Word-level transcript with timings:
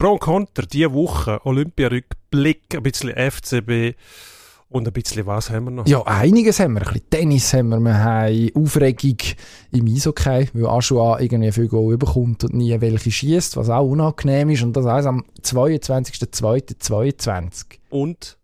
Pro 0.00 0.12
und 0.12 0.20
Contra, 0.20 0.64
diese 0.64 0.94
Woche, 0.94 1.44
Olympiarückblick, 1.44 2.74
ein 2.74 2.82
bisschen 2.82 3.10
FCB 3.10 3.94
und 4.70 4.86
ein 4.86 4.92
bisschen 4.94 5.26
was 5.26 5.50
haben 5.50 5.64
wir 5.64 5.72
noch? 5.72 5.86
Ja, 5.86 6.00
einiges 6.06 6.58
haben 6.58 6.72
wir. 6.72 6.80
Ein 6.80 6.94
bisschen 6.94 7.10
Tennis 7.10 7.52
haben 7.52 7.68
wir. 7.68 7.80
Wir 7.80 8.02
haben 8.02 8.50
Aufregung 8.54 9.18
im 9.72 9.86
Eishockey, 9.86 10.48
weil 10.54 10.66
Aschua 10.66 11.20
irgendwie 11.20 11.52
viel 11.52 11.68
Goal 11.68 11.98
bekommt 11.98 12.44
und 12.44 12.54
nie 12.54 12.80
welche 12.80 13.10
schießt, 13.10 13.58
was 13.58 13.68
auch 13.68 13.86
unangenehm 13.86 14.48
ist. 14.48 14.62
Und 14.62 14.74
das 14.74 14.86
alles 14.86 15.04
am 15.04 15.22
22.02.22. 15.42 17.64
Und 17.90 18.38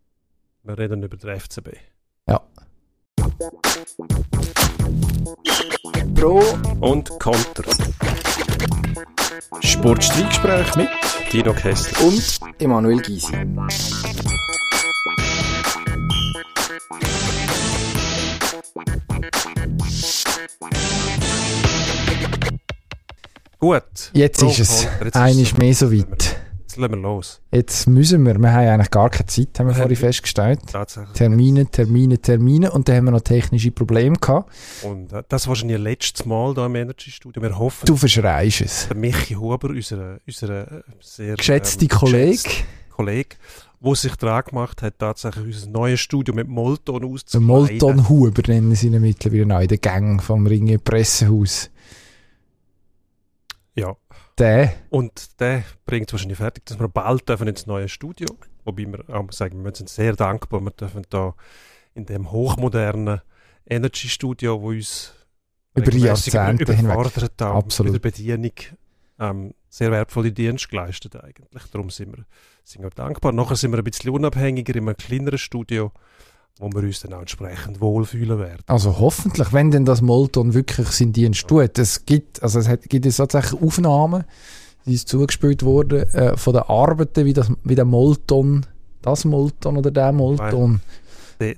wir 0.62 0.78
reden 0.78 1.04
über 1.04 1.16
den 1.16 1.40
FCB. 1.40 1.68
Ja. 2.28 2.42
Pro 6.14 6.42
und 6.80 7.08
Contra. 7.18 7.72
Sportstreitgespräch 9.60 10.76
mit 10.76 10.88
Dino 11.32 11.52
Kessler 11.52 12.06
und 12.06 12.38
Emanuel 12.58 13.00
Gysi. 13.00 13.32
Gut. 23.58 23.82
Jetzt 24.12 24.38
Pro 24.38 24.48
ist 24.48 24.58
es. 24.60 24.86
Jetzt 25.02 25.16
einiges 25.16 25.52
es 25.52 25.58
mehr 25.58 25.74
so 25.74 25.92
weit. 25.92 26.45
Jetzt 26.76 26.82
lassen 26.82 26.92
wir 26.92 27.08
los. 27.08 27.40
Jetzt 27.52 27.86
müssen 27.88 28.26
wir, 28.26 28.38
wir 28.38 28.52
haben 28.52 28.68
eigentlich 28.68 28.90
gar 28.90 29.08
keine 29.08 29.26
Zeit, 29.26 29.58
haben 29.58 29.66
wir 29.68 29.74
Wir 29.74 29.80
vorhin 29.80 29.96
festgestellt. 29.96 30.60
Tatsächlich. 30.70 31.12
Termine, 31.16 31.66
Termine, 31.66 32.18
Termine 32.18 32.70
und 32.70 32.86
dann 32.88 32.96
haben 32.96 33.04
wir 33.06 33.10
noch 33.12 33.20
technische 33.22 33.70
Probleme 33.70 34.16
gehabt. 34.16 34.52
Und 34.82 35.12
äh, 35.12 35.22
das 35.28 35.46
war 35.46 35.50
wahrscheinlich 35.52 35.76
das 35.78 35.84
letzte 35.84 36.28
Mal 36.28 36.52
hier 36.54 36.66
im 36.66 36.74
Energy 36.74 37.10
Studio. 37.10 37.42
Wir 37.42 37.58
hoffen, 37.58 37.86
Du 37.86 37.96
verschreist 37.96 38.60
es. 38.60 38.88
der 38.88 38.96
Michi 38.96 39.34
Huber, 39.34 39.70
unser, 39.70 40.18
unser 40.26 40.72
äh, 40.78 40.82
sehr 41.00 41.36
Geschätzte 41.36 41.84
ähm, 41.86 41.88
Kollege, 41.88 42.32
geschätzter 42.42 42.64
Kollege, 42.90 43.36
wo 43.80 43.94
sich 43.94 44.14
daran 44.16 44.44
gemacht 44.44 44.82
hat, 44.82 44.98
tatsächlich 44.98 45.46
unser 45.56 45.70
neues 45.70 46.00
Studio 46.00 46.34
mit 46.34 46.46
Molton 46.48 47.04
auszukleiden. 47.04 47.46
Molton 47.46 48.08
Huber 48.08 48.42
nennen 48.48 48.74
sie 48.74 48.88
ihn 48.88 49.00
mittlerweile 49.00 49.46
noch 49.46 49.60
in 49.60 49.68
der 49.68 49.78
Gang 49.78 50.22
vom 50.22 50.46
Ringe 50.46 50.78
Pressehaus. 50.78 51.70
Ja. 53.74 53.96
Der, 54.38 54.74
Und 54.90 55.40
der 55.40 55.64
bringt 55.86 56.08
es 56.08 56.12
wahrscheinlich 56.12 56.38
fertig, 56.38 56.66
dass 56.66 56.78
wir 56.78 56.88
bald 56.88 57.28
dürfen 57.28 57.48
ins 57.48 57.66
neue 57.66 57.88
Studio. 57.88 58.28
Wobei 58.64 58.84
wir 58.84 59.04
auch 59.08 59.32
sagen, 59.32 59.64
wir 59.64 59.74
sind 59.74 59.88
sehr 59.88 60.14
dankbar, 60.14 60.60
wir 60.60 60.72
dürfen 60.72 61.06
da 61.08 61.34
in 61.94 62.04
dem 62.04 62.30
hochmodernen 62.30 63.22
Energy 63.66 64.08
Studio, 64.08 64.60
wo 64.60 64.68
uns 64.68 65.14
Über 65.74 65.90
Jahrzehnte 65.92 66.72
hinweg. 66.74 66.96
überfordert 66.96 67.40
haben, 67.40 67.56
Absolut. 67.56 67.92
mit 67.92 68.04
der 68.04 68.10
Bedienung 68.10 68.52
ähm, 69.18 69.54
sehr 69.68 69.90
wertvolle 69.90 70.32
Dienste 70.32 70.68
geleistet 70.68 71.16
eigentlich. 71.16 71.62
Darum 71.70 71.90
sind 71.90 72.16
wir, 72.16 72.26
sind 72.64 72.82
wir 72.82 72.90
dankbar. 72.90 73.32
Nachher 73.32 73.56
sind 73.56 73.70
wir 73.72 73.78
ein 73.78 73.84
bisschen 73.84 74.10
unabhängiger 74.10 74.74
in 74.74 74.88
einem 74.88 74.96
kleineren 74.96 75.38
Studio, 75.38 75.92
wo 76.58 76.70
wir 76.72 76.82
uns 76.82 77.00
dann 77.00 77.12
auch 77.12 77.20
entsprechend 77.20 77.80
wohlfühlen 77.80 78.38
werden. 78.38 78.62
also 78.66 78.98
hoffentlich, 78.98 79.52
wenn 79.52 79.70
denn 79.70 79.84
das 79.84 80.00
Molton 80.00 80.54
wirklich 80.54 80.88
seinen 80.88 81.12
Dienst 81.12 81.46
tut. 81.48 81.78
Es 81.78 82.06
gibt, 82.06 82.42
also 82.42 82.58
es 82.58 82.68
hat, 82.68 82.82
gibt 82.84 83.04
es 83.06 83.16
sozusagen 83.16 83.62
Aufnahmen, 83.62 84.24
die 84.86 84.94
ist 84.94 85.08
zugespielt 85.08 85.62
wurden, 85.64 86.02
äh, 86.14 86.36
von 86.36 86.54
den 86.54 86.62
Arbeiten, 86.62 87.24
wie, 87.24 87.32
das, 87.32 87.50
wie 87.64 87.74
der 87.74 87.84
Molton, 87.84 88.64
das 89.02 89.24
Molton 89.24 89.76
oder 89.76 89.90
der 89.90 90.12
Molton, 90.12 90.80
Der, 91.40 91.56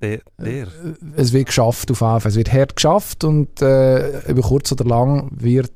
der, 0.00 0.20
der. 0.38 0.66
es 1.14 1.32
wird 1.32 1.46
geschafft 1.46 1.90
auf 1.90 2.00
jeden 2.00 2.20
Fall. 2.20 2.28
Es 2.30 2.36
wird 2.36 2.52
hart 2.52 2.74
geschafft 2.74 3.22
und 3.22 3.62
äh, 3.62 4.28
über 4.28 4.42
kurz 4.42 4.72
oder 4.72 4.84
lang 4.84 5.30
wird 5.32 5.72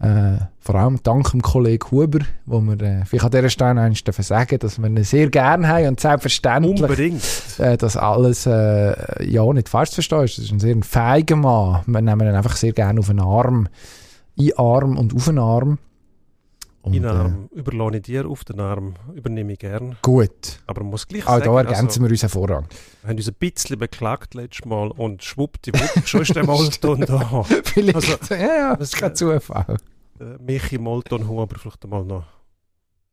äh, 0.00 0.38
vor 0.58 0.74
allem 0.76 0.98
dank 1.02 1.30
dem 1.30 1.42
Kollegen 1.42 1.90
Huber, 1.90 2.20
wo 2.46 2.60
wir 2.60 2.80
äh, 2.80 3.04
vielleicht 3.04 3.24
an 3.24 3.30
dieser 3.32 3.50
Stelle 3.50 3.90
dürfen 3.90 4.22
sagen, 4.22 4.58
dass 4.58 4.78
wir 4.78 4.88
ihn 4.88 5.04
sehr 5.04 5.28
gerne 5.28 5.68
haben 5.68 5.88
und 5.88 6.00
selbstverständlich 6.00 6.80
Unbedingt. 6.80 7.22
äh, 7.58 7.76
das 7.76 7.96
alles 7.96 8.46
äh, 8.46 8.94
ja 9.24 9.52
nicht 9.52 9.68
falsch 9.68 9.98
ist. 9.98 10.10
Das 10.10 10.38
ist 10.38 10.52
ein 10.52 10.60
sehr 10.60 10.76
feiger 10.82 11.36
Mann. 11.36 11.82
Wir 11.86 12.00
nehmen 12.00 12.28
ihn 12.28 12.34
einfach 12.34 12.56
sehr 12.56 12.72
gerne 12.72 13.00
auf 13.00 13.08
den 13.08 13.20
Arm, 13.20 13.68
in 14.36 14.56
Arm 14.56 14.96
und 14.96 15.14
auf 15.14 15.26
den 15.26 15.38
Arm. 15.38 15.78
Und, 16.82 16.94
In 16.94 17.02
den 17.02 17.10
äh, 17.12 17.14
Arm 17.14 17.48
überlasse 17.52 17.98
ich 17.98 18.02
dir, 18.04 18.26
auf 18.26 18.42
den 18.44 18.58
Arm 18.58 18.94
übernehme 19.14 19.52
ich 19.52 19.58
gern. 19.58 19.96
gut. 20.00 20.60
Aber 20.66 20.80
man 20.80 20.90
muss 20.92 21.06
gleich 21.06 21.24
Auch 21.26 21.32
sagen, 21.38 21.44
da 21.44 21.58
ergänzen 21.58 21.86
also, 21.86 22.00
wir 22.02 22.10
uns 22.10 22.22
hervorragend. 22.22 22.74
wir 23.02 23.10
haben 23.10 23.16
uns 23.18 23.28
ein 23.28 23.34
bisschen 23.38 23.78
beklagt 23.78 24.32
letztes 24.34 24.64
Mal 24.64 24.90
und 24.92 25.22
schwuppdiwupp, 25.22 26.02
schon 26.06 26.22
ist 26.22 26.34
der 26.34 26.46
Molton 26.46 27.00
da. 27.02 27.42
Vielleicht, 27.64 27.96
Also, 27.96 28.12
ja, 28.34 28.36
ja, 28.40 28.68
das 28.70 28.78
das- 28.78 28.88
ist 28.94 28.96
kein 28.96 29.14
Zufall. 29.14 29.76
Äh, 30.18 30.24
Michi 30.42 30.78
Molton 30.78 31.28
Huber 31.28 31.48
vielleicht 31.58 31.84
einmal 31.84 32.04
noch 32.04 32.24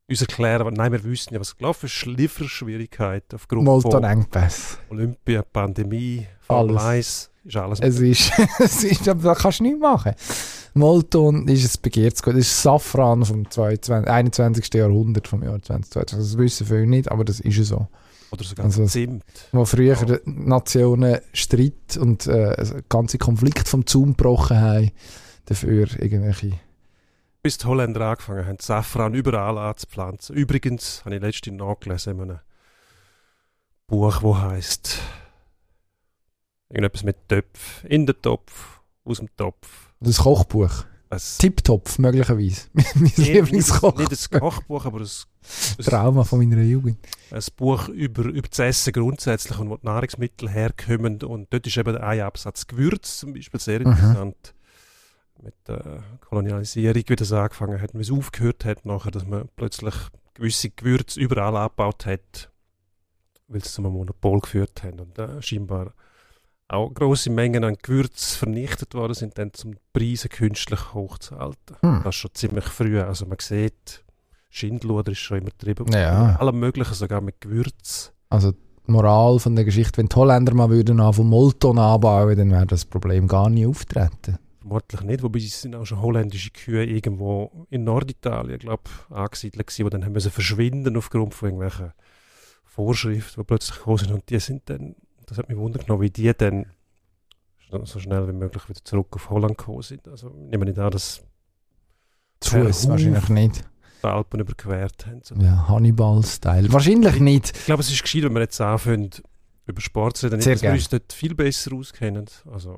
uns 0.10 0.22
erklären, 0.22 0.74
nein, 0.74 0.94
wir 0.94 1.04
wissen 1.04 1.34
ja, 1.34 1.40
was 1.42 1.58
gelaufen 1.58 1.88
ist, 1.88 2.06
Lieferschwierigkeiten 2.06 3.36
aufgrund 3.36 3.66
Molton 3.66 3.92
von 3.92 4.04
Engpass. 4.06 4.78
Olympia, 4.90 5.42
Pandemie, 5.42 6.26
Formel 6.40 6.78
Alles. 6.78 7.30
1, 7.44 7.48
ist 7.48 7.58
alles 7.58 7.80
Es 7.82 8.00
ist, 8.00 8.32
es 8.60 8.84
ist, 8.86 9.08
aber 9.10 9.22
da 9.22 9.36
kannst 9.36 9.60
du 9.60 9.64
nichts 9.64 9.80
machen. 9.82 10.14
Molton 10.78 11.48
ist 11.48 11.78
ein 11.78 11.82
begehrtes 11.82 12.22
Gut. 12.24 12.34
Das 12.34 12.42
ist 12.42 12.62
Safran 12.62 13.26
vom 13.26 13.50
22, 13.50 14.08
21. 14.10 14.74
Jahrhundert, 14.74 15.28
vom 15.28 15.44
Jahr 15.44 15.62
2020. 15.62 16.18
Das 16.18 16.38
wissen 16.38 16.68
viele 16.68 16.88
nicht, 16.88 17.12
aber 17.12 17.26
das 17.26 17.40
ist 17.40 17.58
so. 17.66 17.88
oder 18.32 18.44
sogar 18.44 18.66
also 18.66 18.84
das- 18.84 18.92
Zimt. 18.92 19.24
Wo 19.52 19.66
früher 19.66 19.96
Ja. 19.96 20.18
Nationen 20.26 21.20
Streit 21.34 21.98
und 22.00 22.28
äh, 22.28 22.54
also 22.58 22.76
ganze 22.90 23.18
Konflikt 23.18 23.68
vom 23.68 23.86
Zaun 23.86 24.16
gebrochen 24.18 24.60
haben, 24.60 24.92
dafür 25.46 25.88
irgendwelche... 26.02 26.60
Bis 27.44 27.58
die 27.58 27.66
Holländer 27.68 28.02
angefangen 28.02 28.46
haben, 28.46 28.58
Safran 28.60 29.14
überall 29.14 29.58
anzupflanzen. 29.58 30.36
Übrigens, 30.36 31.06
habe 31.06 31.16
ich 31.16 31.22
letztens 31.22 31.58
nachgelesen 31.58 32.14
in 32.16 32.22
einem 32.32 32.40
Buch, 33.88 34.22
wo 34.22 34.38
heißt 34.38 35.00
irgendetwas 36.70 37.04
mit 37.04 37.30
Töpf, 37.30 37.86
in 37.86 38.06
den 38.06 38.22
Topf, 38.22 38.82
aus 39.06 39.20
dem 39.20 39.30
Topf. 39.38 39.87
Das 40.00 40.18
Kochbuch. 40.18 40.85
Es 41.09 41.38
Tipptopf, 41.38 42.00
möglicherweise. 42.00 42.68
mein 42.74 42.85
nicht, 42.96 43.18
nicht, 43.18 43.18
Lieblingskoch. 43.18 43.97
nicht 43.97 44.12
ein 44.12 44.40
Kochbuch, 44.40 44.85
aber 44.85 45.00
ein, 45.00 45.08
ein, 45.78 45.85
Trauma 45.85 46.24
von 46.25 46.40
meiner 46.40 46.62
Jugend. 46.62 46.97
ein 47.31 47.44
Buch 47.56 47.88
über, 47.88 48.25
über 48.25 48.47
das 48.47 48.59
Essen 48.59 48.91
grundsätzlich 48.91 49.57
und 49.57 49.69
wo 49.69 49.78
die 49.78 49.86
Nahrungsmittel 49.86 50.50
herkommen. 50.50 51.24
Und 51.24 51.53
dort 51.53 51.66
ist 51.66 51.78
eben 51.78 51.97
ein 51.97 52.19
Absatz 52.19 52.68
Gewürz 52.68 53.19
zum 53.19 53.34
Beispiel 53.34 53.59
sehr 53.59 53.81
interessant. 53.81 54.53
Mit 55.41 55.56
der 55.68 56.03
Kolonialisierung, 56.22 57.03
wie 57.07 57.16
das 57.16 57.31
angefangen 57.31 57.80
hat, 57.80 57.94
wie 57.94 58.02
es 58.02 58.12
aufgehört 58.12 58.66
hat, 58.66 58.86
nachher, 58.86 59.12
dass 59.12 59.25
man 59.25 59.47
plötzlich 59.56 59.94
gewisse 60.34 60.72
Gewürze 60.72 61.19
überall 61.19 61.56
abgebaut 61.56 62.06
hat, 62.06 62.52
weil 63.47 63.63
sie 63.63 63.69
zu 63.69 63.81
einem 63.81 63.94
Monopol 63.94 64.41
geführt 64.41 64.84
haben. 64.84 65.00
Und 65.00 65.18
äh, 65.18 65.41
scheinbar 65.41 65.94
auch 66.70 66.94
grosse 66.94 67.30
Mengen 67.30 67.64
an 67.64 67.78
Gewürz 67.82 68.36
vernichtet 68.36 68.94
worden 68.94 69.14
sind, 69.14 69.38
dann 69.38 69.54
zum 69.54 69.76
Preise 69.94 70.30
künstlich 70.30 70.94
hochzuhalten. 70.94 71.78
Hm. 71.82 72.02
Das 72.04 72.16
schon 72.16 72.32
ziemlich 72.34 72.66
früh. 72.66 73.00
Also 73.00 73.26
man 73.26 73.38
sieht, 73.40 74.04
Schindluder 74.50 75.12
ist 75.12 75.20
schon 75.20 75.40
immer 75.40 75.52
getrieben. 75.52 75.92
Ja. 75.94 76.36
Allem 76.36 76.60
Möglichen, 76.60 76.94
sogar 76.94 77.22
mit 77.22 77.42
Gewürz. 77.42 78.12
Also 78.30 78.52
die 78.52 78.92
Moral 78.92 79.40
von 79.40 79.56
der 79.56 79.66
Geschichte, 79.66 79.98
wenn 79.98 80.08
die 80.08 80.16
Holländer 80.16 80.54
mal 80.54 80.70
würden 80.70 81.14
von 81.14 81.28
Molton 81.28 81.78
anbauen, 81.78 82.38
dann 82.38 82.52
wäre 82.52 82.66
das 82.66 82.86
Problem 82.86 83.28
gar 83.28 83.50
nie 83.50 83.66
auftreten. 83.66 84.38
Vermutlich 84.60 85.02
nicht, 85.02 85.24
wobei 85.24 85.40
es 85.40 85.62
sind 85.62 85.76
auch 85.76 85.86
schon 85.86 86.02
holländische 86.02 86.52
Kühe 86.52 86.84
irgendwo 86.84 87.66
in 87.70 87.86
Norditalien, 87.86 88.60
glaube 88.60 88.84
ich, 88.86 89.16
angesiedelt 89.16 89.68
gewesen, 89.68 89.86
die 89.86 89.90
dann 89.90 90.06
haben 90.06 90.12
müssen 90.12 90.32
verschwinden 90.32 90.98
aufgrund 90.98 91.34
von 91.34 91.50
irgendwelchen 91.50 91.94
Vorschriften, 92.66 93.42
die 93.42 93.46
plötzlich 93.46 93.78
gekommen 93.78 93.98
sind. 93.98 94.12
Und 94.12 94.30
die 94.30 94.40
sind 94.40 94.70
dann, 94.70 94.96
das 95.28 95.38
hat 95.38 95.48
mich 95.50 95.58
wundert 95.58 95.86
genommen, 95.86 96.02
wie 96.02 96.10
die 96.10 96.34
dann 96.36 96.66
so- 97.70 98.00
schnell 98.00 98.28
wie 98.28 98.34
möglich 98.34 98.68
wieder 98.70 98.84
zurück 98.84 99.08
auf 99.16 99.30
Holland 99.30 99.58
gekommen 99.58 99.82
sind. 99.84 100.08
Also 100.08 100.30
ich 100.30 100.50
nehme 100.52 100.66
nicht 100.66 100.80
an, 100.80 100.90
dass 100.92 101.22
Zu 102.40 102.58
Huf. 102.60 102.88
wahrscheinlich 102.88 103.30
nicht. 103.30 103.64
die 104.04 104.08
Alpen 104.08 104.40
überquert 104.40 105.06
haben. 105.08 105.22
So. 105.24 105.36
Ja, 105.36 105.68
Hannibal-Style. 105.68 106.72
Wahrscheinlich 106.72 107.19
nicht. 107.19 107.57
Ich 107.57 107.66
glaube, 107.66 107.81
es 107.81 107.92
ist 107.92 108.01
gescheit, 108.01 108.24
wenn 108.24 108.34
wir 108.34 108.42
jetzt 108.42 108.62
anfangen, 108.62 109.10
über 109.66 109.81
Sport 109.81 110.18
zu 110.18 110.28
reden. 110.28 110.40
Sehr 110.42 110.54
dass 110.54 110.62
wir 110.63 110.72
uns 110.72 110.88
dort 110.90 111.12
viel 111.12 111.36
besser 111.36 111.74
auskennen. 111.74 112.25
Also 112.50 112.78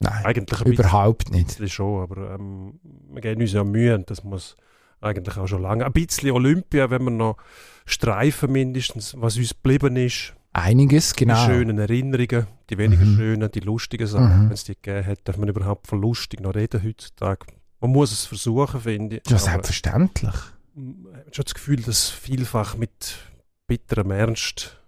Nein, 0.00 0.24
eigentlich 0.24 0.58
bisschen. 0.58 0.72
überhaupt 0.74 1.28
Ein 1.28 1.34
nicht. 1.36 1.46
bisschen 1.46 1.68
schon, 1.68 2.02
aber 2.02 2.34
ähm, 2.34 2.78
wir 3.10 3.22
geben 3.22 3.40
uns 3.40 3.52
ja 3.52 3.64
Mühe 3.64 3.94
und 3.94 4.10
das 4.10 4.22
muss 4.24 4.56
eigentlich 5.00 5.36
auch 5.38 5.46
schon 5.46 5.62
lange. 5.62 5.86
Ein 5.86 5.92
bisschen 5.92 6.32
Olympia, 6.32 6.90
wenn 6.90 7.04
wir 7.04 7.10
noch 7.12 7.36
streifen 7.86 8.52
mindestens, 8.52 9.14
was 9.18 9.36
uns 9.38 9.50
geblieben 9.50 9.96
ist. 9.96 10.34
Einiges, 10.56 11.14
genau. 11.14 11.34
Die 11.46 11.52
schönen 11.52 11.78
Erinnerungen, 11.78 12.46
die 12.70 12.78
weniger 12.78 13.04
Mhm. 13.04 13.16
schönen, 13.16 13.50
die 13.50 13.60
lustigen 13.60 14.06
Sachen, 14.06 14.44
Mhm. 14.44 14.48
wenn 14.48 14.52
es 14.54 14.64
die 14.64 14.74
gegeben 14.74 15.06
hat, 15.06 15.18
darf 15.24 15.36
man 15.36 15.48
überhaupt 15.48 15.86
von 15.86 16.00
lustig 16.00 16.40
noch 16.40 16.54
reden 16.54 16.82
heutzutage. 16.82 17.46
Man 17.80 17.90
muss 17.90 18.10
es 18.12 18.24
versuchen, 18.24 18.80
finde 18.80 19.16
ich. 19.18 19.30
Ja, 19.30 19.38
selbstverständlich. 19.38 20.34
Ich 20.74 20.80
habe 20.80 21.34
schon 21.34 21.44
das 21.44 21.54
Gefühl, 21.54 21.82
dass 21.82 22.08
vielfach 22.08 22.76
mit 22.76 23.18
bitterem 23.66 24.10
Ernst 24.10 24.78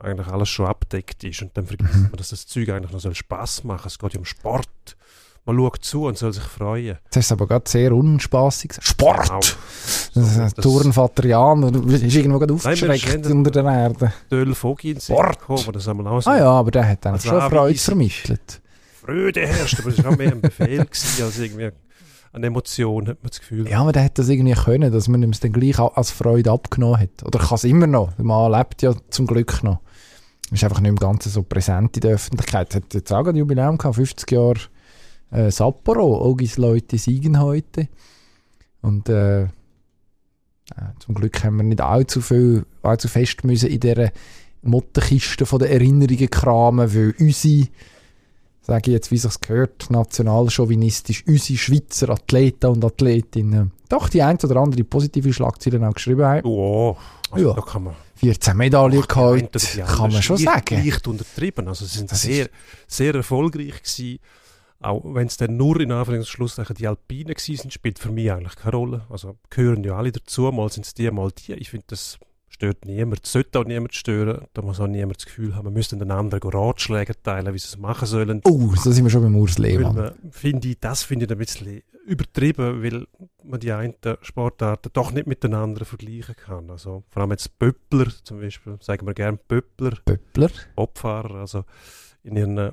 eigentlich 0.00 0.26
alles 0.26 0.48
schon 0.48 0.66
abdeckt 0.66 1.22
ist 1.22 1.42
und 1.42 1.56
dann 1.56 1.66
vergisst 1.66 1.94
Mhm. 1.94 2.02
man, 2.02 2.12
dass 2.16 2.30
das 2.30 2.46
Zeug 2.48 2.68
eigentlich 2.70 2.90
noch 2.92 2.98
soll 3.00 3.14
Spaß 3.14 3.62
machen. 3.64 3.86
Es 3.86 3.98
geht 4.00 4.14
ja 4.14 4.18
um 4.18 4.24
Sport. 4.24 4.96
Man 5.44 5.56
schaut 5.56 5.84
zu 5.84 6.04
und 6.06 6.16
soll 6.18 6.32
sich 6.32 6.42
freuen. 6.44 6.98
Das 7.10 7.24
ist 7.24 7.32
aber 7.32 7.46
gerade 7.46 7.68
sehr 7.68 7.92
unspaßig. 7.92 8.68
gesagt. 8.68 8.86
Sport! 8.86 9.22
Genau. 9.28 9.40
Das 9.40 10.16
ist 10.16 10.38
ein 10.38 10.52
das- 10.54 10.62
Turnvater 10.62 11.26
Jan, 11.26 11.64
oder 11.64 11.92
ist 11.92 12.14
irgendwo 12.14 12.38
gerade 12.38 12.52
wir 12.52 12.56
aufgeschreckt 12.56 13.26
unter 13.26 13.50
der 13.50 13.64
Erde. 13.64 14.12
Döll 14.30 14.54
Vogi 14.54 14.92
in 14.92 15.00
Sport. 15.00 15.40
gekommen, 15.40 15.72
das 15.72 15.88
auch 15.88 16.20
so 16.20 16.30
Ah 16.30 16.38
ja, 16.38 16.50
aber 16.50 16.70
der 16.70 16.88
hat 16.88 17.04
dann 17.04 17.14
Also 17.14 17.28
schon 17.30 17.40
Freude 17.50 17.78
vermittelt. 17.78 18.60
Freude 19.04 19.40
herrscht, 19.46 19.80
aber 19.80 19.88
es 19.90 20.04
war 20.04 20.12
auch 20.12 20.16
mehr 20.16 20.30
ein 20.32 20.40
Befehl 20.40 20.84
gewesen, 20.84 21.24
als 21.24 21.38
irgendwie 21.38 21.70
eine 22.32 22.46
Emotion, 22.46 23.08
hat 23.08 23.22
man 23.22 23.30
das 23.30 23.40
Gefühl. 23.40 23.68
Ja, 23.68 23.80
aber 23.80 23.92
der 23.92 24.04
hat 24.04 24.18
das 24.18 24.28
irgendwie 24.28 24.54
können, 24.54 24.92
dass 24.92 25.08
man 25.08 25.22
ihm 25.22 25.30
es 25.30 25.40
dann 25.40 25.52
gleich 25.52 25.78
als 25.78 26.10
Freude 26.12 26.50
abgenommen 26.52 27.00
hat. 27.00 27.24
Oder 27.24 27.40
kann 27.40 27.56
es 27.56 27.64
immer 27.64 27.86
noch. 27.88 28.16
Mann 28.18 28.52
lebt 28.52 28.80
ja 28.82 28.94
zum 29.10 29.26
Glück 29.26 29.62
noch. 29.64 29.80
Ist 30.50 30.62
einfach 30.64 30.80
nicht 30.80 30.90
im 30.90 30.96
Ganzen 30.96 31.30
so 31.30 31.42
präsent 31.42 31.96
in 31.96 32.02
der 32.02 32.12
Öffentlichkeit. 32.12 32.74
Hat 32.74 32.94
jetzt 32.94 33.12
auch 33.12 33.26
ein 33.26 33.36
Jubiläum 33.36 33.76
gehabt, 33.76 33.96
50 33.96 34.30
Jahre 34.30 34.54
äh, 35.32 35.50
Sapporo. 35.50 36.24
Ogis 36.24 36.56
Leute 36.58 36.98
siegen 36.98 37.40
heute. 37.40 37.88
Und 38.80 39.08
äh, 39.08 39.46
zum 41.00 41.14
Glück 41.14 41.42
haben 41.44 41.56
wir 41.56 41.64
nicht 41.64 41.80
allzu 41.80 42.20
viel, 42.20 42.64
allzu 42.82 43.08
fest 43.08 43.44
müssen 43.44 43.68
in 43.68 43.80
dieser 43.80 44.10
Mottenkiste 44.62 45.44
von 45.44 45.58
den 45.58 45.70
Erinnerungen 45.70 46.30
kramen, 46.30 46.94
weil 46.94 47.14
unsere 47.18 47.68
sage 48.64 48.90
ich 48.90 48.94
jetzt, 48.94 49.10
wie 49.10 49.18
sich's 49.18 49.40
gehört, 49.40 49.90
nationalchauvinistisch, 49.90 51.24
unsere 51.26 51.58
Schweizer 51.58 52.10
Athleten 52.10 52.66
und 52.66 52.84
Athletinnen 52.84 53.72
doch 53.88 54.08
die 54.08 54.22
ein 54.22 54.38
oder 54.38 54.56
andere 54.56 54.84
positive 54.84 55.32
Schlagzeilen 55.32 55.84
auch 55.84 55.92
geschrieben 55.92 56.24
haben. 56.24 56.46
Oh, 56.46 56.96
also 57.30 57.48
Ja. 57.48 57.54
da 57.54 57.60
kann 57.60 57.84
man 57.84 57.94
14 58.16 58.56
Medaillen 58.56 59.02
die 59.02 59.06
kann 59.06 60.12
man 60.12 60.22
schon 60.22 60.38
sagen. 60.38 60.76
Leicht 60.76 61.06
untertrieben. 61.06 61.68
Also 61.68 61.84
sie 61.84 61.98
sind 61.98 62.10
sehr, 62.10 62.48
sehr 62.86 63.14
erfolgreich 63.14 63.82
gewesen. 63.82 64.18
Auch 64.82 65.02
wenn 65.04 65.26
es 65.26 65.36
dann 65.36 65.56
nur 65.56 65.80
in 65.80 65.92
Anführungs- 65.92 66.18
und 66.18 66.26
Schlusszeichen 66.26 66.74
die 66.74 66.88
Alpinen 66.88 67.34
sind, 67.38 67.72
spielt 67.72 67.98
für 67.98 68.10
mich 68.10 68.30
eigentlich 68.30 68.56
keine 68.56 68.76
Rolle. 68.76 69.06
Also 69.08 69.38
gehören 69.50 69.84
ja 69.84 69.96
alle 69.96 70.12
dazu. 70.12 70.50
Mal 70.52 70.70
sind 70.70 70.86
es 70.86 70.94
die, 70.94 71.10
mal 71.10 71.30
die. 71.30 71.54
Ich 71.54 71.70
finde, 71.70 71.86
das 71.88 72.18
stört 72.48 72.84
niemand. 72.84 73.24
Es 73.24 73.32
sollte 73.32 73.58
auch 73.58 73.64
niemand 73.64 73.94
stören. 73.94 74.46
Da 74.54 74.62
muss 74.62 74.80
auch 74.80 74.86
niemand 74.86 75.18
das 75.18 75.26
Gefühl 75.26 75.54
haben, 75.54 75.64
man 75.64 75.72
müsste 75.72 75.96
den 75.96 76.10
anderen 76.10 76.50
Ratschläge 76.50 77.20
teilen, 77.22 77.52
wie 77.52 77.58
sie 77.58 77.66
es 77.66 77.78
machen 77.78 78.06
sollen. 78.06 78.40
Oh, 78.44 78.72
da 78.74 78.92
sind 78.92 79.04
wir 79.04 79.10
schon 79.10 79.22
beim 79.22 79.36
Urs 79.36 79.58
Lehmann. 79.58 80.12
finde 80.30 80.68
ich, 80.68 80.78
das 80.78 81.02
finde 81.02 81.24
ich 81.24 81.30
ein 81.30 81.38
bisschen 81.38 81.82
übertrieben, 82.06 82.82
weil 82.82 83.06
man 83.44 83.60
die 83.60 83.72
einen 83.72 83.94
Sportarten 84.22 84.90
doch 84.92 85.12
nicht 85.12 85.26
miteinander 85.26 85.84
vergleichen 85.84 86.36
kann. 86.36 86.70
Also 86.70 87.04
vor 87.08 87.22
allem 87.22 87.30
jetzt 87.30 87.58
Pöppler 87.58 88.10
zum 88.22 88.40
Beispiel, 88.40 88.76
sagen 88.80 89.06
wir 89.06 89.14
gerne 89.14 89.38
Pöppler, 89.38 89.96
Pöppler. 90.04 90.50
Bobfahrer, 90.76 91.36
also 91.36 91.64
in 92.22 92.36
ihren, 92.36 92.72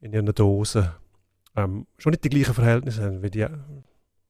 in 0.00 0.12
ihren 0.12 0.34
Dosen 0.34 0.90
ähm, 1.56 1.86
schon 1.98 2.10
nicht 2.10 2.24
die 2.24 2.30
gleichen 2.30 2.54
Verhältnisse 2.54 3.02
haben 3.04 3.22
wie 3.22 3.30
die 3.30 3.46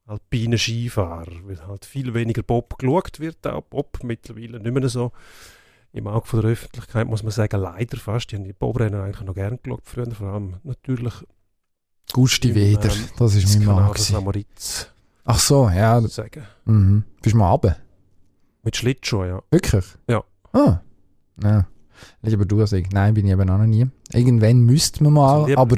alpinen 0.06 0.58
Skifahrer, 0.58 1.32
weil 1.44 1.66
halt 1.66 1.84
viel 1.84 2.14
weniger 2.14 2.42
Bob 2.42 2.78
geschaut 2.78 3.20
wird, 3.20 3.46
auch 3.46 3.62
Bob 3.62 3.98
mittlerweile 4.02 4.60
nicht 4.60 4.72
mehr 4.72 4.88
so 4.88 5.12
im 5.92 6.06
Auge 6.06 6.26
von 6.26 6.40
der 6.40 6.50
Öffentlichkeit, 6.50 7.06
muss 7.06 7.22
man 7.22 7.32
sagen, 7.32 7.60
leider 7.60 7.96
fast. 7.96 8.30
Die 8.30 8.36
haben 8.36 8.44
die 8.44 8.52
Bobrennen 8.52 9.00
eigentlich 9.00 9.22
noch 9.22 9.34
gerne 9.34 9.58
geschaut 9.58 9.82
früher, 9.84 10.10
vor 10.12 10.28
allem 10.28 10.56
natürlich 10.62 11.14
Gusti 12.12 12.54
Weder, 12.54 12.92
ähm, 12.92 13.04
das 13.18 13.34
ist 13.34 13.58
mein 13.58 13.66
Mann. 13.66 13.92
Ach 15.24 15.38
so, 15.38 15.68
ja. 15.68 16.00
sagen. 16.08 16.44
Mhm. 16.64 17.04
Bist 17.22 17.34
du 17.34 17.38
mal 17.38 17.50
runter? 17.50 17.76
Mit 18.62 18.76
Schlittschuhen, 18.76 19.28
ja. 19.28 19.42
Wirklich? 19.50 19.84
Ja. 20.08 20.24
Ah. 20.52 20.80
Ja. 21.42 21.66
Lieber 22.22 22.44
du 22.44 22.60
als 22.60 22.72
ich. 22.72 22.90
Nein, 22.90 23.14
bin 23.14 23.26
ich 23.26 23.32
eben 23.32 23.48
auch 23.48 23.58
noch 23.58 23.66
nie. 23.66 23.86
Irgendwann 24.12 24.60
müsste 24.60 25.02
man 25.04 25.12
mal, 25.14 25.34
Also 25.34 25.46
lieber- 25.48 25.60
aber 25.60 25.76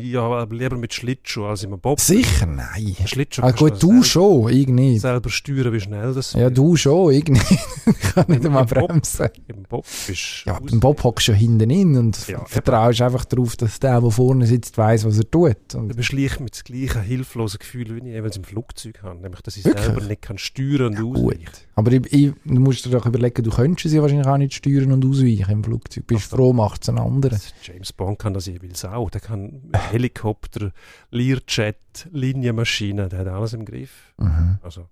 Ja, 0.00 0.20
aber 0.22 0.54
lieber 0.54 0.76
mit 0.76 0.92
Schlittschuhen 0.94 1.46
als 1.50 1.62
im 1.64 1.78
Bob. 1.78 2.00
sicher 2.00 2.46
nein. 2.46 2.94
Schlittschuh 3.06 3.42
kannst 3.42 3.58
gut, 3.58 3.82
du 3.82 3.88
selber, 4.02 4.04
schon, 4.04 4.48
ich 4.52 4.66
nicht. 4.68 5.00
selber 5.00 5.30
steuern, 5.30 5.72
wie 5.72 5.80
schnell 5.80 6.14
das 6.14 6.32
Ja, 6.34 6.50
du 6.50 6.76
schon, 6.76 7.12
ich 7.12 7.24
nicht. 7.28 7.44
ich 7.50 8.00
kann 8.14 8.24
nicht 8.28 8.44
einmal 8.44 8.66
bremsen. 8.66 9.28
Im 9.48 9.62
Bob 9.68 9.84
bist 10.06 10.44
Ja, 10.46 10.58
beim 10.58 10.80
Bob 10.80 11.02
hockst 11.04 11.28
du 11.28 11.32
ja 11.32 11.38
hinten 11.38 11.70
in 11.70 11.96
und 11.96 12.26
Ja, 12.28 12.44
vertraust 12.44 13.00
einfach 13.02 13.24
darauf, 13.24 13.56
dass 13.56 13.80
der, 13.80 14.00
der 14.00 14.10
vorne 14.10 14.46
sitzt, 14.46 14.76
weiß, 14.78 15.04
was 15.04 15.18
er 15.18 15.30
tut. 15.30 15.56
Du 15.72 15.78
Und 15.78 15.96
bist 15.96 16.12
leicht 16.12 16.40
mit 16.40 16.56
dem 16.56 16.64
gleichen 16.64 17.02
hilflosen 17.02 17.58
Gefühl, 17.58 17.94
wie 17.94 17.98
ich 17.98 18.14
jeweils 18.14 18.36
im 18.36 18.44
Flugzeug 18.44 19.02
habe. 19.02 19.20
Nämlich, 19.20 19.40
dass 19.42 19.56
ich 19.56 19.64
Wirklich? 19.64 19.84
selber 19.84 20.00
nicht 20.02 20.22
kann 20.22 20.38
steuern 20.38 20.96
und 20.96 21.00
gut. 21.02 21.16
ausweichen 21.18 21.50
Aber 21.74 21.92
ich, 21.92 22.12
ich, 22.12 22.32
du 22.44 22.60
musst 22.60 22.84
dir 22.84 22.90
doch 22.90 23.06
überlegen, 23.06 23.42
du 23.42 23.50
könntest 23.50 23.90
sie 23.90 24.00
wahrscheinlich 24.00 24.26
auch 24.26 24.36
nicht 24.36 24.54
steuern 24.54 24.92
und 24.92 25.04
ausweichen 25.04 25.50
im 25.50 25.64
Flugzeug. 25.64 26.06
Bist 26.06 26.28
Ach 26.32 26.36
froh, 26.36 26.52
macht 26.52 26.82
es 26.82 26.88
ein 26.88 26.98
anderer. 26.98 27.38
James 27.62 27.92
Bond 27.92 28.18
kann 28.18 28.34
das 28.34 28.46
jeweils 28.46 28.84
auch. 28.84 29.10
Der 29.10 29.20
kann 29.20 29.72
Helikopter, 29.90 30.72
Learjet, 31.10 31.76
Linienmaschinen, 32.10 33.08
der 33.08 33.20
hat 33.20 33.28
alles 33.28 33.52
im 33.52 33.64
Griff. 33.64 34.14
Mhm. 34.18 34.58
Also, 34.62 34.88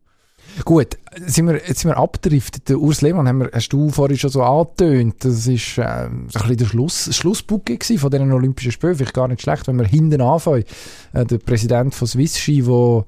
Gut, 0.64 0.98
sind 1.26 1.46
wir, 1.46 1.54
jetzt 1.54 1.80
sind 1.80 1.90
wir 1.90 1.96
abgedriftet. 1.96 2.68
Der 2.68 2.78
Urs 2.78 3.02
Lehmann 3.02 3.28
haben 3.28 3.40
wir, 3.40 3.50
hast 3.52 3.72
du 3.72 3.90
vorhin 3.90 4.18
schon 4.18 4.30
so 4.30 4.42
angetönt. 4.42 5.16
Das 5.24 5.46
ist 5.46 5.74
so 5.74 5.82
ein 5.82 6.26
bisschen 6.26 6.56
der 6.56 6.64
Schluss, 6.64 7.04
das 7.04 7.16
Schlussbucke 7.16 7.78
von 7.98 8.10
diesen 8.10 8.32
Olympischen 8.32 8.72
Spielen. 8.72 8.94
Vielleicht 8.94 9.14
gar 9.14 9.28
nicht 9.28 9.42
schlecht, 9.42 9.68
wenn 9.68 9.78
wir 9.78 9.86
hinten 9.86 10.20
anfangen. 10.20 10.64
Äh, 11.12 11.24
der 11.24 11.38
Präsident 11.38 11.94
von 11.94 12.08
Swiss 12.08 12.38
Ski, 12.38 12.62
der 12.62 13.04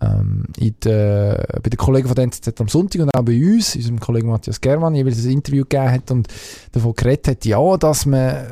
ähm, 0.00 0.44
in 0.58 0.74
der, 0.82 1.46
bei 1.62 1.68
den 1.68 1.76
Kollegen 1.76 2.08
von 2.08 2.14
der 2.14 2.24
NZZ 2.24 2.60
am 2.60 2.68
Sonntag 2.68 3.02
und 3.02 3.14
auch 3.14 3.22
bei 3.22 3.38
uns, 3.38 3.76
unserem 3.76 4.00
Kollegen 4.00 4.28
Matthias 4.28 4.60
Germann, 4.60 4.94
jeweils 4.94 5.24
ein 5.24 5.32
Interview 5.32 5.64
gegeben 5.64 5.90
hat 5.90 6.10
und 6.10 6.28
davon 6.72 6.94
geredet 6.94 7.28
hat, 7.28 7.44
ja, 7.44 7.76
dass 7.76 8.06
man 8.06 8.46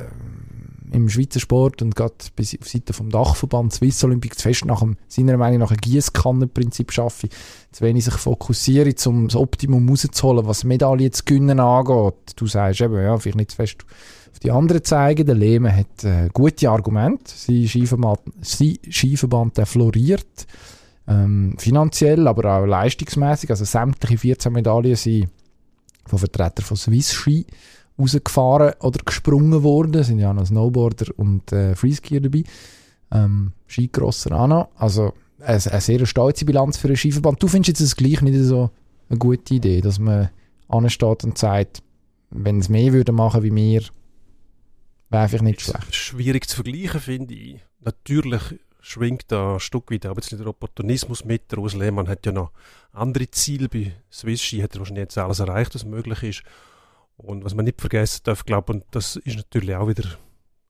im 0.92 1.08
Schweizer 1.08 1.40
Sport 1.40 1.82
und 1.82 1.94
gerade 1.94 2.14
bis 2.36 2.56
auf 2.60 2.68
Seite 2.68 2.92
vom 2.92 3.10
Dachverband 3.10 3.72
Swiss 3.72 4.02
Olympic 4.04 4.36
zu 4.36 4.42
fest 4.42 4.64
nach 4.64 4.80
dem, 4.80 4.96
seiner 5.08 5.36
Meinung 5.36 5.60
nach 5.60 5.70
ein 5.70 5.78
Gieskannenprinzip 5.78 6.92
schaffe, 6.92 7.28
zu 7.72 7.84
wenig 7.84 8.04
sich 8.04 8.14
fokussiere, 8.14 8.94
um 9.06 9.28
das 9.28 9.36
Optimum 9.36 9.88
rauszuholen, 9.88 10.46
was 10.46 10.64
Medaillen 10.64 11.12
zu 11.12 11.24
gewinnen 11.24 11.60
angeht. 11.60 12.14
Du 12.36 12.46
sagst 12.46 12.80
eben, 12.80 12.94
ja, 12.94 13.16
vielleicht 13.18 13.38
nicht 13.38 13.50
zu 13.50 13.56
fest 13.56 13.84
auf 14.32 14.38
die 14.38 14.50
anderen 14.50 14.84
zeigen. 14.84 15.26
Der 15.26 15.34
Lehmann 15.34 15.76
hat 15.76 16.04
äh, 16.04 16.28
gute 16.32 16.70
Argumente. 16.70 17.32
Sein 17.34 17.66
Skiverband, 17.66 18.20
sein 18.40 18.78
Skiverband 18.88 19.58
der 19.58 19.66
floriert. 19.66 20.46
Ähm, 21.06 21.54
finanziell, 21.58 22.28
aber 22.28 22.58
auch 22.58 22.66
leistungsmäßig. 22.66 23.50
Also 23.50 23.64
sämtliche 23.64 24.18
14 24.18 24.52
Medaillen 24.52 24.96
sind 24.96 25.30
von 26.06 26.18
Vertretern 26.18 26.64
von 26.64 26.76
Swiss 26.76 27.12
Ski 27.12 27.46
rausgefahren 27.98 28.74
oder 28.80 29.00
gesprungen 29.04 29.62
worden. 29.62 29.94
Es 29.94 30.06
sind 30.06 30.18
ja 30.18 30.30
auch 30.30 30.34
noch 30.34 30.46
Snowboarder 30.46 31.06
und 31.16 31.52
äh, 31.52 31.74
Freeskier 31.74 32.20
dabei. 32.20 32.44
Ähm, 33.10 33.52
Skigrosser 33.66 34.32
auch 34.38 34.46
noch. 34.46 34.68
Also 34.76 35.12
eine, 35.40 35.60
eine 35.70 35.80
sehr 35.80 36.06
stolze 36.06 36.44
Bilanz 36.44 36.76
für 36.76 36.88
einen 36.88 36.96
Skiverband. 36.96 37.42
Du 37.42 37.48
findest 37.48 37.80
jetzt 37.80 37.82
das 37.82 37.96
gleich 37.96 38.20
nicht 38.22 38.38
so 38.40 38.70
eine 39.08 39.18
gute 39.18 39.54
Idee, 39.54 39.80
dass 39.80 39.98
man 39.98 40.30
ansteht 40.68 41.24
und 41.24 41.38
sagt, 41.38 41.82
wenn 42.30 42.60
es 42.60 42.68
mehr 42.68 42.92
würde 42.92 43.12
machen 43.12 43.42
wie 43.42 43.54
wir, 43.54 43.82
wäre 45.10 45.22
einfach 45.22 45.40
nicht 45.40 45.60
ist 45.60 45.70
schlecht. 45.70 45.94
schwierig 45.94 46.48
zu 46.48 46.56
vergleichen, 46.56 47.00
finde 47.00 47.34
ich. 47.34 47.60
Natürlich 47.80 48.42
schwingt 48.80 49.24
da 49.28 49.54
ein 49.54 49.60
Stück 49.60 49.90
weit 49.90 50.14
bisschen 50.14 50.38
der 50.38 50.46
Opportunismus 50.46 51.24
mit. 51.24 51.50
Der 51.50 51.58
Urs 51.58 51.74
Lehmann 51.74 52.08
hat 52.08 52.26
ja 52.26 52.32
noch 52.32 52.52
andere 52.92 53.30
Ziele. 53.30 53.68
Bei 53.68 53.92
Swiss 54.12 54.42
Ski 54.42 54.60
hat 54.60 54.74
er 54.74 54.80
wahrscheinlich 54.80 55.02
jetzt 55.02 55.18
alles 55.18 55.40
erreicht, 55.40 55.74
was 55.74 55.84
möglich 55.84 56.22
ist. 56.22 56.42
Und 57.18 57.44
was 57.44 57.54
man 57.54 57.64
nicht 57.64 57.80
vergessen 57.80 58.22
darf, 58.24 58.44
glaube 58.44 58.72
und 58.72 58.84
das 58.92 59.16
ist 59.16 59.36
natürlich 59.36 59.74
auch 59.74 59.88
wieder 59.88 60.08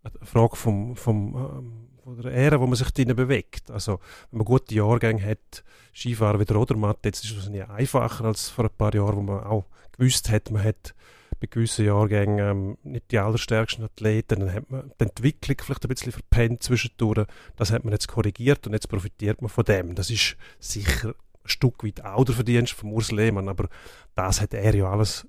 eine 0.02 0.26
Frage 0.26 0.56
vom, 0.56 0.96
vom, 0.96 1.36
ähm, 1.36 1.88
von 2.02 2.22
der 2.22 2.32
Ära, 2.32 2.58
wo 2.60 2.66
man 2.66 2.74
sich 2.74 2.90
drinnen 2.90 3.14
bewegt. 3.14 3.70
Also, 3.70 4.00
wenn 4.30 4.38
man 4.38 4.46
gute 4.46 4.74
Jahrgänge 4.74 5.22
hat, 5.22 5.62
Skifahrer 5.94 6.40
wie 6.40 6.46
der 6.46 6.56
Odermatt, 6.56 7.04
jetzt 7.04 7.24
ist 7.24 7.30
es 7.30 7.36
wahrscheinlich 7.36 7.68
einfacher 7.68 8.24
als 8.24 8.48
vor 8.48 8.64
ein 8.64 8.76
paar 8.76 8.94
Jahren, 8.94 9.16
wo 9.16 9.22
man 9.22 9.44
auch 9.44 9.66
gewusst 9.92 10.30
hat, 10.30 10.50
man 10.50 10.64
hat 10.64 10.94
bei 11.40 11.46
gewissen 11.46 11.84
Jahrgängen 11.84 12.38
ähm, 12.38 12.78
nicht 12.82 13.12
die 13.12 13.18
allerstärksten 13.18 13.84
Athleten, 13.84 14.40
dann 14.40 14.52
hat 14.52 14.70
man 14.70 14.90
die 14.98 15.04
Entwicklung 15.04 15.56
vielleicht 15.60 15.84
ein 15.84 15.88
bisschen 15.88 16.12
verpennt 16.12 16.62
zwischendurch. 16.62 17.26
Das 17.56 17.70
hat 17.70 17.84
man 17.84 17.92
jetzt 17.92 18.08
korrigiert 18.08 18.66
und 18.66 18.72
jetzt 18.72 18.88
profitiert 18.88 19.40
man 19.42 19.50
von 19.50 19.64
dem. 19.64 19.94
Das 19.94 20.10
ist 20.10 20.36
sicher 20.58 21.10
ein 21.10 21.48
Stück 21.48 21.84
weit 21.84 22.04
auch 22.04 22.24
der 22.24 22.34
Verdienst 22.34 22.72
von 22.72 22.90
Urs 22.90 23.12
Lehmann, 23.12 23.48
aber 23.48 23.68
das 24.14 24.40
hat 24.40 24.54
er 24.54 24.74
ja 24.74 24.90
alles 24.90 25.26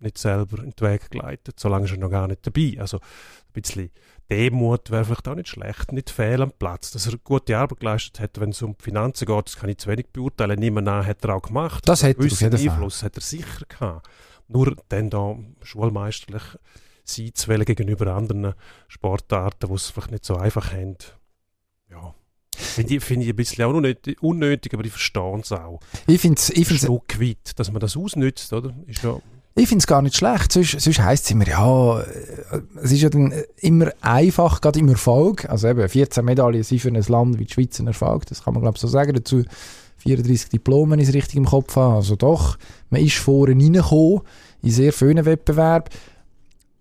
nicht 0.00 0.18
selber 0.18 0.58
in 0.62 0.70
den 0.70 0.88
Weg 0.88 1.10
geleitet, 1.10 1.58
solange 1.58 1.86
ist 1.86 1.92
er 1.92 1.98
noch 1.98 2.10
gar 2.10 2.28
nicht 2.28 2.46
dabei. 2.46 2.76
Also 2.78 2.98
ein 2.98 3.52
bisschen 3.52 3.90
Demut 4.30 4.90
wäre 4.90 5.04
vielleicht 5.04 5.28
auch 5.28 5.34
nicht 5.34 5.48
schlecht, 5.48 5.92
nicht 5.92 6.10
fehl 6.10 6.40
am 6.40 6.52
Platz. 6.52 6.90
Dass 6.90 7.06
er 7.06 7.18
gute 7.18 7.58
Arbeit 7.58 7.80
geleistet 7.80 8.20
hat, 8.20 8.40
wenn 8.40 8.50
es 8.50 8.62
um 8.62 8.76
die 8.76 8.84
Finanzen 8.84 9.26
geht, 9.26 9.46
das 9.46 9.56
kann 9.56 9.68
ich 9.68 9.78
zu 9.78 9.90
wenig 9.90 10.06
beurteilen. 10.12 10.58
Niemand 10.58 10.88
an 10.88 11.06
hat 11.06 11.24
er 11.24 11.34
auch 11.34 11.42
gemacht. 11.42 11.86
Das 11.86 12.02
hat 12.02 12.16
er 12.16 12.24
auf 12.24 12.40
jeden 12.40 12.58
Fall. 12.58 12.68
Einfluss 12.70 13.02
hat 13.02 13.16
er 13.16 13.22
sicher 13.22 13.66
gehabt. 13.68 14.08
Nur 14.48 14.76
dann 14.88 15.10
da 15.10 15.36
schulmeisterlich 15.62 16.42
sein 17.04 17.34
zu 17.34 17.48
wählen 17.48 17.64
gegenüber 17.64 18.14
anderen 18.14 18.54
Sportarten, 18.88 19.68
die 19.68 19.74
es 19.74 19.90
vielleicht 19.90 20.10
nicht 20.10 20.24
so 20.24 20.36
einfach 20.36 20.72
haben. 20.72 20.96
Ja. 21.90 22.14
Finde 22.56 22.94
ich, 22.94 23.04
finde 23.04 23.26
ich 23.26 23.32
ein 23.32 23.36
bisschen 23.36 23.64
auch 23.64 23.74
unnötig, 23.74 24.22
unnötig 24.22 24.72
aber 24.74 24.84
ich 24.84 24.92
verstehe 24.92 25.38
es 25.40 25.52
auch. 25.52 25.80
Ich 26.06 26.20
finde 26.20 26.38
es 26.38 26.50
ich 26.50 26.58
Ein 26.58 26.64
find's 26.64 26.84
Stück 26.84 27.20
weit, 27.20 27.58
dass 27.58 27.70
man 27.70 27.80
das 27.80 27.96
ausnützt, 27.96 28.52
oder? 28.52 28.74
Ist 28.86 29.02
ja 29.02 29.18
Ich 29.56 29.68
finde 29.68 29.82
es 29.82 29.86
gar 29.86 30.02
nicht 30.02 30.16
schlecht. 30.16 30.50
Sonst, 30.50 30.80
sonst 30.80 30.98
heisst 30.98 31.26
es 31.26 31.30
immer, 31.30 31.46
ja, 31.46 32.00
es 32.82 32.90
ist 32.90 33.02
ja 33.02 33.08
dann 33.08 33.32
immer 33.60 33.92
einfach, 34.00 34.60
gerade 34.60 34.80
im 34.80 34.88
Erfolg. 34.88 35.48
Also 35.48 35.68
eben, 35.68 35.88
14 35.88 36.24
Medaillen 36.24 36.64
sind 36.64 36.80
für 36.80 36.88
ein 36.88 37.00
Land 37.00 37.38
wie 37.38 37.44
die 37.44 37.52
Schweiz 37.52 37.78
ein 37.78 37.86
Erfolg. 37.86 38.26
Das 38.26 38.42
kann 38.42 38.54
man, 38.54 38.62
glaube 38.62 38.76
ich, 38.76 38.80
so 38.80 38.88
sagen. 38.88 39.14
Dazu 39.14 39.44
34 39.98 40.48
Diplome, 40.48 40.92
wenn 40.92 40.98
ich 40.98 41.08
es 41.08 41.14
richtig 41.14 41.36
im 41.36 41.44
Kopf 41.44 41.76
habe. 41.76 41.96
Also 41.96 42.16
doch, 42.16 42.58
man 42.90 43.00
ist 43.00 43.16
vorne 43.16 43.52
reingekommen 43.52 44.22
in 44.62 44.70
sehr 44.70 44.92
vielen 44.92 45.24
Wettbewerben. 45.24 45.92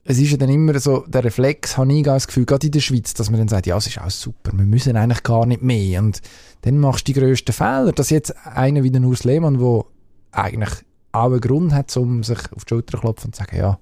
Es 0.06 0.18
ist 0.18 0.32
ja 0.32 0.38
dann 0.38 0.50
immer 0.50 0.78
so, 0.80 1.06
der 1.08 1.24
Reflex, 1.24 1.78
habe 1.78 1.94
ich 1.94 2.04
das 2.04 2.28
Gefühl, 2.28 2.46
gerade 2.46 2.66
in 2.66 2.72
der 2.74 2.82
Schweiz, 2.82 3.14
dass 3.14 3.30
man 3.30 3.40
dann 3.40 3.48
sagt, 3.48 3.68
ja, 3.68 3.78
es 3.78 3.88
ist 3.88 4.02
auch 4.02 4.10
super, 4.10 4.52
wir 4.52 4.66
müssen 4.66 4.98
eigentlich 4.98 5.24
gar 5.24 5.46
nicht 5.46 5.62
mehr. 5.62 6.02
Und 6.02 6.22
dann 6.62 6.80
machst 6.80 7.08
du 7.08 7.14
die 7.14 7.20
grössten 7.20 7.54
Fehler. 7.54 7.94
Dass 7.94 8.10
jetzt 8.10 8.36
einer 8.46 8.84
wie 8.84 8.92
der 8.92 9.02
Urs 9.04 9.24
Lehmann, 9.24 9.60
der 9.60 9.86
eigentlich 10.32 10.72
auch 11.14 11.32
einen 11.32 11.42
Grund 11.42 11.74
hat, 11.74 11.96
um 11.96 12.24
sich 12.24 12.40
auf 12.54 12.66
die 12.66 12.70
Schulter 12.70 12.98
zu 12.98 13.02
klopfen 13.02 13.28
und 13.28 13.36
zu 13.36 13.40
sagen, 13.40 13.58
ja, 13.58 13.80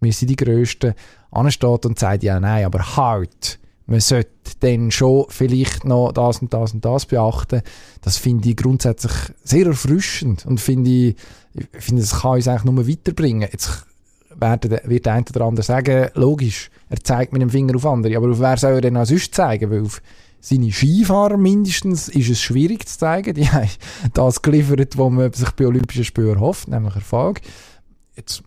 wir 0.00 0.12
sind 0.12 0.28
die 0.28 0.36
Größten, 0.36 0.94
ansteht 1.30 1.86
und 1.86 1.98
sagt, 1.98 2.22
ja, 2.22 2.40
nein, 2.40 2.64
aber 2.64 2.96
halt, 2.96 3.58
man 3.86 4.00
sollte 4.00 4.30
dann 4.60 4.90
schon 4.90 5.26
vielleicht 5.28 5.84
noch 5.84 6.12
das 6.12 6.40
und 6.40 6.52
das 6.52 6.72
und 6.72 6.84
das 6.84 7.06
beachten. 7.06 7.62
Das 8.00 8.16
finde 8.16 8.48
ich 8.48 8.56
grundsätzlich 8.56 9.12
sehr 9.42 9.66
erfrischend 9.66 10.46
und 10.46 10.60
finde 10.60 10.90
ich, 10.90 11.16
ich 11.54 11.84
finde, 11.84 12.02
es 12.02 12.20
kann 12.20 12.32
uns 12.32 12.48
eigentlich 12.48 12.64
nur 12.64 12.88
weiterbringen. 12.88 13.48
Jetzt 13.52 13.84
wird 14.36 14.64
der 15.04 15.12
eine 15.12 15.24
oder 15.28 15.44
andere 15.44 15.64
sagen, 15.64 16.08
logisch, 16.14 16.70
er 16.88 17.00
zeigt 17.00 17.32
mit 17.32 17.42
dem 17.42 17.50
Finger 17.50 17.76
auf 17.76 17.86
andere, 17.86 18.16
aber 18.16 18.30
auf 18.30 18.40
wer 18.40 18.56
soll 18.56 18.74
er 18.74 18.80
denn 18.80 18.96
auch 18.96 19.06
sonst 19.06 19.34
zeigen? 19.34 19.70
Weil 19.70 19.82
auf 19.82 20.00
seine 20.44 20.70
Skifahrer 20.70 21.38
mindestens 21.38 22.08
ist 22.10 22.28
es 22.28 22.42
schwierig 22.42 22.86
zu 22.86 22.98
zeigen. 22.98 23.32
Die 23.34 23.48
haben 23.48 23.70
das 24.12 24.42
geliefert, 24.42 24.98
was 24.98 25.10
man 25.10 25.32
sich 25.32 25.50
bei 25.52 25.66
Olympischen 25.66 26.04
Spielen 26.04 26.38
hofft, 26.38 26.68
nämlich 26.68 26.94
Erfolg. 26.94 27.40
Jetzt 28.14 28.42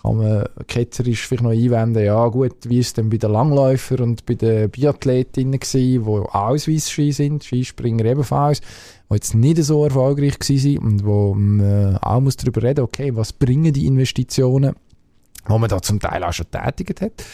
kann 0.00 0.16
man 0.16 0.46
ketzerisch 0.66 1.26
vielleicht 1.26 1.42
noch 1.42 1.50
einwenden, 1.50 2.04
ja 2.04 2.26
gut, 2.28 2.56
wie 2.64 2.78
ist 2.78 2.86
es 2.86 2.92
denn 2.94 3.10
bei 3.10 3.18
den 3.18 3.32
Langläufern 3.32 4.00
und 4.00 4.24
bei 4.24 4.34
den 4.34 4.70
Biathletinnen 4.70 5.60
gewesen, 5.60 6.04
die 6.04 6.08
auch 6.08 6.56
Ski 6.56 7.12
sind, 7.12 7.44
Skispringer 7.44 8.06
ebenfalls, 8.06 8.62
die 9.10 9.14
jetzt 9.14 9.34
nicht 9.34 9.62
so 9.62 9.84
erfolgreich 9.84 10.40
waren 10.40 10.78
und 10.78 11.04
wo 11.04 11.34
man 11.34 11.98
auch 11.98 12.20
muss 12.20 12.38
darüber 12.38 12.62
reden 12.62 12.80
okay, 12.80 13.14
was 13.14 13.34
bringen 13.34 13.74
die 13.74 13.86
Investitionen, 13.86 14.74
wo 15.46 15.58
man 15.58 15.68
da 15.68 15.82
zum 15.82 16.00
Teil 16.00 16.24
auch 16.24 16.32
schon 16.32 16.50
tätigt 16.50 17.02
hat. 17.02 17.24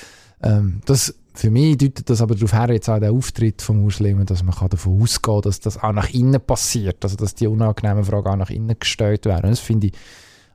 Ähm, 0.43 0.81
das, 0.87 1.15
für 1.39 1.53
mich 1.53 1.79
deutet 1.79 2.11
das 2.11 2.21
aber 2.21 2.35
darauf 2.35 2.53
her, 2.53 2.73
jetzt 2.73 2.89
auch 2.89 2.99
der 2.99 3.13
Auftritt 3.13 3.63
vom 3.63 3.83
Muslimen, 3.83 4.27
dass 4.27 4.43
man 4.43 4.57
kann 4.57 4.71
davon 4.71 5.01
ausgehen 5.01 5.35
kann, 5.35 5.43
dass 5.43 5.61
das 5.61 5.81
auch 5.81 5.93
nach 5.93 6.11
innen 6.11 6.41
passiert, 6.41 7.05
also 7.05 7.15
dass 7.15 7.37
die 7.37 7.47
unangenehmen 7.47 8.03
Fragen 8.03 8.27
auch 8.27 8.37
nach 8.37 8.51
innen 8.51 8.77
gestellt 8.77 9.25
werden. 9.25 9.51
Das 9.51 9.61
finde 9.61 9.87
ich 9.87 9.93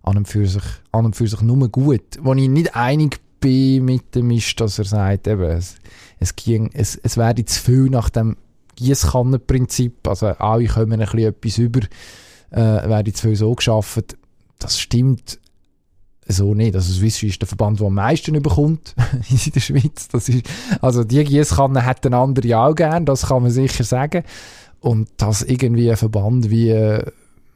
an 0.02 0.18
und 0.18 0.28
für 0.28 0.46
sich, 0.46 0.64
an 0.92 1.06
und 1.06 1.16
für 1.16 1.26
sich 1.26 1.40
nur 1.40 1.70
gut. 1.70 2.02
Wo 2.20 2.34
ich 2.34 2.50
nicht 2.50 2.76
einig 2.76 3.22
bin 3.40 3.86
mit 3.86 4.14
dem 4.14 4.30
ist, 4.32 4.60
dass 4.60 4.78
er 4.78 4.84
sagt, 4.84 5.26
eben, 5.28 5.44
es, 5.44 5.78
es, 6.20 6.36
ging, 6.36 6.70
es, 6.74 6.98
es 6.98 7.16
werde 7.16 7.46
zu 7.46 7.62
viel 7.62 7.90
nach 7.90 8.10
dem 8.10 8.36
Gießkannenprinzip, 8.76 10.06
also 10.06 10.28
alle 10.28 10.68
kommen 10.68 11.00
ein 11.00 11.08
bisschen 11.08 11.30
etwas 11.30 11.58
über, 11.60 11.80
äh, 12.52 12.90
werde 12.90 13.14
zu 13.14 13.28
viel 13.28 13.38
so 13.38 13.56
geschaffen. 13.56 14.04
Das 14.60 14.78
stimmt 14.78 15.40
so 16.28 16.54
nicht. 16.54 16.76
Also 16.76 16.94
Swiss 16.94 17.22
ist 17.24 17.42
der 17.42 17.48
Verband, 17.48 17.80
der 17.80 17.88
am 17.88 17.96
meisten 17.96 18.36
überkommt 18.36 18.96
in 19.30 19.52
der 19.52 19.60
Schweiz. 19.60 20.08
Das 20.12 20.30
ist, 20.30 20.46
also 20.82 21.04
die 21.04 21.24
Gießkanne 21.24 21.86
hat 21.86 22.06
ein 22.06 22.14
andere 22.14 22.58
auch 22.58 22.76
gern, 22.76 23.06
das 23.06 23.28
kann 23.28 23.44
man 23.44 23.52
sicher 23.52 23.84
sagen. 23.84 24.24
Und 24.80 25.10
dass 25.18 25.44
irgendwie 25.44 25.90
ein 25.90 25.98
Verband 25.98 26.50
wie 26.50 27.02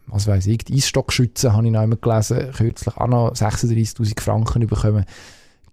was 0.08 0.28
weiß 0.28 0.48
ich, 0.48 0.60
die 0.60 0.76
Eisstockschützen, 0.76 1.54
habe 1.54 1.66
ich 1.66 1.72
noch 1.72 1.82
einmal 1.82 1.98
gelesen, 1.98 2.52
kürzlich 2.56 2.96
auch 2.98 3.08
noch 3.08 3.34
36'000 3.34 4.22
Franken 4.22 4.66
bekommen. 4.66 5.06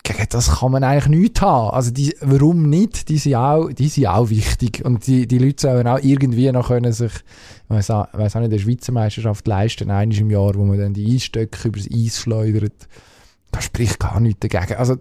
Gegen 0.06 0.26
das 0.28 0.58
kann 0.58 0.70
man 0.70 0.84
eigentlich 0.84 1.08
nichts 1.08 1.40
haben. 1.40 1.70
Also 1.70 1.90
die, 1.90 2.14
warum 2.20 2.68
nicht? 2.68 3.08
Die 3.08 3.16
sind 3.16 3.36
auch, 3.36 3.72
die 3.72 3.88
sind 3.88 4.06
auch 4.06 4.28
wichtig. 4.28 4.84
Und 4.84 5.06
die, 5.06 5.26
die 5.26 5.38
Leute 5.38 5.62
sollen 5.62 5.88
auch 5.88 5.98
irgendwie 5.98 6.52
noch 6.52 6.68
können 6.68 6.92
sich, 6.92 7.12
ich 7.14 7.70
weiss 7.70 7.90
auch, 7.90 8.06
weiss 8.12 8.36
auch 8.36 8.40
nicht, 8.40 8.52
der 8.52 8.58
Schweizer 8.58 8.92
Meisterschaft 8.92 9.46
leisten, 9.46 9.90
eines 9.90 10.18
im 10.18 10.30
Jahr, 10.30 10.54
wo 10.56 10.64
man 10.64 10.78
dann 10.78 10.92
die 10.92 11.14
Eisstöcke 11.14 11.68
übers 11.68 11.88
Eis 11.90 12.20
schleudert. 12.20 12.86
Da 13.50 13.62
spricht 13.62 13.98
gar 13.98 14.20
nichts 14.20 14.46
dagegen. 14.46 14.78
Also 14.78 14.96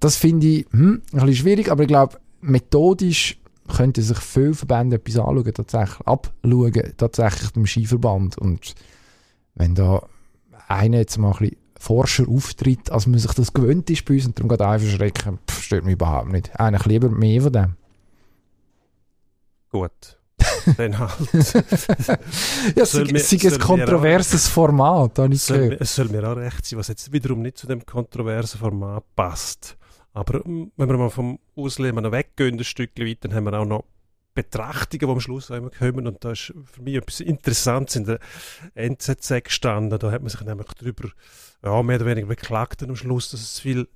das 0.00 0.16
finde 0.16 0.48
ich 0.48 0.66
hm, 0.72 0.94
ein 0.94 1.00
bisschen 1.12 1.36
schwierig, 1.36 1.70
aber 1.70 1.82
ich 1.82 1.88
glaube, 1.88 2.18
methodisch 2.40 3.38
könnte 3.68 4.02
sich 4.02 4.18
viele 4.18 4.54
Verbände 4.54 4.96
etwas 4.96 5.18
anschauen, 5.18 5.54
tatsächlich 5.54 6.00
abschauen, 6.04 6.94
tatsächlich 6.96 7.52
beim 7.52 7.66
Skiverband. 7.66 8.38
Und 8.38 8.74
wenn 9.54 9.76
da 9.76 10.02
einer 10.66 10.98
jetzt 10.98 11.16
mal 11.18 11.30
ein 11.30 11.38
bisschen 11.38 11.56
forscher 11.78 12.28
auftritt, 12.28 12.90
als 12.90 13.06
man 13.06 13.18
sich 13.18 13.32
das 13.32 13.52
gewöhnt 13.52 13.88
ist 13.90 14.04
bei 14.04 14.14
uns 14.14 14.26
und 14.26 14.38
darum 14.38 14.48
geht 14.48 14.60
einfach 14.60 14.88
schrecken, 14.88 15.38
pff, 15.48 15.62
stört 15.62 15.84
mich 15.84 15.94
überhaupt 15.94 16.30
nicht. 16.30 16.58
Eigentlich 16.58 16.86
lieber 16.86 17.08
mehr 17.08 17.42
von 17.42 17.52
dem. 17.52 17.76
Gut. 19.70 20.18
Dann 20.76 20.98
halt. 20.98 21.18
ja, 21.32 22.82
es 22.82 22.94
ist 22.94 23.44
ein 23.44 23.58
kontroverses 23.58 24.46
auch, 24.46 24.52
Format, 24.52 25.18
habe 25.18 25.34
ich 25.34 25.42
soll, 25.42 25.76
Es 25.80 25.94
soll 25.94 26.08
mir 26.08 26.28
auch 26.28 26.36
recht 26.36 26.64
sein, 26.64 26.78
was 26.78 26.88
jetzt 26.88 27.12
wiederum 27.12 27.42
nicht 27.42 27.58
zu 27.58 27.66
dem 27.66 27.84
kontroversen 27.84 28.58
Format 28.58 29.04
passt. 29.16 29.76
Aber 30.12 30.40
hm, 30.44 30.72
wenn 30.76 30.88
wir 30.88 30.96
mal 30.96 31.10
vom 31.10 31.38
Ausleben 31.56 32.10
weggehen, 32.12 32.58
ein 32.58 32.64
Stückchen 32.64 33.06
weit, 33.06 33.18
dann 33.22 33.34
haben 33.34 33.44
wir 33.44 33.54
auch 33.54 33.64
noch 33.64 33.84
Betrachtungen, 34.42 35.00
die 35.00 35.12
am 35.12 35.20
Schluss 35.20 35.50
einmal 35.50 35.70
kommen. 35.70 36.06
Und 36.06 36.24
da 36.24 36.32
ist 36.32 36.54
für 36.72 36.82
mich 36.82 36.94
etwas 36.94 37.20
Interessantes 37.20 37.96
in 37.96 38.04
der 38.04 38.20
NZZ 38.74 39.44
gestanden. 39.44 39.98
Da 39.98 40.12
hat 40.12 40.22
man 40.22 40.30
sich 40.30 40.40
nämlich 40.42 40.68
darüber 40.78 41.08
ja, 41.64 41.82
mehr 41.82 41.96
oder 41.96 42.06
weniger 42.06 42.28
beklagt 42.28 42.82
am 42.82 42.94
Schluss, 42.94 43.30
dass 43.30 43.40
es 43.40 43.58
viel, 43.58 43.88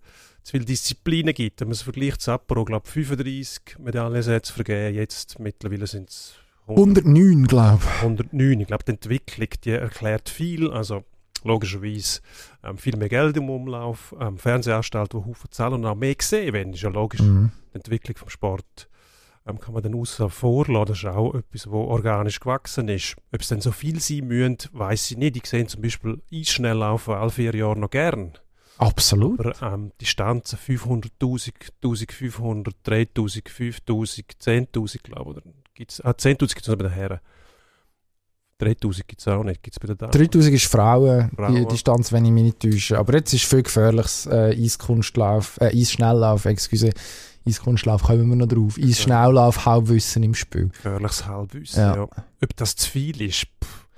zu 0.42 0.52
viele 0.52 0.64
Disziplinen 0.64 1.32
gibt. 1.32 1.60
Wenn 1.60 1.68
man 1.68 1.74
es 1.74 1.82
vergleicht 1.82 2.20
zu 2.20 2.26
Sapporo, 2.26 2.64
glaube 2.64 2.86
ich, 2.86 2.92
35 2.92 3.78
Medaillensätze 3.78 4.52
vergeben. 4.52 4.96
Jetzt 4.96 5.38
mittlerweile 5.38 5.86
sind 5.86 6.10
es 6.10 6.34
109, 6.66 7.46
glaube 7.46 7.82
ich. 7.84 8.02
109. 8.02 8.60
Ich 8.60 8.66
glaube, 8.66 8.84
die 8.84 8.92
Entwicklung, 8.92 9.48
die 9.64 9.70
erklärt 9.70 10.28
viel. 10.28 10.72
Also 10.72 11.04
logischerweise 11.44 12.20
ähm, 12.64 12.78
viel 12.78 12.96
mehr 12.96 13.08
Geld 13.08 13.36
im 13.36 13.48
Umlauf, 13.48 14.14
ähm, 14.20 14.38
Fernsehanstalten, 14.38 15.20
die 15.20 15.26
Haufen 15.28 15.50
zahlen 15.50 15.74
und 15.74 15.86
auch 15.86 15.94
mehr 15.94 16.14
gesehen 16.14 16.52
werden, 16.52 16.72
ist 16.72 16.82
ja 16.82 16.90
logisch. 16.90 17.20
Mhm. 17.20 17.52
Die 17.72 17.76
Entwicklung 17.76 18.16
vom 18.16 18.28
Sport 18.28 18.88
ähm, 19.46 19.58
kann 19.58 19.74
man 19.74 19.82
dann 19.82 19.94
außen 19.94 20.30
vorlassen. 20.30 20.86
Das 20.86 20.98
ist 20.98 21.04
auch 21.06 21.34
etwas, 21.34 21.66
was 21.66 21.72
organisch 21.72 22.40
gewachsen 22.40 22.88
ist. 22.88 23.16
Ob 23.32 23.40
es 23.40 23.48
dann 23.48 23.60
so 23.60 23.72
viel 23.72 24.00
sein 24.00 24.26
müssen, 24.26 24.58
weiß 24.72 25.10
ich 25.12 25.16
nicht. 25.16 25.36
Ich 25.36 25.46
sehe 25.46 25.66
zum 25.66 25.82
Beispiel 25.82 26.20
Eisschnelllaufen 26.32 27.14
alle 27.14 27.30
vier 27.30 27.54
Jahre 27.54 27.78
noch 27.78 27.90
gern. 27.90 28.32
Absolut. 28.78 29.40
Aber 29.40 29.74
ähm, 29.74 29.92
Distanzen 30.00 30.58
500.000, 30.58 31.52
1500, 31.82 32.74
3000, 32.82 33.48
5000, 33.48 34.32
10.000, 34.40 35.02
glaube 35.02 35.42
ich. 35.76 36.04
ah, 36.04 36.10
10.000 36.10 36.38
gibt 36.38 36.62
es 36.62 36.68
noch 36.68 36.76
bei 36.76 36.84
den 36.84 36.92
Herren. 36.92 37.20
3000 38.58 39.08
gibt 39.08 39.20
es 39.20 39.28
auch 39.28 39.42
nicht. 39.42 39.62
Gibt's 39.62 39.80
bei 39.80 39.88
den 39.88 39.98
Damen? 39.98 40.12
3000 40.12 40.54
ist 40.54 40.66
Frauen, 40.66 41.30
Frauen, 41.34 41.54
die 41.54 41.66
Distanz, 41.66 42.12
wenn 42.12 42.24
ich 42.24 42.30
mich 42.30 42.44
nicht 42.44 42.60
täusche. 42.60 42.98
Aber 42.98 43.14
jetzt 43.14 43.32
ist 43.32 43.44
viel 43.44 43.62
gefährliches 43.62 44.26
äh, 44.26 44.54
Eiskunstlauf, 44.56 45.60
äh, 45.60 45.76
Eisschnelllauf, 45.76 46.44
excuse. 46.44 46.90
Eiskunstlauf 47.46 48.02
kommen 48.02 48.28
wir 48.28 48.36
noch 48.36 48.46
drauf. 48.46 48.78
Eisschnelllauf, 48.78 49.66
Halbwissen 49.66 50.22
im 50.22 50.34
Spiel. 50.34 50.68
Gefährliches 50.68 51.26
Halbwissen, 51.26 51.80
ja. 51.80 51.96
ja. 51.96 52.02
Ob 52.42 52.56
das 52.56 52.76
zu 52.76 52.90
viel 52.90 53.20
ist, 53.22 53.46
pff. 53.62 53.88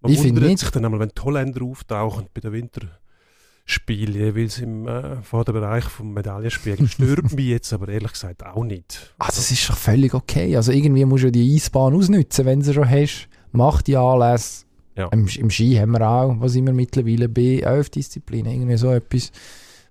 Man 0.00 0.12
ich 0.12 0.22
wundert 0.22 0.44
nicht. 0.44 0.58
sich 0.58 0.70
dann 0.70 0.84
einmal, 0.84 1.00
wenn 1.00 1.10
die 1.16 1.22
Holländer 1.22 1.62
auftauchen 1.62 2.26
bei 2.34 2.40
den 2.40 2.52
Winterspielen, 2.52 4.14
jeweils 4.14 4.58
im 4.58 4.86
äh, 4.86 5.22
Vorderbereich 5.22 5.84
vom 5.84 6.12
Medaillenspiegel. 6.12 6.86
Stört 6.88 7.32
mich 7.32 7.46
jetzt 7.46 7.72
aber 7.72 7.88
ehrlich 7.88 8.12
gesagt 8.12 8.44
auch 8.44 8.62
nicht. 8.62 9.14
Also 9.18 9.40
es 9.40 9.50
ist 9.50 9.68
doch 9.70 9.76
völlig 9.76 10.14
okay. 10.14 10.54
Also 10.56 10.70
irgendwie 10.72 11.04
musst 11.04 11.22
du 11.22 11.28
ja 11.28 11.32
die 11.32 11.54
Eisbahn 11.54 11.94
ausnutzen, 11.94 12.44
wenn 12.44 12.60
du 12.60 12.66
sie 12.66 12.74
schon 12.74 12.88
hast 12.88 13.28
macht 13.56 13.86
die 13.86 13.96
Anlässe. 13.96 14.64
Ja. 14.96 15.08
Im, 15.08 15.26
Im, 15.26 15.50
Ski 15.50 15.76
haben 15.76 15.92
wir 15.92 16.08
auch, 16.08 16.36
was 16.38 16.54
immer 16.54 16.72
mittlerweile 16.72 17.28
bei 17.28 17.58
elf 17.58 17.90
Disziplinen, 17.90 18.52
irgendwie 18.52 18.76
so 18.76 18.92
etwas. 18.92 19.30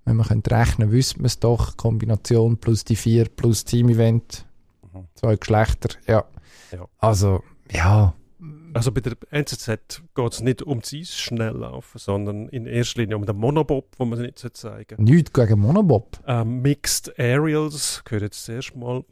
Wenn 0.06 0.18
man 0.18 0.28
könnte 0.28 0.52
rechnen, 0.52 0.92
wüsste 0.92 1.18
man 1.18 1.26
es 1.26 1.40
doch. 1.40 1.78
Kombination 1.78 2.58
plus 2.58 2.84
die 2.84 2.96
vier 2.96 3.26
plus 3.26 3.66
Team-Event. 3.66 4.46
Mhm. 4.94 5.08
Zwei 5.16 5.36
Geschlechter, 5.36 5.90
ja. 6.08 6.24
ja. 6.72 6.88
Also, 7.00 7.44
ja. 7.72 8.14
Also 8.74 8.92
bei 8.92 9.02
der 9.02 9.16
NZZ 9.32 10.04
geht 10.14 10.34
es 10.34 10.42
nicht 10.42 10.62
um 10.62 10.82
das 10.82 10.94
Eisschnelllaufen, 10.94 11.98
sondern 11.98 12.50
in 12.50 12.66
erster 12.66 13.02
Linie 13.02 13.16
um 13.16 13.26
den 13.26 13.38
Monobob, 13.38 13.96
wo 13.98 14.06
man 14.06 14.22
nicht 14.22 14.38
zeigen 14.38 15.02
Nicht 15.02 15.34
gegen 15.34 15.60
Monobob? 15.60 16.20
Ähm, 16.28 16.62
Mixed 16.62 17.18
Aerials, 17.18 18.04
gehört 18.04 18.24
jetzt 18.24 18.48
das 18.48 18.56
erste 18.56 18.78
Mal. 18.78 19.04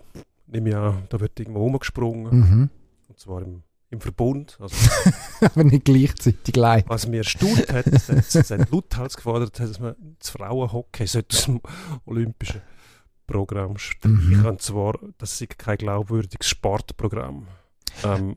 Nehme 0.47 0.69
ich 0.69 0.75
an, 0.75 1.03
da 1.09 1.19
wird 1.19 1.39
irgendwo 1.39 1.65
umgesprungen. 1.65 2.39
Mhm. 2.39 2.69
Und 3.07 3.19
zwar 3.19 3.41
im 3.41 3.63
im 3.93 4.01
Verbund. 4.01 4.57
Also, 4.59 4.75
Aber 5.41 5.63
nicht 5.63 5.85
gleichzeitig 5.85 6.55
leid. 6.55 6.85
Was 6.87 7.07
mir 7.07 7.17
erstaunt 7.17 7.71
hat, 7.71 7.85
dass 7.87 8.49
lauthals 8.71 9.15
gefordert 9.15 9.59
hat, 9.59 9.69
dass 9.69 9.79
man 9.79 9.95
das 10.19 10.29
Frauenhockey 10.31 11.03
aus 11.03 11.45
dem 11.45 11.61
olympischen 12.05 12.61
Programm 13.27 13.77
streichen. 13.77 14.41
Mhm. 14.41 14.45
Und 14.45 14.61
zwar, 14.61 14.99
das 15.17 15.39
ist 15.39 15.57
kein 15.57 15.77
glaubwürdiges 15.77 16.49
Sportprogramm. 16.49 17.47
Ähm, 18.03 18.35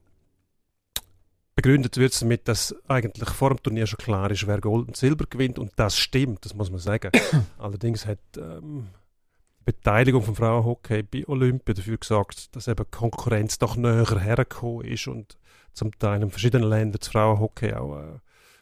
begründet 1.55 1.97
wird 1.97 2.13
es 2.13 2.21
damit, 2.21 2.47
dass 2.47 2.75
eigentlich 2.87 3.29
vor 3.31 3.51
dem 3.51 3.63
Turnier 3.63 3.87
schon 3.87 3.99
klar 3.99 4.31
ist, 4.31 4.47
wer 4.47 4.61
Gold 4.61 4.89
und 4.89 4.97
Silber 4.97 5.25
gewinnt 5.29 5.59
und 5.59 5.73
das 5.77 5.99
stimmt, 5.99 6.45
das 6.45 6.55
muss 6.55 6.71
man 6.71 6.79
sagen. 6.79 7.11
Allerdings 7.59 8.07
hat 8.07 8.21
ähm, 8.37 8.89
die 9.61 9.65
Beteiligung 9.73 10.23
vom 10.23 10.37
Frauenhockey 10.37 11.03
bei 11.03 11.27
Olympia 11.27 11.75
dafür 11.75 11.97
gesorgt, 11.97 12.55
dass 12.55 12.69
eben 12.69 12.89
Konkurrenz 12.91 13.59
doch 13.59 13.77
näher 13.77 14.21
hergekommen 14.21 14.87
ist 14.87 15.09
und 15.09 15.37
zum 15.77 15.97
Teil 15.99 16.23
in 16.23 16.31
verschiedenen 16.31 16.69
Ländern 16.69 16.99
das 16.99 17.09
Frauenhockey 17.09 17.75
auch 17.75 17.99
äh, 17.99 18.19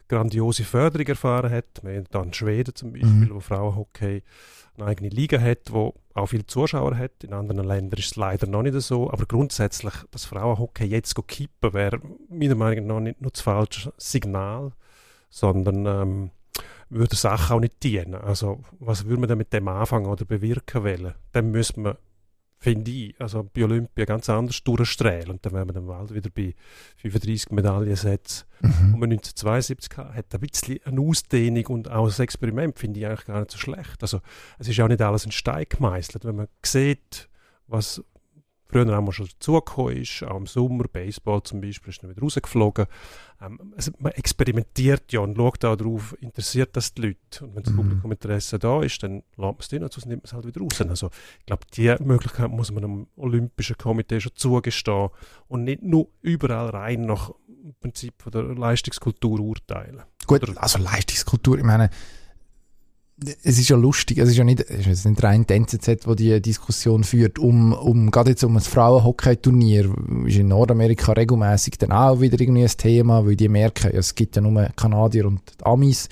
grandiose 0.08 0.64
Förderung 0.64 1.06
erfahren 1.06 1.50
hat. 1.50 1.82
Wir 1.82 1.96
haben 1.96 2.06
dann 2.10 2.34
Schweden 2.34 2.74
zum 2.74 2.92
Beispiel, 2.92 3.10
mhm. 3.10 3.34
wo 3.34 3.40
Frauenhockey 3.40 4.22
eine 4.76 4.86
eigene 4.86 5.08
Liga 5.08 5.40
hat, 5.40 5.72
wo 5.72 5.94
auch 6.14 6.26
viele 6.26 6.46
Zuschauer 6.46 6.96
hat. 6.96 7.22
In 7.22 7.32
anderen 7.32 7.64
Ländern 7.64 7.98
ist 7.98 8.06
es 8.06 8.16
leider 8.16 8.46
noch 8.46 8.62
nicht 8.62 8.78
so. 8.80 9.10
Aber 9.10 9.26
grundsätzlich, 9.26 9.94
das 10.10 10.24
Frauenhockey 10.24 10.84
jetzt 10.84 11.14
kippen, 11.28 11.72
wäre 11.72 12.00
meiner 12.28 12.56
Meinung 12.56 12.86
nach 12.86 13.00
nicht 13.00 13.20
nur 13.20 13.30
das 13.30 13.40
falsche 13.40 13.92
Signal, 13.96 14.72
sondern 15.30 15.86
ähm, 15.86 16.30
würde 16.90 17.16
Sache 17.16 17.54
auch 17.54 17.60
nicht 17.60 17.82
dienen. 17.82 18.16
Also 18.16 18.60
was 18.80 19.04
würde 19.06 19.20
man 19.20 19.28
denn 19.28 19.38
mit 19.38 19.52
dem 19.52 19.68
anfangen 19.68 20.06
oder 20.06 20.24
bewirken 20.24 20.82
wollen? 20.82 21.14
Dann 21.32 21.50
müsste 21.52 21.80
man 21.80 21.96
finde 22.64 22.90
ich, 22.90 23.14
also 23.20 23.46
bei 23.52 23.62
Olympia 23.62 24.06
ganz 24.06 24.30
anders 24.30 24.64
durchstrahlen. 24.64 25.28
Und 25.28 25.44
dann 25.44 25.52
wären 25.52 25.68
wir 25.68 25.74
dann 25.74 25.86
bald 25.86 26.14
wieder 26.14 26.30
bei 26.30 26.54
35 26.96 27.50
Medaillensätzen, 27.50 28.46
mhm. 28.60 28.94
und 28.94 29.00
man 29.00 29.12
1972 29.12 29.98
hatte. 29.98 30.14
Hat 30.14 30.34
ein 30.34 30.40
bisschen 30.40 30.80
eine 30.84 31.00
Ausdehnung 31.02 31.66
und 31.66 31.90
auch 31.90 32.06
das 32.06 32.20
Experiment 32.20 32.78
finde 32.78 33.00
ich 33.00 33.06
eigentlich 33.06 33.26
gar 33.26 33.40
nicht 33.40 33.50
so 33.50 33.58
schlecht. 33.58 34.00
Also 34.00 34.20
es 34.58 34.68
ist 34.68 34.80
auch 34.80 34.88
nicht 34.88 35.02
alles 35.02 35.26
in 35.26 35.32
Stein 35.32 35.66
gemeißelt. 35.68 36.24
Wenn 36.24 36.36
man 36.36 36.48
sieht, 36.64 37.28
was 37.66 38.02
früher 38.74 38.98
auch 38.98 39.02
mal 39.02 39.12
schon 39.12 39.28
dazugekommen 39.28 39.96
ist, 39.96 40.22
auch 40.24 40.36
im 40.36 40.46
Sommer, 40.46 40.84
Baseball 40.92 41.42
zum 41.42 41.60
Beispiel, 41.60 41.90
ist 41.90 42.02
dann 42.02 42.10
wieder 42.10 42.22
rausgeflogen. 42.22 42.86
Ähm, 43.40 43.72
also 43.76 43.92
man 43.98 44.12
experimentiert 44.12 45.12
ja 45.12 45.20
und 45.20 45.36
schaut 45.36 45.64
auch 45.64 45.76
darauf, 45.76 46.16
interessiert 46.20 46.76
das 46.76 46.92
die 46.94 47.02
Leute. 47.02 47.44
Und 47.44 47.54
wenn 47.54 47.62
das 47.62 47.72
mhm. 47.72 47.76
Publikum 47.76 48.12
Interesse 48.12 48.58
da 48.58 48.82
ist, 48.82 49.02
dann 49.02 49.22
lässt 49.36 49.38
man 49.38 49.56
es 49.60 49.68
drin 49.68 49.82
und 49.84 49.92
sonst 49.92 50.06
nimmt 50.06 50.22
man 50.22 50.26
es 50.26 50.32
halt 50.32 50.46
wieder 50.46 50.60
raus. 50.60 50.80
Also 50.80 51.10
ich 51.38 51.46
glaube, 51.46 51.66
diese 51.72 52.02
Möglichkeit 52.02 52.50
muss 52.50 52.72
man 52.72 52.82
dem 52.82 53.06
Olympischen 53.16 53.78
Komitee 53.78 54.20
schon 54.20 54.34
zugestehen 54.34 55.10
und 55.48 55.64
nicht 55.64 55.82
nur 55.82 56.08
überall 56.22 56.70
rein 56.70 57.02
nach 57.02 57.30
dem 57.46 57.74
Prinzip 57.80 58.20
von 58.20 58.32
der 58.32 58.42
Leistungskultur 58.42 59.38
urteilen. 59.40 60.02
Gut, 60.26 60.42
also 60.58 60.78
Leistungskultur, 60.78 61.58
ich 61.58 61.64
meine, 61.64 61.90
es 63.44 63.58
ist 63.58 63.68
ja 63.68 63.76
lustig, 63.76 64.18
es 64.18 64.28
ist 64.28 64.36
ja 64.36 64.44
nicht, 64.44 64.60
es 64.60 64.86
ist 64.86 65.06
nicht 65.06 65.22
rein 65.22 65.46
die 65.46 65.54
NZZ, 65.54 66.04
die 66.04 66.14
die 66.16 66.42
Diskussion 66.42 67.04
führt, 67.04 67.38
um, 67.38 67.72
um, 67.72 68.10
gerade 68.10 68.30
jetzt 68.30 68.42
um 68.42 68.56
ein 68.56 68.60
Frauenhockey-Turnier, 68.60 69.92
ist 70.26 70.36
in 70.36 70.48
Nordamerika 70.48 71.12
regelmäßig 71.12 71.78
dann 71.78 71.92
auch 71.92 72.20
wieder 72.20 72.40
irgendwie 72.40 72.64
ein 72.64 72.76
Thema, 72.76 73.24
weil 73.24 73.36
die 73.36 73.48
merken, 73.48 73.92
es 73.94 74.14
gibt 74.14 74.34
ja 74.36 74.42
nur 74.42 74.68
Kanadier 74.76 75.26
und 75.26 75.40
Amis, 75.62 76.08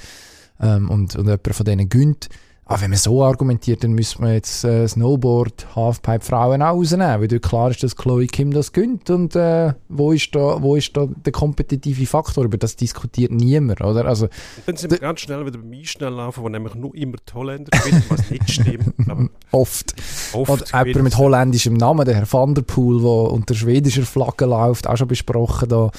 ähm, 0.60 0.88
und, 0.90 1.16
und 1.16 1.26
jemand 1.26 1.54
von 1.54 1.66
denen 1.66 1.88
gönnt. 1.88 2.28
Aber 2.72 2.80
wenn 2.80 2.90
man 2.90 2.98
so 2.98 3.22
argumentiert, 3.22 3.84
dann 3.84 3.92
müsste 3.92 4.22
man 4.22 4.32
jetzt 4.32 4.64
äh, 4.64 4.88
Snowboard, 4.88 5.76
Halfpipe 5.76 6.24
Frauen 6.24 6.62
auch 6.62 6.70
rausnehmen, 6.70 7.20
weil 7.20 7.38
klar 7.38 7.70
ist, 7.70 7.82
dass 7.82 7.94
Chloe 7.94 8.26
Kim 8.26 8.50
das 8.50 8.72
gönnt 8.72 9.10
und 9.10 9.36
äh, 9.36 9.74
wo, 9.90 10.12
ist 10.12 10.34
da, 10.34 10.62
wo 10.62 10.74
ist 10.74 10.96
da 10.96 11.06
der 11.06 11.34
kompetitive 11.34 12.06
Faktor? 12.06 12.44
Über 12.44 12.56
das 12.56 12.74
diskutiert 12.74 13.30
niemand, 13.30 13.82
oder? 13.82 14.06
Also, 14.06 14.28
dann 14.64 14.76
sind 14.78 14.90
wir 14.90 15.00
ganz 15.00 15.20
schnell 15.20 15.44
wieder 15.44 15.58
beim 15.58 15.70
Einschnelllaufen, 15.70 16.42
wo 16.42 16.48
nämlich 16.48 16.74
nur 16.74 16.94
immer 16.94 17.18
die 17.18 17.34
Holländer 17.34 17.78
gewinnen, 17.78 18.04
was 18.08 18.30
nicht 18.30 18.50
stimmt. 18.50 18.94
oft. 19.50 19.94
oft. 20.32 20.50
Oder 20.50 20.86
jemand 20.86 21.04
mit 21.04 21.18
holländischem 21.18 21.74
Namen, 21.74 22.06
der 22.06 22.14
Herr 22.14 22.32
Van 22.32 22.54
der 22.54 22.62
Poel, 22.62 23.02
der 23.02 23.32
unter 23.32 23.54
schwedischer 23.54 24.04
Flagge 24.04 24.46
läuft, 24.46 24.88
auch 24.88 24.96
schon 24.96 25.08
besprochen 25.08 25.68
da. 25.68 25.90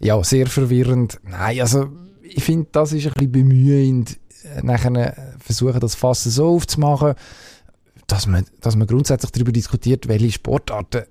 Ja, 0.00 0.20
sehr 0.24 0.48
verwirrend. 0.48 1.20
Nein, 1.22 1.60
also 1.60 1.86
ich 2.24 2.42
finde, 2.42 2.66
das 2.72 2.92
ist 2.92 3.06
ein 3.06 3.12
bisschen 3.12 3.30
bemühend 3.30 4.18
nachher 4.62 5.14
versuchen, 5.40 5.80
das 5.80 5.94
Fass 5.94 6.24
so 6.24 6.48
aufzumachen, 6.48 7.14
dass 8.06 8.26
man, 8.26 8.44
dass 8.60 8.76
man 8.76 8.86
grundsätzlich 8.86 9.30
darüber 9.30 9.52
diskutiert, 9.52 10.08
welche 10.08 10.32
Sportarten 10.32 11.02
äh, 11.02 11.04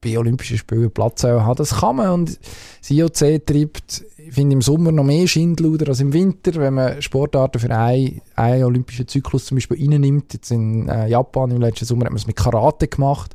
bei 0.00 0.18
Olympischen 0.18 0.58
Spielen 0.58 0.90
Platz 0.90 1.22
haben. 1.24 1.56
Das 1.56 1.80
kann 1.80 1.96
man 1.96 2.10
und 2.10 2.40
das 2.80 2.90
IOC 2.90 3.46
treibt, 3.46 4.04
ich 4.16 4.34
finde, 4.34 4.54
im 4.54 4.62
Sommer 4.62 4.92
noch 4.92 5.04
mehr 5.04 5.28
Schindluder 5.28 5.88
als 5.88 6.00
im 6.00 6.12
Winter, 6.12 6.54
wenn 6.54 6.74
man 6.74 7.02
Sportarten 7.02 7.58
für 7.58 7.70
einen, 7.70 8.22
einen 8.34 8.64
olympischen 8.64 9.06
Zyklus 9.06 9.44
zum 9.44 9.56
Beispiel 9.56 9.78
reinnimmt. 9.78 10.32
Jetzt 10.32 10.50
in 10.50 10.88
äh, 10.88 11.08
Japan 11.08 11.50
im 11.50 11.60
letzten 11.60 11.84
Sommer 11.84 12.06
hat 12.06 12.12
man 12.12 12.18
es 12.18 12.26
mit 12.26 12.36
Karate 12.36 12.88
gemacht. 12.88 13.34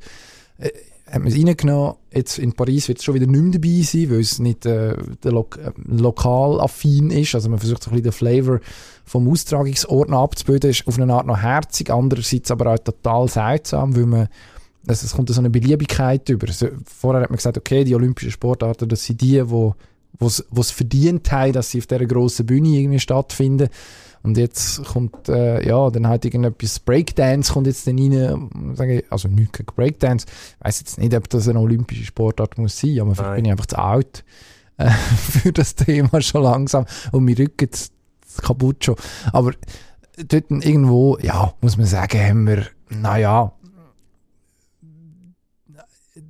Hat 1.09 1.19
man 1.19 1.27
es 1.27 1.35
reingenommen. 1.35 1.95
Jetzt 2.11 2.37
in 2.37 2.51
Paris 2.51 2.87
wird 2.89 2.97
es 2.97 3.03
schon 3.05 3.15
wieder 3.15 3.27
nicht 3.27 3.41
mehr 3.41 3.51
dabei 3.53 3.81
sein, 3.81 4.09
weil 4.09 4.19
es 4.19 4.39
nicht 4.39 4.65
äh, 4.65 4.95
lo 5.23 5.47
äh, 5.57 5.71
lokal 5.85 6.59
affin 6.59 7.11
ist. 7.11 7.33
Also 7.33 7.49
man 7.49 7.59
versucht 7.59 7.83
so 7.83 7.91
ein 7.91 7.93
bisschen 7.93 8.03
den 8.03 8.11
Flavor 8.11 8.59
vom 9.05 9.29
Austragungsort 9.29 10.11
abzubilden. 10.11 10.69
Ist 10.69 10.85
auf 10.85 10.99
eine 10.99 11.13
Art 11.13 11.25
noch 11.25 11.37
herzig, 11.37 11.89
andererseits 11.89 12.51
aber 12.51 12.73
auch 12.73 12.79
total 12.79 13.29
seltsam, 13.29 13.95
weil 13.95 14.05
man 14.05 14.27
also 14.87 15.05
es 15.05 15.13
kommt 15.13 15.29
so 15.29 15.39
eine 15.39 15.49
Beliebigkeit 15.49 16.27
über. 16.29 16.47
Vorher 16.85 17.21
hat 17.21 17.29
man 17.29 17.37
gesagt, 17.37 17.57
okay, 17.57 17.83
die 17.83 17.93
olympischen 17.93 18.31
Sportarten, 18.31 18.87
das 18.87 19.03
sind 19.03 19.19
die, 19.19 19.43
die 19.43 20.25
es 20.25 20.71
verdient 20.71 21.29
haben, 21.31 21.51
dass 21.51 21.71
sie 21.71 21.79
auf 21.79 21.87
dieser 21.87 22.05
grossen 22.05 22.45
Bühne 22.45 22.69
irgendwie 22.69 22.99
stattfinden. 22.99 23.67
Und 24.23 24.37
jetzt 24.37 24.83
kommt, 24.85 25.29
äh, 25.29 25.65
ja, 25.67 25.89
dann 25.89 26.07
halt 26.07 26.25
irgendetwas 26.25 26.79
Breakdance 26.79 27.53
kommt 27.53 27.67
jetzt 27.67 27.87
dann 27.87 27.99
rein, 27.99 28.75
sage 28.75 28.99
ich, 28.99 29.11
also 29.11 29.27
nicht 29.27 29.53
gegen 29.53 29.73
Breakdance. 29.75 30.25
Ich 30.27 30.65
weiss 30.65 30.79
jetzt 30.79 30.97
nicht, 30.97 31.15
ob 31.15 31.29
das 31.29 31.47
eine 31.47 31.59
olympische 31.59 32.05
Sportart 32.05 32.57
muss 32.57 32.79
sein, 32.79 32.99
aber 32.99 33.15
vielleicht 33.15 33.35
bin 33.35 33.45
ich 33.45 33.51
einfach 33.51 33.65
zu 33.65 33.77
alt 33.77 34.25
äh, 34.77 34.89
für 34.89 35.51
das 35.51 35.75
Thema 35.75 36.21
schon 36.21 36.43
langsam 36.43 36.85
und 37.11 37.23
mir 37.23 37.37
rücken 37.37 37.69
kaputt 38.41 38.85
schon. 38.85 38.95
Aber 39.31 39.53
dort 40.17 40.51
irgendwo, 40.51 41.17
ja, 41.21 41.53
muss 41.61 41.77
man 41.77 41.85
sagen, 41.85 42.19
haben 42.19 42.47
wir, 42.47 42.65
naja, 42.89 43.53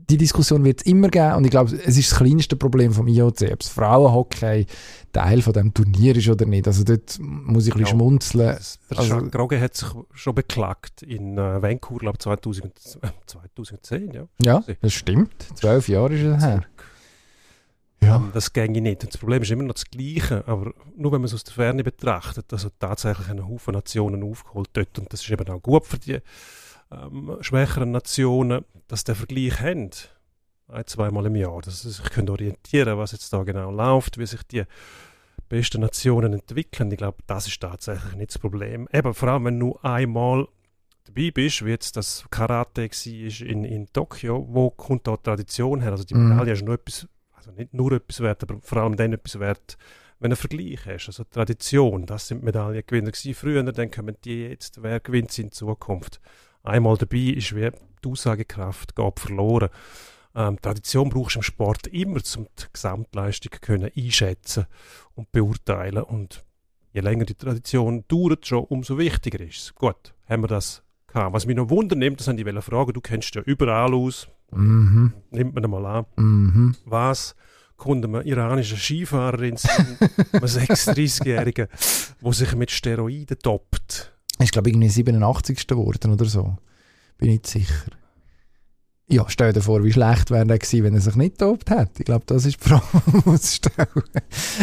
die 0.09 0.17
Diskussion 0.17 0.63
wird 0.63 0.79
es 0.79 0.85
immer 0.85 1.09
geben 1.09 1.35
und 1.35 1.43
ich 1.43 1.51
glaube, 1.51 1.75
es 1.75 1.97
ist 1.97 2.11
das 2.11 2.17
kleinste 2.17 2.55
Problem 2.55 2.93
vom 2.93 3.07
IOC, 3.07 3.41
ob 3.51 3.61
es 3.61 3.69
Frauenhockey 3.69 4.65
Teil 5.11 5.41
von 5.41 5.53
dem 5.53 5.73
Turnier 5.73 6.15
ist 6.15 6.29
oder 6.29 6.45
nicht. 6.45 6.67
Also 6.67 6.83
dort 6.83 7.17
muss 7.19 7.67
ich 7.67 7.73
ein 7.73 7.79
bisschen 7.79 7.79
ja, 7.79 7.87
schmunzeln. 7.87 8.57
Der 8.91 8.99
also, 8.99 9.17
Groge 9.29 9.59
hat 9.59 9.75
sich 9.75 9.87
schon 10.13 10.35
beklagt 10.35 11.01
in 11.01 11.37
äh, 11.37 11.61
Vancouver, 11.61 11.99
glaube 11.99 12.17
2000, 12.19 12.71
2010, 13.25 14.11
ja. 14.11 14.27
Ja, 14.41 14.63
das 14.81 14.93
stimmt. 14.93 15.33
Zwölf 15.55 15.89
Jahre 15.89 16.13
ist 16.13 16.23
es 16.23 16.43
her. 16.43 16.61
Ja. 18.01 18.17
Ähm, 18.17 18.29
das 18.33 18.53
ginge 18.53 18.81
nicht. 18.81 19.03
Und 19.03 19.13
das 19.13 19.17
Problem 19.19 19.41
ist 19.41 19.51
immer 19.51 19.63
noch 19.63 19.73
das 19.73 19.85
Gleiche, 19.85 20.47
aber 20.47 20.73
nur 20.95 21.11
wenn 21.11 21.21
man 21.21 21.25
es 21.25 21.33
aus 21.33 21.43
der 21.43 21.53
Ferne 21.53 21.83
betrachtet, 21.83 22.51
also 22.51 22.69
tatsächlich 22.79 23.29
einen 23.29 23.47
Haufen 23.47 23.73
Nationen 23.73 24.23
aufgeholt 24.23 24.69
dort 24.73 24.99
und 24.99 25.11
das 25.11 25.21
ist 25.21 25.31
eben 25.31 25.47
auch 25.49 25.61
gut 25.61 25.85
für 25.85 25.97
die 25.97 26.19
ähm, 26.91 27.37
schwächeren 27.41 27.91
Nationen, 27.91 28.65
dass 28.87 29.03
der 29.03 29.15
Vergleich 29.15 29.59
haben, 29.59 29.91
ein, 30.69 30.85
zweimal 30.85 31.25
im 31.25 31.35
Jahr, 31.35 31.61
dass 31.61 31.81
sie 31.81 31.91
sich 31.91 32.09
können 32.09 32.29
orientieren 32.29 32.97
was 32.97 33.13
jetzt 33.13 33.31
da 33.31 33.43
genau 33.43 33.71
läuft, 33.71 34.17
wie 34.17 34.25
sich 34.25 34.43
die 34.43 34.63
besten 35.49 35.81
Nationen 35.81 36.33
entwickeln. 36.33 36.91
Ich 36.91 36.97
glaube, 36.97 37.19
das 37.25 37.47
ist 37.47 37.61
tatsächlich 37.61 38.15
nicht 38.15 38.31
das 38.31 38.39
Problem. 38.39 38.87
Eben, 38.91 39.13
vor 39.13 39.29
allem, 39.29 39.45
wenn 39.45 39.59
du 39.59 39.77
einmal 39.81 40.47
dabei 41.05 41.31
bist, 41.31 41.65
wie 41.65 41.69
jetzt 41.69 41.95
das 41.95 42.25
Karate 42.29 42.89
war 42.89 43.47
in, 43.47 43.63
in 43.63 43.87
Tokio, 43.93 44.45
wo 44.49 44.69
kommt 44.69 45.07
da 45.07 45.15
die 45.15 45.23
Tradition 45.23 45.81
her? 45.81 45.91
Also 45.91 46.03
die 46.03 46.15
mhm. 46.15 46.29
Medaille 46.29 46.53
ist 46.53 46.63
nur 46.63 46.75
etwas, 46.75 47.07
also 47.31 47.51
nicht 47.51 47.73
nur 47.73 47.93
etwas 47.93 48.19
wert, 48.19 48.43
aber 48.43 48.59
vor 48.61 48.79
allem 48.79 48.97
dann 48.97 49.13
etwas 49.13 49.39
wert, 49.39 49.77
wenn 50.19 50.31
du 50.31 50.35
einen 50.35 50.49
Vergleich 50.49 50.85
hast. 50.85 51.07
Also 51.07 51.23
Tradition, 51.23 52.05
das 52.05 52.27
sind 52.27 52.43
Medaillengewinner 52.43 53.11
gewesen 53.11 53.33
früher, 53.33 53.63
dann 53.63 53.91
kommen 53.91 54.17
die 54.25 54.47
jetzt, 54.47 54.83
wer 54.83 54.99
gewinnt 54.99 55.31
sie 55.31 55.43
in 55.43 55.51
Zukunft 55.51 56.19
einmal 56.67 56.97
dabei 56.97 57.17
ist, 57.17 57.55
wie 57.55 57.69
die 58.03 58.09
Aussagekraft 58.09 58.95
geht 58.95 59.19
verloren. 59.19 59.69
Ähm, 60.35 60.61
Tradition 60.61 61.09
brauchst 61.09 61.35
du 61.35 61.39
im 61.39 61.43
Sport 61.43 61.87
immer, 61.87 62.19
um 62.37 62.47
die 62.59 62.65
Gesamtleistung 62.71 63.51
können 63.59 63.91
einschätzen 63.95 64.65
und 65.15 65.31
beurteilen. 65.31 66.03
Und 66.03 66.45
je 66.93 67.01
länger 67.01 67.25
die 67.25 67.35
Tradition 67.35 68.03
dauert, 68.07 68.45
schon 68.45 68.65
umso 68.65 68.97
wichtiger 68.97 69.39
ist 69.39 69.57
es. 69.57 69.75
Gut, 69.75 70.13
haben 70.27 70.43
wir 70.43 70.47
das 70.47 70.83
gehabt. 71.07 71.33
Was 71.33 71.45
mich 71.45 71.55
noch 71.55 71.69
wundern 71.69 71.99
nimmt, 71.99 72.19
das 72.19 72.27
haben 72.27 72.37
die 72.37 72.61
Fragen, 72.61 72.93
du 72.93 73.01
kennst 73.01 73.33
ja 73.35 73.41
überall 73.41 73.93
aus. 73.93 74.27
Mhm. 74.51 75.13
Nimmt 75.31 75.55
man 75.55 75.69
mal 75.69 75.85
an. 75.85 76.05
Mhm. 76.15 76.75
Was 76.85 77.35
kommt 77.75 78.05
eine 78.05 78.21
iranische 78.21 78.77
Skifahrerin, 78.77 79.57
eine 80.33 80.47
36-Jährige, 80.47 81.67
die 82.21 82.33
sich 82.33 82.55
mit 82.55 82.71
Steroiden 82.71 83.39
toppt? 83.39 84.16
Ist, 84.45 84.51
glaube 84.51 84.69
ich, 84.69 84.75
irgendwie 84.75 84.89
87. 84.89 85.67
geworden 85.67 86.13
oder 86.13 86.25
so. 86.25 86.55
Bin 87.17 87.29
nicht 87.31 87.47
sicher. 87.47 87.85
Ja, 89.09 89.23
stell 89.29 89.53
dir 89.53 89.61
vor, 89.61 89.85
wie 89.85 89.93
schlecht 89.93 90.31
wäre 90.31 90.45
er 90.49 90.59
gewesen, 90.59 90.83
wenn 90.83 90.93
er 90.93 90.99
sich 90.99 91.15
nicht 91.15 91.37
tobt 91.37 91.69
hätte. 91.69 91.91
Ich 91.99 92.03
glaube, 92.05 92.25
das 92.27 92.45
ist 92.45 92.61
die 92.61 92.67
Frage, 92.67 92.83
die 93.05 93.11
man 93.13 93.21
muss 93.25 93.55
stellen. 93.55 93.87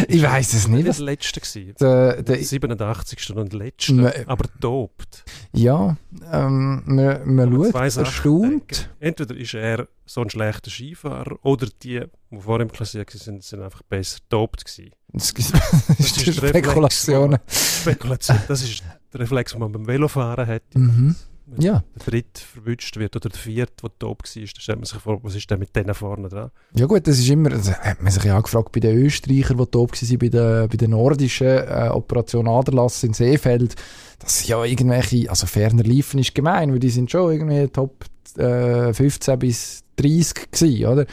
Ich 0.07 0.21
weiß 0.21 0.53
es 0.53 0.67
nicht. 0.67 0.83
Der 0.83 0.89
Was, 0.91 0.99
letzte 0.99 1.39
gewesen. 1.41 1.73
der, 1.79 2.21
Der 2.21 2.37
der, 2.37 2.43
87. 2.43 3.35
und 3.35 3.53
letzte, 3.53 3.93
Ma- 3.93 4.13
aber 4.27 4.45
tobt. 4.61 5.25
ja, 5.51 5.97
ähm, 6.31 6.83
man, 6.85 7.25
man 7.35 7.49
man 7.49 7.71
schaut, 7.73 7.91
Sachen 7.91 8.05
erstaunt. 8.05 8.89
Entweder 8.99 9.35
ist 9.35 9.55
er 9.55 9.87
so 10.05 10.21
ein 10.21 10.29
schlechter 10.29 10.69
Skifahrer 10.69 11.39
oder 11.43 11.67
die, 11.81 12.01
die 12.29 12.39
vor 12.39 12.61
ihm 12.61 12.71
klassiert 12.71 13.09
sind, 13.09 13.43
sind 13.43 13.63
einfach 13.63 13.81
besser 13.81 14.19
tobt 14.29 14.63
gewesen. 14.63 14.91
Das 15.11 15.31
ist 15.31 15.53
das 15.53 15.97
ist 16.27 16.27
der 16.27 16.49
Spekulationen. 16.49 17.39
Spekulation, 17.47 18.37
das 18.47 18.61
ist 18.63 18.83
der 19.15 19.21
Reflex, 19.21 19.51
den 19.53 19.61
man 19.61 19.71
beim 19.71 19.87
Velofahren 19.87 20.47
hat. 20.47 20.63
Mhm. 20.73 21.15
Wenn 21.47 21.61
Ja. 21.61 21.83
der 21.95 22.05
dritte 22.07 22.41
verwünscht 22.41 22.97
wird 22.97 23.15
oder 23.15 23.29
der 23.29 23.39
vierte, 23.39 23.73
der 23.83 23.91
top 23.99 24.23
war, 24.23 24.41
dann 24.41 24.47
stellt 24.47 24.77
man 24.79 24.85
sich 24.85 24.97
vor, 24.97 25.23
was 25.23 25.35
ist 25.35 25.49
denn 25.51 25.59
mit 25.59 25.75
denen 25.75 25.93
vorne 25.93 26.27
dran? 26.27 26.49
Ja 26.75 26.87
gut, 26.87 27.05
das 27.07 27.19
ist 27.19 27.29
immer, 27.29 27.49
das 27.51 27.71
hat 27.71 28.01
man 28.01 28.11
sich 28.11 28.23
ja 28.23 28.37
auch 28.39 28.43
gefragt 28.43 28.71
bei 28.71 28.79
den 28.79 28.97
Österreichern, 28.97 29.57
die 29.57 29.65
top 29.65 29.91
waren, 29.91 30.17
bei 30.17 30.29
der, 30.29 30.67
bei 30.67 30.77
der 30.77 30.87
nordischen 30.87 31.45
äh, 31.47 31.89
Operation 31.93 32.47
Aderlass 32.47 33.03
in 33.03 33.13
Seefeld, 33.13 33.75
dass 34.17 34.47
ja 34.47 34.63
irgendwelche, 34.65 35.29
also 35.29 35.45
ferner 35.45 35.83
liefen 35.83 36.19
ist 36.19 36.33
gemein, 36.33 36.71
weil 36.71 36.79
die 36.79 36.89
sind 36.89 37.11
schon 37.11 37.31
irgendwie 37.31 37.67
Top 37.67 38.05
äh, 38.37 38.91
15 38.91 39.37
bis 39.37 39.83
30 39.97 40.51
gewesen, 40.51 40.85
oder? 40.87 41.05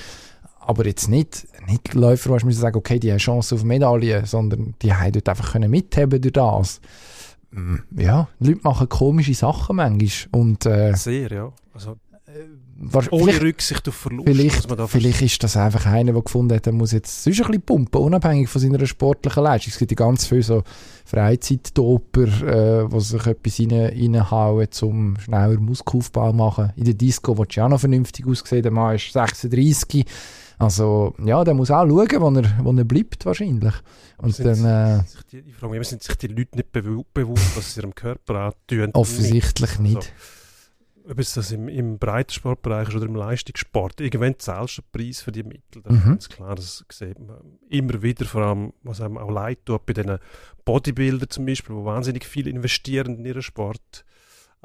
Aber 0.60 0.86
jetzt 0.86 1.08
nicht, 1.08 1.46
nicht 1.68 1.92
Läufer, 1.92 2.30
man 2.44 2.52
sagen, 2.54 2.76
okay, 2.78 2.98
die 2.98 3.10
haben 3.10 3.18
Chance 3.18 3.54
auf 3.54 3.64
Medaillen, 3.64 4.24
sondern 4.24 4.76
die 4.80 4.94
haben 4.94 5.12
dort 5.12 5.28
einfach 5.28 5.52
können 5.52 5.70
mitheben 5.70 6.20
durch 6.22 6.32
das. 6.32 6.80
Mm, 7.52 7.76
Ja, 8.00 8.28
die 8.40 8.48
Leute 8.48 8.60
machen 8.64 8.88
komische 8.88 9.34
Sachen 9.34 9.76
manchmal 9.76 10.40
und 10.40 10.66
äh, 10.66 10.94
Sehr, 10.94 11.30
ja. 11.30 11.52
Also, 11.74 11.96
wahr- 12.78 13.04
ohne 13.10 13.24
vielleicht- 13.32 13.42
Rücksicht 13.42 13.88
auf 13.88 13.94
Verlust. 13.94 14.26
Vielleicht, 14.28 14.90
vielleicht 14.90 15.22
ist 15.22 15.42
das 15.44 15.56
einfach 15.56 15.84
einer, 15.86 16.12
der 16.12 16.22
gefunden 16.22 16.54
hat, 16.56 16.66
er 16.66 16.72
muss 16.72 16.92
jetzt 16.92 17.22
sonst 17.24 17.40
ein 17.40 17.46
bisschen 17.48 17.62
pumpen, 17.62 18.00
unabhängig 18.00 18.48
von 18.48 18.60
seiner 18.60 18.84
sportlichen 18.86 19.42
Leistung. 19.42 19.72
Es 19.72 19.78
gibt 19.78 19.90
ja 19.90 19.96
ganz 19.96 20.26
viele 20.26 20.42
so 20.42 20.62
Freizeitdoper, 21.04 22.22
äh, 22.84 22.88
die 22.88 23.00
sich 23.00 23.26
etwas 23.26 23.60
rein, 23.60 23.72
reinhauen, 23.72 24.68
um 24.82 25.16
schneller 25.18 25.60
Muskelaufbau 25.60 26.30
zu 26.30 26.36
machen. 26.36 26.72
In 26.76 26.84
der 26.84 26.94
Disco, 26.94 27.36
wo 27.36 27.44
ja 27.48 27.66
auch 27.66 27.68
noch 27.70 27.80
vernünftig 27.80 28.26
aussehen, 28.26 28.62
der 28.62 28.72
Mann 28.72 28.96
ist 28.96 29.12
36. 29.12 30.04
Also, 30.62 31.14
ja, 31.24 31.42
der 31.44 31.54
muss 31.54 31.70
auch 31.70 31.86
schauen, 31.86 32.20
wo 32.20 32.30
er, 32.40 32.64
wo 32.64 32.72
er 32.72 32.84
bleibt, 32.84 33.26
wahrscheinlich. 33.26 33.74
Und 34.18 34.34
sind 34.34 34.46
dann, 34.46 35.00
äh, 35.00 35.04
sich 35.04 35.22
die, 35.24 35.38
ich 35.40 35.54
frage 35.54 35.78
mich, 35.78 35.88
sind 35.88 36.02
sich 36.02 36.14
die 36.16 36.28
Leute 36.28 36.56
nicht 36.56 36.70
bewu 36.70 37.04
bewusst, 37.12 37.56
was 37.56 37.74
sie 37.74 37.80
ihrem 37.80 37.94
Körper 37.94 38.36
antun? 38.52 38.90
offensichtlich 38.94 39.78
nicht. 39.80 39.96
Also, 39.96 40.08
ob 41.10 41.18
es 41.18 41.34
das 41.34 41.50
im, 41.50 41.66
im 41.68 41.98
Breitensportbereich 41.98 42.88
ist 42.90 42.94
oder 42.94 43.06
im 43.06 43.16
Leistungssport, 43.16 44.00
irgendwann 44.00 44.38
zahlst 44.38 44.78
du 44.78 44.82
den 44.82 44.88
Preis 44.92 45.20
für 45.20 45.32
die 45.32 45.42
Mittel. 45.42 45.82
Das 45.82 45.92
ist 45.96 46.04
Mhm. 46.04 46.08
ganz 46.10 46.28
klar, 46.28 46.54
das 46.54 46.84
sieht 46.92 47.18
man 47.18 47.38
immer 47.68 48.00
wieder, 48.02 48.24
vor 48.24 48.42
allem, 48.42 48.72
was 48.84 49.00
einem 49.00 49.18
auch 49.18 49.30
leid 49.32 49.58
tut, 49.64 49.84
bei 49.84 49.94
diesen 49.94 50.18
Bodybuilder 50.64 51.28
zum 51.28 51.44
Beispiel, 51.44 51.74
die 51.74 51.84
wahnsinnig 51.84 52.24
viel 52.24 52.46
investieren 52.46 53.16
in 53.18 53.24
ihren 53.24 53.42
Sport. 53.42 54.04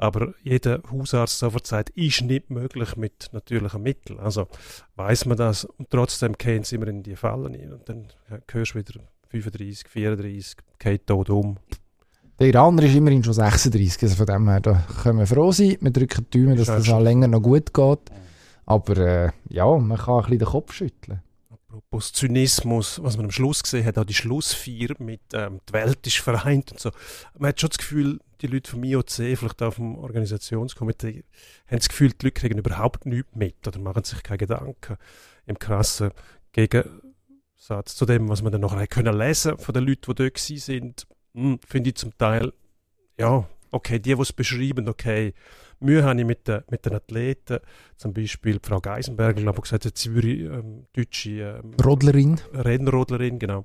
Aber 0.00 0.32
jeder 0.44 0.80
Hausarzt 0.92 1.38
sofort 1.38 1.66
sagt, 1.66 1.90
ist 1.90 2.22
nicht 2.22 2.50
möglich 2.50 2.96
mit 2.96 3.30
natürlichen 3.32 3.82
Mitteln. 3.82 4.20
Also 4.20 4.46
weiß 4.94 5.26
man 5.26 5.36
das 5.36 5.64
und 5.64 5.90
trotzdem 5.90 6.34
gehen 6.34 6.62
sie 6.62 6.76
immer 6.76 6.86
in 6.86 7.02
die 7.02 7.16
Fallen 7.16 7.54
rein. 7.54 7.72
Und 7.72 7.88
dann 7.88 8.06
hörst 8.48 8.74
du 8.74 8.78
wieder 8.78 9.00
35, 9.30 9.88
34, 9.88 10.56
geht 10.78 11.06
tot 11.08 11.30
um. 11.30 11.58
Der 12.38 12.46
Iraner 12.46 12.84
ist 12.84 12.94
immerhin 12.94 13.24
schon 13.24 13.32
36, 13.32 14.00
also 14.04 14.14
von 14.14 14.26
dem 14.26 14.48
her, 14.48 14.60
da 14.60 14.84
können 15.02 15.18
wir 15.18 15.26
froh 15.26 15.50
sein. 15.50 15.76
Wir 15.80 15.90
drücken 15.90 16.26
die 16.32 16.44
Daumen, 16.44 16.56
dass 16.56 16.68
das 16.68 16.88
auch 16.88 17.00
länger 17.00 17.26
noch 17.26 17.42
gut 17.42 17.74
geht. 17.74 17.98
Aber 18.66 18.96
äh, 18.98 19.30
ja, 19.48 19.66
man 19.66 19.98
kann 19.98 20.14
ein 20.14 20.20
bisschen 20.22 20.38
den 20.38 20.48
Kopf 20.48 20.72
schütteln. 20.72 21.20
Apropos 21.70 22.14
Zynismus, 22.14 23.02
was 23.02 23.18
man 23.18 23.26
am 23.26 23.30
Schluss 23.30 23.62
gesehen 23.62 23.84
hat, 23.84 23.98
auch 23.98 24.04
die 24.04 24.14
Schlussfeier 24.14 24.94
mit 25.00 25.20
ähm, 25.34 25.60
«Die 25.68 25.72
Welt 25.74 26.06
ist 26.06 26.16
vereint» 26.16 26.72
und 26.72 26.80
so. 26.80 26.90
Man 27.38 27.50
hat 27.50 27.60
schon 27.60 27.68
das 27.68 27.76
Gefühl, 27.76 28.20
die 28.40 28.46
Leute 28.46 28.70
vom 28.70 28.82
IOC, 28.84 29.36
vielleicht 29.36 29.62
auch 29.62 29.74
vom 29.74 29.98
Organisationskomitee, 29.98 31.24
haben 31.66 31.78
das 31.78 31.90
Gefühl, 31.90 32.12
die 32.12 32.26
Leute 32.26 32.40
kriegen 32.40 32.58
überhaupt 32.58 33.04
nichts 33.04 33.34
mit 33.34 33.68
oder 33.68 33.78
machen 33.80 34.02
sich 34.02 34.22
keine 34.22 34.38
Gedanken. 34.38 34.96
Im 35.44 35.58
krassen 35.58 36.12
Gegensatz 36.52 37.96
zu 37.96 38.06
dem, 38.06 38.30
was 38.30 38.40
man 38.40 38.50
dann 38.50 38.62
noch 38.62 38.88
können 38.88 39.18
lesen 39.18 39.58
von 39.58 39.74
den 39.74 39.84
Leuten, 39.84 40.14
die 40.14 40.14
dort 40.14 40.38
sind, 40.38 41.06
hm, 41.34 41.60
finde 41.66 41.90
ich 41.90 41.96
zum 41.96 42.16
Teil, 42.16 42.54
ja, 43.18 43.46
okay, 43.70 43.98
die, 43.98 44.14
die 44.14 44.22
es 44.22 44.32
beschreiben, 44.32 44.88
okay, 44.88 45.34
Mühe 45.80 46.02
habe 46.04 46.18
ich 46.20 46.26
mit 46.26 46.48
den, 46.48 46.62
mit 46.70 46.84
den 46.84 46.94
Athleten, 46.94 47.58
zum 47.96 48.12
Beispiel 48.12 48.58
Frau 48.62 48.80
Geisenberger, 48.80 49.40
glaube 49.42 49.58
ich, 49.58 49.62
gesagt 49.62 49.84
hat, 49.84 49.96
sie 49.96 50.14
würde 50.14 50.28
ähm, 50.32 50.86
deutsche 50.92 51.60
ähm, 51.62 51.74
Rodlerin. 51.84 52.40
Rennrodlerin, 52.52 53.38
genau, 53.38 53.64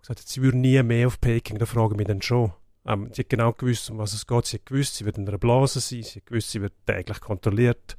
gesagt 0.00 0.20
hat, 0.20 0.28
sie 0.28 0.42
würde 0.42 0.58
nie 0.58 0.82
mehr 0.82 1.06
auf 1.06 1.20
Peking. 1.20 1.58
Da 1.58 1.66
frage 1.66 1.94
ich 1.94 1.98
mich 1.98 2.06
dann 2.06 2.22
schon. 2.22 2.52
Ähm, 2.86 3.10
sie 3.12 3.22
hat 3.22 3.28
genau 3.28 3.52
gewusst, 3.52 3.90
um 3.90 3.98
was 3.98 4.14
es 4.14 4.26
geht. 4.26 4.46
Sie 4.46 4.56
hat 4.56 4.66
gewusst, 4.66 4.96
sie 4.96 5.04
wird 5.04 5.18
in 5.18 5.28
einer 5.28 5.38
Blase 5.38 5.80
sein. 5.80 6.02
Sie 6.02 6.20
hat 6.20 6.26
gewusst, 6.26 6.50
sie 6.50 6.62
wird 6.62 6.72
täglich 6.86 7.20
kontrolliert, 7.20 7.96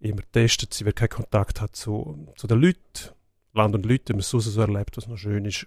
immer 0.00 0.22
getestet. 0.22 0.74
Sie 0.74 0.84
wird 0.84 0.96
keinen 0.96 1.08
Kontakt 1.08 1.60
haben 1.60 1.72
zu, 1.72 2.28
zu 2.36 2.46
den 2.46 2.60
Leuten. 2.60 2.78
Land 3.54 3.74
und 3.74 3.86
Leute, 3.86 4.10
wenn 4.10 4.16
man 4.16 4.20
es 4.20 4.28
so 4.28 4.38
so 4.38 4.60
erlebt, 4.60 4.96
was 4.98 5.08
noch 5.08 5.16
schön 5.16 5.44
ist, 5.46 5.66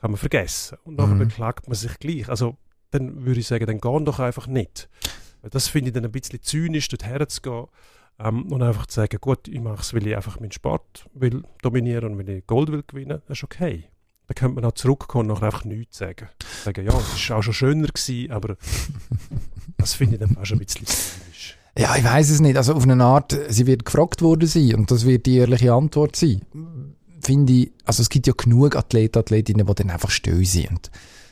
kann 0.00 0.10
man 0.10 0.18
vergessen. 0.18 0.76
Und 0.84 0.96
nachher 0.98 1.14
Mhm. 1.14 1.18
beklagt 1.20 1.66
man 1.66 1.74
sich 1.74 1.98
gleich. 1.98 2.28
Also, 2.28 2.56
dann 2.90 3.24
würde 3.24 3.40
ich 3.40 3.46
sagen, 3.46 3.64
dann 3.66 3.80
gehen 3.80 4.04
doch 4.04 4.18
einfach 4.20 4.46
nicht. 4.46 4.90
Das 5.50 5.68
finde 5.68 5.88
ich 5.88 5.94
dann 5.94 6.04
ein 6.04 6.12
bisschen 6.12 6.42
zynisch, 6.42 6.88
dort 6.88 7.04
herzugehen 7.04 7.66
ähm, 8.18 8.50
und 8.52 8.62
einfach 8.62 8.86
zu 8.86 8.96
sagen, 8.96 9.18
gut, 9.20 9.48
ich 9.48 9.60
mache 9.60 9.80
es, 9.80 9.94
weil 9.94 10.06
ich 10.06 10.16
einfach 10.16 10.40
meinen 10.40 10.52
Sport 10.52 11.08
will 11.14 11.42
dominieren 11.62 12.12
und 12.12 12.18
weil 12.18 12.28
ich 12.28 12.46
Gold 12.46 12.70
will 12.70 12.84
gewinnen, 12.86 13.22
das 13.26 13.38
ist 13.38 13.44
okay. 13.44 13.84
Dann 14.28 14.34
könnte 14.36 14.54
man 14.54 14.64
auch 14.64 14.74
zurückkommen 14.74 15.30
und 15.30 15.34
nachher 15.34 15.46
einfach 15.46 15.64
nichts 15.64 15.98
sagen. 15.98 16.28
Sagen, 16.64 16.86
ja, 16.86 16.96
es 16.96 17.30
war 17.30 17.38
auch 17.38 17.42
schon 17.42 17.54
schöner 17.54 17.88
gewesen, 17.88 18.30
aber 18.30 18.56
das 19.78 19.94
finde 19.94 20.14
ich 20.14 20.20
dann 20.20 20.36
auch 20.36 20.44
schon 20.44 20.58
ein 20.58 20.64
bisschen 20.64 20.86
zynisch. 20.86 21.58
Ja, 21.76 21.96
ich 21.96 22.04
weiß 22.04 22.30
es 22.30 22.40
nicht. 22.40 22.56
Also 22.56 22.74
auf 22.74 22.82
eine 22.82 23.02
Art, 23.02 23.36
sie 23.48 23.66
wird 23.66 23.84
gefragt 23.84 24.22
worden 24.22 24.46
sein 24.46 24.74
und 24.74 24.90
das 24.90 25.06
wird 25.06 25.26
die 25.26 25.38
ehrliche 25.38 25.72
Antwort 25.72 26.16
sein. 26.16 26.42
Finde 27.20 27.52
ich, 27.52 27.72
also 27.84 28.02
es 28.02 28.08
gibt 28.08 28.26
ja 28.26 28.34
genug 28.36 28.76
Athleten, 28.76 29.18
Athletinnen, 29.18 29.66
die 29.66 29.74
dann 29.74 29.90
einfach 29.90 30.10
still 30.10 30.44
sind 30.44 30.70
und 30.70 30.90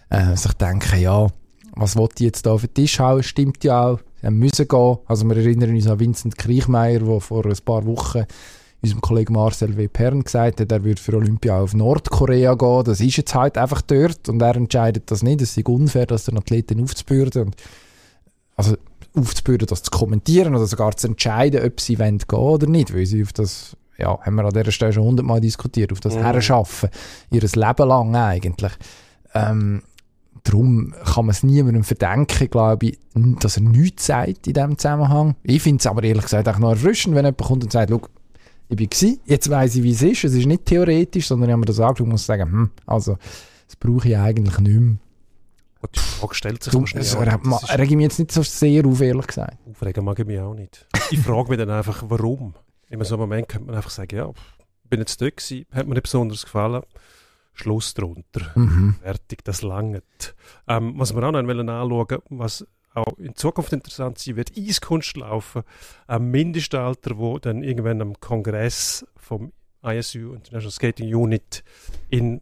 äh, 0.09 0.37
sich 0.37 0.53
denken, 0.55 1.01
ja, 1.01 1.29
was 1.75 1.97
wollte 1.97 2.17
ich 2.19 2.27
jetzt 2.27 2.47
da 2.47 2.53
auf 2.53 2.63
den 2.63 2.75
Tisch 2.75 2.99
hauen? 2.99 3.23
Stimmt 3.23 3.65
ja 3.65 3.89
auch. 3.89 4.01
Sie 4.23 4.31
müssen 4.31 4.69
gehen. 4.69 4.99
Also 5.07 5.25
wir 5.25 5.37
erinnern 5.37 5.71
uns 5.75 5.87
an 5.87 6.01
Vincent 6.01 6.37
Kriechmeier, 6.37 7.01
der 7.01 7.21
vor 7.21 7.47
ein 7.47 7.57
paar 7.65 7.87
Wochen 7.87 8.25
unserem 8.83 9.01
Kollegen 9.01 9.35
Marcel 9.35 9.77
W. 9.77 9.89
Pern 9.89 10.23
gesagt 10.25 10.61
hat, 10.61 10.73
er 10.73 10.85
würde 10.85 11.01
für 11.01 11.15
Olympia 11.15 11.61
auf 11.61 11.75
Nordkorea 11.75 12.55
gehen. 12.55 12.85
Das 12.85 13.01
ist 13.01 13.17
jetzt 13.17 13.35
halt 13.35 13.59
einfach 13.59 13.83
dort 13.83 14.29
und 14.29 14.41
er 14.41 14.57
entscheidet 14.57 15.11
das 15.11 15.23
nicht. 15.23 15.43
Es 15.43 15.57
ist 15.57 15.69
unfair, 15.69 16.07
das 16.07 16.25
den 16.25 16.39
Athleten 16.39 16.83
aufzubürden. 16.83 17.45
Und 17.45 17.57
also 18.57 18.77
aufzubürden, 19.15 19.67
das 19.67 19.83
zu 19.83 19.91
kommentieren 19.91 20.55
oder 20.55 20.67
sogar 20.67 20.97
zu 20.97 21.09
entscheiden, 21.09 21.65
ob 21.65 21.81
sie 21.81 21.99
wollen 21.99 22.19
gehen 22.19 22.39
oder 22.39 22.67
nicht, 22.67 22.95
weil 22.95 23.07
sie 23.07 23.23
auf 23.23 23.33
das, 23.33 23.77
ja, 23.99 24.19
haben 24.21 24.35
wir 24.37 24.45
an 24.45 24.51
dieser 24.51 24.73
Stelle 24.73 24.93
schon 24.93 25.05
hundertmal 25.05 25.41
diskutiert, 25.41 25.93
auf 25.93 26.01
das 26.01 26.15
Mhm. 26.15 26.23
Herschaffen, 26.23 26.89
ihres 27.31 27.57
Leben 27.57 27.89
lang 27.89 28.15
eigentlich. 28.15 28.73
Ähm, 29.35 29.83
darum 30.45 30.95
kann 31.05 31.27
man 31.27 31.31
es 31.35 31.43
niemandem 31.43 31.85
verdenken, 31.85 32.49
glaube 32.51 32.87
ich, 32.87 32.99
dass 33.15 33.57
er 33.57 33.63
nichts 33.63 34.07
sagt 34.07 34.47
in 34.47 34.53
diesem 34.55 34.79
Zusammenhang. 34.79 35.35
Ich 35.43 35.63
finde 35.63 35.81
es 35.81 35.87
aber 35.87 36.03
ehrlich 36.03 36.25
gesagt 36.25 36.49
auch 36.49 36.59
noch 36.59 36.71
erfrischend, 36.71 37.15
wenn 37.15 37.25
jemand 37.25 37.39
kommt 37.39 37.65
und 37.65 37.73
sagt, 37.73 37.91
«Schau, 37.91 38.01
ich 38.69 38.77
bin 38.77 38.89
gewesen, 38.89 39.21
jetzt 39.25 39.51
weiss 39.51 39.75
ich, 39.75 39.83
wie 39.83 39.91
es 39.93 40.03
ist. 40.03 40.25
Es 40.25 40.35
ist 40.35 40.47
nicht 40.47 40.65
theoretisch, 40.67 41.27
sondern 41.27 41.49
ich 41.49 41.53
habe 41.53 41.61
mir 41.61 41.67
das 41.67 41.81
angeschaut 41.81 42.01
und 42.07 42.11
muss 42.13 42.25
sagen, 42.27 42.51
hm, 42.51 42.71
also, 42.87 43.17
das 43.67 43.77
brauche 43.77 44.09
ich 44.09 44.17
eigentlich 44.17 44.59
nicht 44.61 44.81
mehr. 44.81 44.97
Die 45.95 45.99
Frage 45.99 46.35
stellt 46.35 46.63
sich 46.63 46.73
nicht. 46.75 46.95
ma- 47.43 47.59
Das 47.61 47.71
ist- 47.71 47.79
rege 47.79 47.85
ich 47.91 47.97
mich 47.97 48.05
jetzt 48.05 48.19
nicht 48.19 48.33
so 48.33 48.43
sehr 48.43 48.85
auf, 48.87 49.01
ehrlich 49.01 49.27
gesagt. 49.27 49.57
Aufregen 49.69 50.05
mag 50.05 50.19
ich 50.19 50.27
mich 50.27 50.39
auch 50.39 50.55
nicht. 50.55 50.87
Ich 51.11 51.19
frage 51.21 51.49
mich 51.49 51.59
dann 51.59 51.71
einfach, 51.71 52.05
warum. 52.07 52.55
In 52.91 53.03
so 53.03 53.15
einem 53.15 53.23
Moment 53.23 53.49
könnte 53.49 53.67
man 53.67 53.77
einfach 53.77 53.91
sagen, 53.91 54.15
ja, 54.17 54.31
bin 54.89 55.01
jetzt 55.01 55.21
dort 55.23 55.37
gewesen, 55.39 55.65
hat 55.73 55.87
mir 55.87 55.95
nicht 55.95 56.03
besonders 56.03 56.43
gefallen, 56.45 56.83
Schluss 57.61 57.95
drunter. 57.95 58.53
Mhm. 58.55 58.97
Fertig, 59.03 59.45
das 59.45 59.63
langt. 59.63 60.35
Ähm, 60.67 60.95
was 60.97 61.15
wir 61.15 61.23
auch 61.23 61.33
noch 61.33 61.47
wollen 61.47 61.69
anschauen, 61.69 62.23
was 62.31 62.67
auch 62.95 63.19
in 63.19 63.37
Zukunft 63.37 63.73
interessant 63.73 64.19
sein 64.19 64.37
wird, 64.37 64.53
Eiskunstlaufen. 64.57 65.63
Ein 66.07 66.31
Mindestalter, 66.31 67.19
wo 67.19 67.39
dann 67.39 67.63
irgendwann 67.63 68.01
am 68.01 68.19
Kongress 68.19 69.07
vom 69.17 69.53
ISU, 69.83 70.33
International 70.35 70.71
Skating 70.71 71.15
Unit, 71.15 71.63
in 72.09 72.41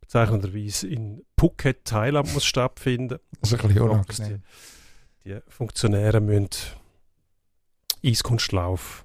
bezeichnenderweise 0.00 0.88
in 0.88 1.24
Phuket, 1.38 1.84
Thailand, 1.84 2.32
muss 2.32 2.44
stattfinden. 2.44 3.18
Das 3.40 3.52
ist 3.52 3.60
ein 3.60 3.68
bisschen 3.68 3.82
unangenehm. 3.82 4.42
Die, 5.24 5.34
die 5.34 5.40
Funktionäre 5.48 6.20
müssen 6.20 6.50
Eiskunstlauf 8.04 9.04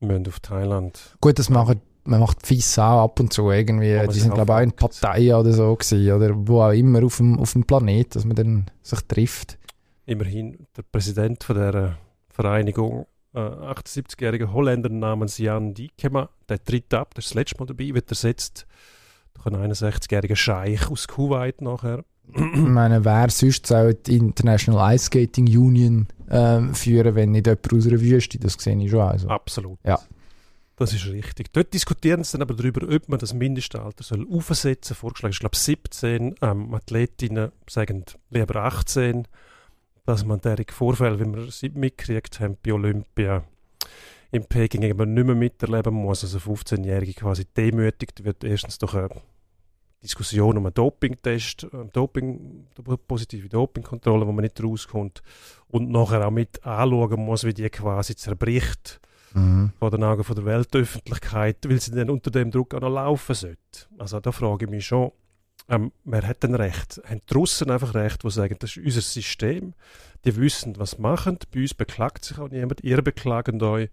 müssen 0.00 0.28
auf 0.28 0.40
Thailand. 0.40 1.16
Gut, 1.20 1.38
das 1.38 1.50
machen, 1.50 1.80
man 2.06 2.20
macht 2.20 2.46
FIS 2.46 2.78
auch 2.78 3.04
ab 3.04 3.20
und 3.20 3.32
zu 3.32 3.50
irgendwie. 3.50 3.96
Man 3.96 4.08
Die 4.08 4.20
sind, 4.20 4.34
glaube 4.34 4.52
ich, 4.52 4.58
auch 4.58 4.62
in. 4.62 4.72
Pattaya 4.72 5.38
oder 5.38 5.52
so 5.52 5.74
gewesen, 5.74 6.12
oder 6.12 6.34
wo 6.34 6.62
auch 6.62 6.72
immer 6.72 7.04
auf 7.04 7.16
dem, 7.18 7.38
auf 7.38 7.52
dem 7.52 7.64
Planet, 7.64 8.14
dass 8.14 8.24
man 8.24 8.36
dann 8.36 8.66
sich 8.82 9.00
trifft. 9.02 9.58
Immerhin 10.06 10.66
der 10.76 10.82
Präsident 10.82 11.42
von 11.42 11.56
der 11.56 11.98
Vereinigung 12.28 13.06
äh, 13.34 13.38
78-jährigen 13.38 14.52
Holländer 14.52 14.88
namens 14.88 15.38
Jan 15.38 15.74
Diekema. 15.74 16.30
Der 16.48 16.62
tritt 16.62 16.92
ab, 16.94 17.14
der 17.14 17.20
ist 17.20 17.30
das 17.30 17.34
letzte 17.34 17.58
Mal 17.58 17.66
dabei, 17.66 17.92
wird 17.92 18.10
ersetzt 18.10 18.66
durch 19.34 19.46
einen 19.46 19.72
61-jährigen 19.72 20.36
Scheich 20.36 20.90
aus 20.90 21.08
Kuwait 21.08 21.60
nachher. 21.60 22.04
ich 22.34 22.56
meine, 22.56 23.04
wer 23.04 23.30
sonst 23.30 23.66
soll 23.66 23.94
die 23.94 24.16
International 24.16 24.94
Ice 24.94 25.06
Skating 25.06 25.46
Union 25.46 26.08
ähm, 26.30 26.74
führen, 26.74 27.14
wenn 27.14 27.32
nicht 27.32 27.46
jemand 27.46 27.72
aus 27.72 27.86
einer 27.86 28.00
Wüste? 28.00 28.38
Das 28.38 28.54
sehe 28.54 28.76
ich 28.76 28.90
schon. 28.90 29.00
Also. 29.00 29.28
Absolut. 29.28 29.78
Ja. 29.84 29.98
Das 30.78 30.92
ist 30.92 31.06
richtig. 31.06 31.54
Dort 31.54 31.72
diskutieren 31.72 32.22
sie 32.22 32.32
dann 32.32 32.42
aber 32.42 32.54
darüber, 32.54 32.86
ob 32.94 33.08
man 33.08 33.18
das 33.18 33.32
Mindestalter 33.32 34.04
soll 34.04 34.26
aufsetzen 34.30 34.94
soll. 34.94 34.96
Vorgeschlagen 34.96 35.32
ist, 35.32 35.40
glaube 35.40 35.54
ich, 35.54 35.60
17. 35.60 36.34
Ähm, 36.42 36.74
Athletinnen 36.74 37.52
sagen 37.66 38.04
lieber 38.28 38.56
18, 38.56 39.26
dass 40.04 40.24
man 40.26 40.40
derige 40.42 40.74
Vorfälle, 40.74 41.18
wie 41.18 41.34
wir 41.34 41.50
sie 41.50 41.70
mitgekriegt 41.70 42.40
haben 42.40 42.58
bei 42.62 42.74
Olympia 42.74 43.44
in 44.30 44.44
Peking, 44.44 44.82
eben 44.82 45.14
nicht 45.14 45.24
mehr 45.24 45.34
miterleben 45.34 45.94
muss. 45.94 46.22
Also 46.22 46.38
15-Jährige 46.38 47.14
quasi 47.14 47.46
demütigt 47.46 48.22
wird. 48.24 48.44
Erstens 48.44 48.76
durch 48.76 48.94
eine 48.96 49.08
Diskussion 50.02 50.58
um 50.58 50.66
einen 50.66 50.74
Dopingtest, 50.74 51.68
ähm, 51.72 51.88
Doping, 51.90 52.66
positive 53.08 53.48
Dopingkontrolle, 53.48 54.26
wo 54.26 54.32
man 54.32 54.42
nicht 54.42 54.62
rauskommt. 54.62 55.22
Und 55.68 55.90
nachher 55.90 56.26
auch 56.26 56.30
mit 56.30 56.66
anschauen 56.66 57.24
muss, 57.24 57.44
wie 57.44 57.54
die 57.54 57.70
quasi 57.70 58.14
zerbricht 58.14 59.00
Mhm. 59.36 59.72
vor 59.78 59.90
den 59.90 60.02
Augen 60.02 60.24
von 60.24 60.34
der 60.34 60.44
Weltöffentlichkeit, 60.46 61.58
weil 61.68 61.80
sie 61.80 61.90
dann 61.92 62.10
unter 62.10 62.30
dem 62.30 62.50
Druck 62.50 62.74
auch 62.74 62.80
noch 62.80 62.90
laufen 62.90 63.34
sollte. 63.34 63.58
Also 63.98 64.18
da 64.20 64.32
frage 64.32 64.64
ich 64.64 64.70
mich 64.70 64.86
schon, 64.86 65.12
ähm, 65.68 65.92
wer 66.04 66.26
hat 66.26 66.42
denn 66.42 66.54
recht? 66.54 67.00
Haben 67.04 67.20
die 67.28 67.34
Russen 67.34 67.70
einfach 67.70 67.94
recht, 67.94 68.22
die 68.22 68.30
sagen, 68.30 68.56
das 68.58 68.76
ist 68.76 68.84
unser 68.84 69.00
System, 69.00 69.74
die 70.24 70.36
wissen, 70.36 70.78
was 70.78 70.92
sie 70.92 71.02
machen, 71.02 71.38
bei 71.52 71.60
uns 71.60 71.74
beklagt 71.74 72.24
sich 72.24 72.38
auch 72.38 72.48
niemand, 72.48 72.82
ihr 72.82 73.02
beklagen 73.02 73.62
euch. 73.62 73.90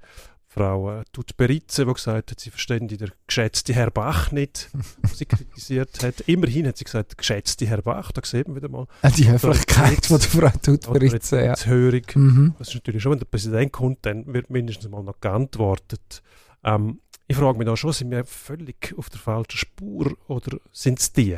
Frau 0.54 1.00
äh, 1.00 1.04
Tutberitze, 1.12 1.86
die 1.86 1.94
gesagt 1.94 2.30
hat, 2.30 2.40
sie 2.40 2.52
verstehen 2.52 2.88
der 2.88 3.10
geschätzte 3.26 3.74
Herr 3.74 3.90
Bach 3.90 4.32
nicht, 4.32 4.70
was 5.02 5.18
sie 5.18 5.26
kritisiert 5.26 6.04
hat. 6.04 6.22
Immerhin 6.28 6.68
hat 6.68 6.78
sie 6.78 6.84
gesagt, 6.84 7.18
geschätzte 7.18 7.66
Herr 7.66 7.82
Bach, 7.82 8.12
da 8.12 8.22
sieht 8.24 8.48
man 8.48 8.58
wieder 8.58 8.70
mal. 8.70 8.86
Die 9.18 9.28
Höflichkeit 9.28 10.06
von 10.06 10.20
der 10.20 10.30
Frau 10.30 10.50
Tutberitze, 10.62 11.44
ja. 11.44 11.56
Hörig. 11.66 12.16
Mhm. 12.16 12.54
Das 12.60 12.68
ist 12.68 12.76
natürlich 12.76 13.02
schon, 13.02 13.14
wenn 13.14 13.20
der 13.20 13.26
Präsident 13.26 13.72
kommt, 13.72 14.06
dann 14.06 14.32
wird 14.32 14.52
mindestens 14.52 14.92
mal 14.92 15.02
noch 15.02 15.20
geantwortet. 15.20 16.22
Ähm, 16.64 17.00
ich 17.28 17.36
frage 17.36 17.58
mich 17.58 17.66
da 17.66 17.76
schon, 17.76 17.94
sind 17.94 18.12
wir 18.12 18.24
völlig 18.26 18.94
auf 18.96 19.10
der 19.10 19.20
falschen 19.20 19.58
Spur 19.58 20.16
oder 20.28 20.58
sind 20.72 21.00
es 21.00 21.14
die? 21.14 21.38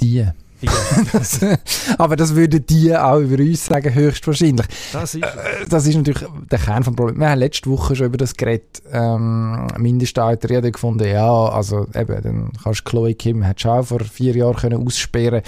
Die. 0.00 0.26
Die 0.62 0.68
Aber 1.98 2.16
das 2.16 2.34
würden 2.34 2.64
die 2.66 2.96
auch 2.96 3.18
über 3.18 3.42
uns 3.42 3.66
sagen, 3.66 3.94
höchstwahrscheinlich. 3.94 4.66
das 4.92 5.14
ist 5.14 5.22
Äh, 5.22 5.66
Das 5.68 5.86
ist 5.86 5.96
natürlich 5.96 6.24
der 6.50 6.58
Kern 6.58 6.82
des 6.82 6.94
Problems. 6.94 7.18
Wir 7.18 7.28
haben 7.30 7.38
letzte 7.38 7.70
Woche 7.70 7.96
schon 7.96 8.06
über 8.06 8.16
das 8.16 8.36
geredet. 8.36 8.82
Ähm, 8.90 9.66
Mindestalter, 9.78 10.54
habe 10.56 10.70
gefunden, 10.70 11.06
ja, 11.08 11.30
also 11.30 11.86
eben, 11.94 12.22
dann 12.22 12.50
kannst 12.62 12.80
du 12.80 12.84
Chloe 12.84 13.14
Kim, 13.14 13.46
hat 13.46 13.60
schon 13.60 13.72
auch 13.72 13.84
vor 13.84 14.00
vier 14.00 14.34
Jahren 14.36 14.56
können 14.56 14.86
aussperren 14.86 15.42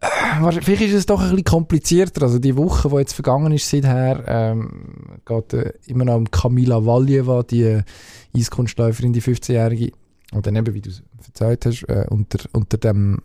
Äh, 0.00 0.06
aber 0.38 0.52
Vielleicht 0.52 0.82
ist 0.82 0.94
es 0.94 1.06
doch 1.06 1.20
ein 1.20 1.30
bisschen 1.30 1.44
komplizierter. 1.44 2.22
Also 2.24 2.38
die 2.38 2.56
Woche, 2.56 2.88
die 2.88 2.96
jetzt 2.96 3.12
vergangen 3.12 3.52
ist 3.52 3.68
seither, 3.70 4.24
ähm, 4.26 5.18
geht 5.24 5.52
äh, 5.54 5.72
immer 5.86 6.04
noch 6.04 6.16
um 6.16 6.30
Camila 6.30 6.84
Valjeva, 6.84 7.42
die 7.44 7.62
äh, 7.62 7.82
Eiskunstläuferin, 8.36 9.12
die 9.12 9.22
15-Jährige. 9.22 9.92
Und 10.32 10.46
dann 10.46 10.56
eben, 10.56 10.74
wie 10.74 10.80
du 10.80 10.90
es 10.90 11.02
erzählt 11.26 11.66
hast, 11.66 11.82
äh, 11.88 12.06
unter, 12.08 12.38
unter 12.52 12.78
dem 12.78 13.20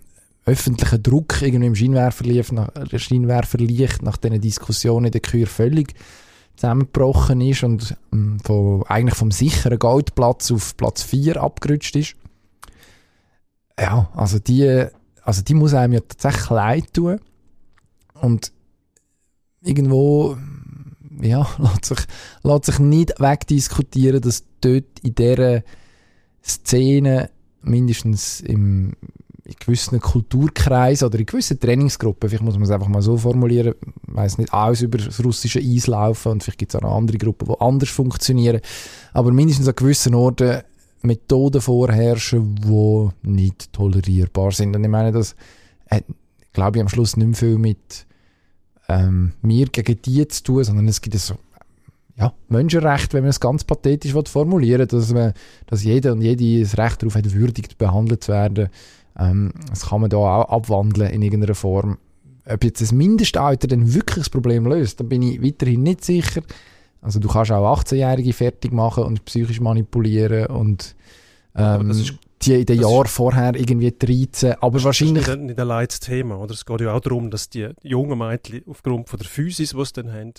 öffentlichen 0.48 1.04
Druck 1.04 1.42
irgendwie 1.42 1.68
im 1.68 1.76
Scheinwerferlicht 1.76 2.54
nach, 2.54 2.70
äh, 2.76 2.98
Scheinwerferlicht 2.98 4.02
nach 4.02 4.18
diesen 4.18 4.42
Diskussionen 4.42 5.08
in 5.08 5.12
der 5.12 5.22
Kür 5.22 5.46
völlig 5.46 5.94
zusammengebrochen 6.56 7.42
ist 7.42 7.64
und 7.64 7.96
ähm, 8.14 8.40
von, 8.44 8.84
eigentlich 8.88 9.16
vom 9.16 9.32
sicheren 9.32 9.78
Goldplatz 9.78 10.52
auf 10.52 10.76
Platz 10.78 11.04
4 11.04 11.42
abgerutscht 11.42 11.96
ist. 11.96 12.16
Ja, 13.80 14.10
also 14.16 14.40
die, 14.40 14.88
also 15.22 15.44
die 15.44 15.54
muss 15.54 15.74
einem 15.74 15.94
ja 15.94 16.00
tatsächlich 16.00 16.50
leid 16.50 16.94
tun. 16.94 17.20
Und 18.14 18.52
irgendwo, 19.62 20.38
ja, 21.22 21.48
lässt 21.60 21.86
sich, 21.86 22.00
lässt 22.44 22.66
sich 22.66 22.80
nicht 22.80 23.20
wegdiskutieren, 23.20 24.22
dass 24.22 24.46
dort 24.62 25.00
in 25.04 25.14
dieser 25.14 25.62
Szene, 26.42 27.30
mindestens 27.62 28.40
im, 28.40 28.94
in 29.48 29.56
gewissen 29.60 30.00
Kulturkreisen 30.00 31.08
oder 31.08 31.20
in 31.20 31.26
gewissen 31.26 31.60
Trainingsgruppen, 31.60 32.30
vielleicht 32.30 32.44
muss 32.44 32.56
man 32.56 32.64
es 32.64 32.72
einfach 32.72 32.90
mal 32.90 33.02
so 33.02 33.18
formulieren, 33.18 33.76
ich 34.08 34.16
weiss 34.16 34.38
nicht 34.38 34.54
alles 34.54 34.82
über 34.82 34.98
das 34.98 35.24
russische 35.24 35.60
Eislaufen 35.60 36.34
und 36.34 36.44
vielleicht 36.44 36.60
gibt 36.60 36.74
es 36.74 36.76
auch 36.76 36.82
noch 36.82 36.96
andere 36.96 37.18
Gruppen, 37.18 37.48
die 37.48 37.62
anders 37.62 37.90
funktionieren, 37.90 38.60
aber 39.14 39.32
mindestens 39.32 39.68
an 39.68 39.76
gewissen 39.76 40.16
Orten 40.16 40.62
Methoden 41.02 41.62
vorherrschen, 41.62 42.56
die 42.56 43.10
nicht 43.24 43.72
tolerierbar 43.72 44.52
sind. 44.52 44.76
Und 44.76 44.84
ich 44.84 44.90
meine, 44.90 45.12
das 45.12 45.36
hat, 45.90 46.04
glaube 46.54 46.78
ich, 46.78 46.82
am 46.82 46.90
Schluss 46.90 47.16
nicht 47.16 47.28
mehr 47.28 47.36
viel 47.36 47.58
mit 47.58 48.06
ähm, 48.90 49.34
mir 49.42 49.68
gegen 49.68 50.02
die 50.02 50.28
zu 50.28 50.44
tun, 50.44 50.64
sondern 50.64 50.88
es 50.88 51.02
gibt 51.02 51.18
so 51.18 51.36
ja, 52.18 52.34
Menschenrecht, 52.50 53.14
wenn 53.14 53.22
man 53.22 53.30
es 53.30 53.40
ganz 53.40 53.64
pathetisch 53.64 54.16
will, 54.16 54.26
formulieren 54.26 54.88
dass, 54.88 55.14
man, 55.14 55.34
dass 55.68 55.84
jeder 55.84 56.14
und 56.14 56.22
jede 56.22 56.62
das 56.62 56.78
Recht 56.78 57.02
darauf 57.02 57.16
hat, 57.16 57.32
würdig 57.32 57.78
behandelt 57.78 58.24
zu 58.24 58.32
werden. 58.32 58.70
Ähm, 59.20 59.52
das 59.70 59.88
kann 59.90 60.02
man 60.02 60.10
da 60.10 60.18
auch 60.18 60.50
abwandeln 60.50 61.10
in 61.12 61.22
irgendeiner 61.22 61.56
Form. 61.56 61.98
Ob 62.50 62.64
jetzt 62.64 62.82
das 62.82 62.92
Mindestalter 62.92 63.68
dann 63.68 63.94
wirklich 63.94 64.26
das 64.26 64.30
Problem 64.30 64.66
löst, 64.68 65.00
da 65.00 65.04
bin 65.04 65.22
ich 65.22 65.44
weiterhin 65.44 65.84
nicht 65.84 66.06
sicher. 66.06 66.42
Also 67.02 67.20
du 67.20 67.28
kannst 67.28 67.52
auch 67.52 67.80
18-Jährige 67.80 68.34
fertig 68.34 68.72
machen 68.72 69.04
und 69.04 69.26
psychisch 69.26 69.60
manipulieren 69.60 70.48
und 70.48 70.96
ähm, 71.56 71.88
das 71.90 72.00
ist- 72.00 72.14
die 72.42 72.54
in 72.54 72.66
den 72.66 72.82
das 72.82 72.90
Jahren 72.92 73.08
vorher 73.08 73.56
irgendwie 73.56 73.92
13. 73.92 74.56
Aber 74.62 74.84
wahrscheinlich... 74.84 75.26
Das 75.26 75.34
ist 75.34 75.40
nicht, 75.40 75.48
nicht 75.48 75.60
allein 75.60 75.88
das 75.88 76.00
Thema. 76.00 76.38
Oder? 76.38 76.54
Es 76.54 76.66
geht 76.66 76.82
ja 76.82 76.94
auch 76.94 77.00
darum, 77.00 77.32
dass 77.32 77.50
die 77.50 77.70
jungen 77.82 78.18
Mädchen 78.18 78.64
aufgrund 78.68 79.10
von 79.10 79.20
der 79.20 79.28
Physis, 79.28 79.72
die 79.72 79.86
sie 79.86 79.94
dann 79.94 80.12
haben, 80.12 80.34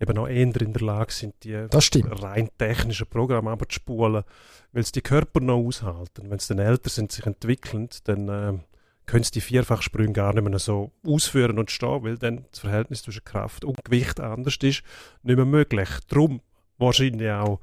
eben 0.00 0.18
auch 0.18 0.28
eher 0.28 0.42
in 0.42 0.52
der 0.72 0.82
Lage 0.82 1.12
sind, 1.12 1.34
die 1.44 1.54
rein 1.54 2.48
technischen 2.58 3.06
Programme 3.06 3.50
abzuspulen, 3.50 4.24
weil 4.72 4.84
sie 4.84 4.92
die 4.92 5.02
Körper 5.02 5.40
noch 5.40 5.58
aushalten. 5.58 6.30
Wenn 6.30 6.38
sie 6.38 6.54
dann 6.54 6.66
älter 6.66 6.90
sind, 6.90 7.12
sich 7.12 7.26
entwickeln, 7.26 7.88
dann 8.04 8.28
äh, 8.28 8.58
können 9.06 9.24
sie 9.24 9.32
die 9.32 9.40
Vierfachsprünge 9.40 10.12
gar 10.12 10.34
nicht 10.34 10.48
mehr 10.48 10.58
so 10.58 10.92
ausführen 11.06 11.58
und 11.58 11.70
stehen, 11.70 12.02
weil 12.02 12.18
dann 12.18 12.46
das 12.50 12.60
Verhältnis 12.60 13.02
zwischen 13.02 13.24
Kraft 13.24 13.64
und 13.64 13.84
Gewicht 13.84 14.20
anders 14.20 14.56
ist, 14.62 14.82
nicht 15.22 15.36
mehr 15.36 15.44
möglich. 15.44 15.88
Darum 16.08 16.40
wahrscheinlich 16.78 17.30
auch 17.30 17.60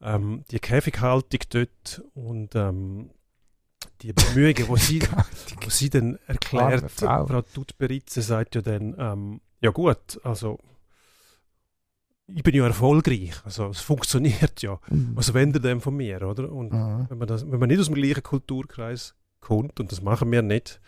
ähm, 0.00 0.44
die 0.50 0.58
Käfighaltung 0.58 1.40
dort 1.50 2.02
und 2.14 2.54
ähm, 2.54 3.10
die 4.02 4.12
Bemühungen, 4.12 4.54
die 4.74 4.80
sie, 4.80 5.02
wo 5.62 5.70
sie 5.70 5.90
dann 5.90 6.18
erklärt, 6.26 6.90
Frau. 6.90 7.26
Frau 7.26 7.42
Tutberitze 7.42 8.22
sagt 8.22 8.54
ja 8.54 8.62
dann, 8.62 8.94
ähm, 8.98 9.40
ja 9.60 9.70
gut, 9.70 10.20
also 10.24 10.58
ich 12.34 12.42
bin 12.42 12.54
ja 12.54 12.64
erfolgreich, 12.66 13.32
also 13.44 13.68
es 13.68 13.80
funktioniert 13.80 14.62
ja. 14.62 14.78
Was 15.14 15.34
wendet 15.34 15.64
ihr 15.64 15.68
denn 15.68 15.80
von 15.80 15.94
mir, 15.96 16.22
oder? 16.22 16.50
Und 16.50 16.72
Mhm. 16.72 17.06
wenn 17.10 17.18
man, 17.18 17.28
das, 17.28 17.50
wenn 17.50 17.58
man 17.58 17.68
nicht 17.68 17.80
aus 17.80 17.86
dem 17.86 17.94
gleichen 17.94 18.22
Kulturkreis 18.22 19.14
kommt, 19.40 19.80
und 19.80 19.92
das 19.92 20.02
machen 20.02 20.30
wir 20.32 20.40
nicht, 20.42 20.80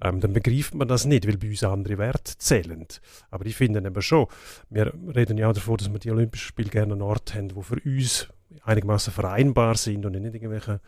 ähm, 0.00 0.20
dann 0.20 0.32
begreift 0.32 0.74
man 0.74 0.86
das 0.88 1.04
nicht, 1.04 1.26
weil 1.26 1.36
bei 1.36 1.48
uns 1.48 1.64
andere 1.64 1.98
Werte 1.98 2.38
zählen. 2.38 2.86
Aber 3.30 3.44
ich 3.46 3.56
finde 3.56 3.80
eben 3.84 4.00
schon, 4.02 4.28
wir 4.70 4.94
reden 5.14 5.36
ja 5.36 5.50
auch 5.50 5.52
davon, 5.52 5.76
dass 5.76 5.92
wir 5.92 5.98
die 5.98 6.10
Olympischen 6.12 6.46
Spiele 6.48 6.70
gerne 6.70 6.92
einen 6.92 7.02
Ort 7.02 7.34
haben, 7.34 7.54
wo 7.56 7.62
für 7.62 7.80
uns 7.84 8.28
einigermaßen 8.62 9.12
vereinbar 9.12 9.76
sind 9.76 10.06
und 10.06 10.12
nicht 10.12 10.34
irgendwelche 10.34 10.80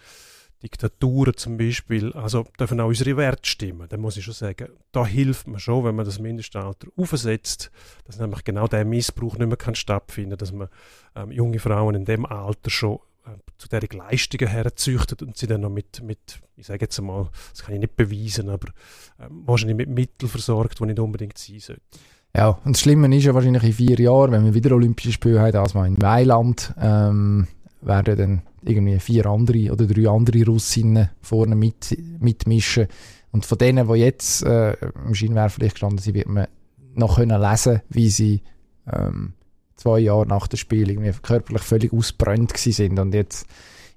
Diktaturen 0.62 1.36
zum 1.36 1.56
Beispiel, 1.56 2.12
also 2.12 2.44
dürfen 2.58 2.80
auch 2.80 2.88
unsere 2.88 3.16
Werte 3.16 3.48
stimmen. 3.48 3.88
Dann 3.88 4.00
muss 4.00 4.16
ich 4.16 4.24
schon 4.24 4.34
sagen, 4.34 4.68
da 4.92 5.06
hilft 5.06 5.46
man 5.46 5.58
schon, 5.58 5.84
wenn 5.84 5.94
man 5.94 6.04
das 6.04 6.18
Mindestalter 6.18 6.88
aufsetzt, 6.96 7.70
dass 8.04 8.18
nämlich 8.18 8.44
genau 8.44 8.66
der 8.66 8.84
Missbrauch 8.84 9.38
nicht 9.38 9.48
mehr 9.48 9.56
kann 9.56 9.74
dass 10.36 10.52
man 10.52 10.68
ähm, 11.16 11.30
junge 11.32 11.58
Frauen 11.58 11.94
in 11.94 12.04
dem 12.04 12.26
Alter 12.26 12.68
schon 12.68 12.98
äh, 13.26 13.30
zu 13.56 13.68
der 13.68 13.82
Leistungen 13.92 14.48
herzüchtet 14.48 15.22
und 15.22 15.36
sie 15.36 15.46
dann 15.46 15.62
noch 15.62 15.70
mit, 15.70 16.02
mit 16.02 16.40
ich 16.56 16.66
sage 16.66 16.84
jetzt 16.84 16.98
einmal, 16.98 17.30
das 17.52 17.62
kann 17.62 17.74
ich 17.74 17.80
nicht 17.80 17.96
beweisen, 17.96 18.50
aber 18.50 18.68
ähm, 19.18 19.42
wahrscheinlich 19.46 19.76
mit 19.76 19.88
Mitteln 19.88 20.28
versorgt, 20.28 20.78
die 20.78 20.84
nicht 20.84 20.98
unbedingt 20.98 21.38
sein 21.38 21.60
sollten. 21.60 21.82
Ja, 22.36 22.50
und 22.64 22.76
das 22.76 22.82
Schlimme 22.82 23.14
ist 23.16 23.24
ja 23.24 23.34
wahrscheinlich 23.34 23.62
in 23.64 23.72
vier 23.72 23.98
Jahren, 23.98 24.30
wenn 24.32 24.44
wir 24.44 24.54
wieder 24.54 24.74
Olympische 24.74 25.12
Spiele 25.12 25.40
haben, 25.40 25.56
als 25.56 25.74
mal 25.74 25.86
in 25.86 25.94
Mailand, 25.94 26.74
ähm, 26.80 27.48
werden 27.80 28.16
dann 28.16 28.42
irgendwie 28.64 28.98
vier 28.98 29.26
andere 29.26 29.72
oder 29.72 29.86
drei 29.86 30.08
andere 30.08 30.44
Russinnen 30.44 31.10
vorne 31.20 31.54
mit, 31.54 31.96
mitmischen. 32.20 32.86
Und 33.32 33.46
von 33.46 33.58
denen, 33.58 33.88
die 33.88 34.00
jetzt 34.00 34.42
äh, 34.42 34.74
im 35.06 35.14
Scheinwerferlicht 35.14 35.74
gestanden 35.74 35.98
sind, 35.98 36.14
wird 36.14 36.28
man 36.28 36.46
noch 36.94 37.16
können 37.16 37.40
lesen, 37.40 37.80
wie 37.88 38.10
sie 38.10 38.42
ähm, 38.92 39.34
zwei 39.76 40.00
Jahre 40.00 40.26
nach 40.26 40.46
dem 40.46 40.58
Spiel 40.58 40.90
irgendwie 40.90 41.12
körperlich 41.22 41.62
völlig 41.62 41.92
ausbrennt 41.92 42.56
sind 42.56 42.98
und 42.98 43.14
jetzt 43.14 43.46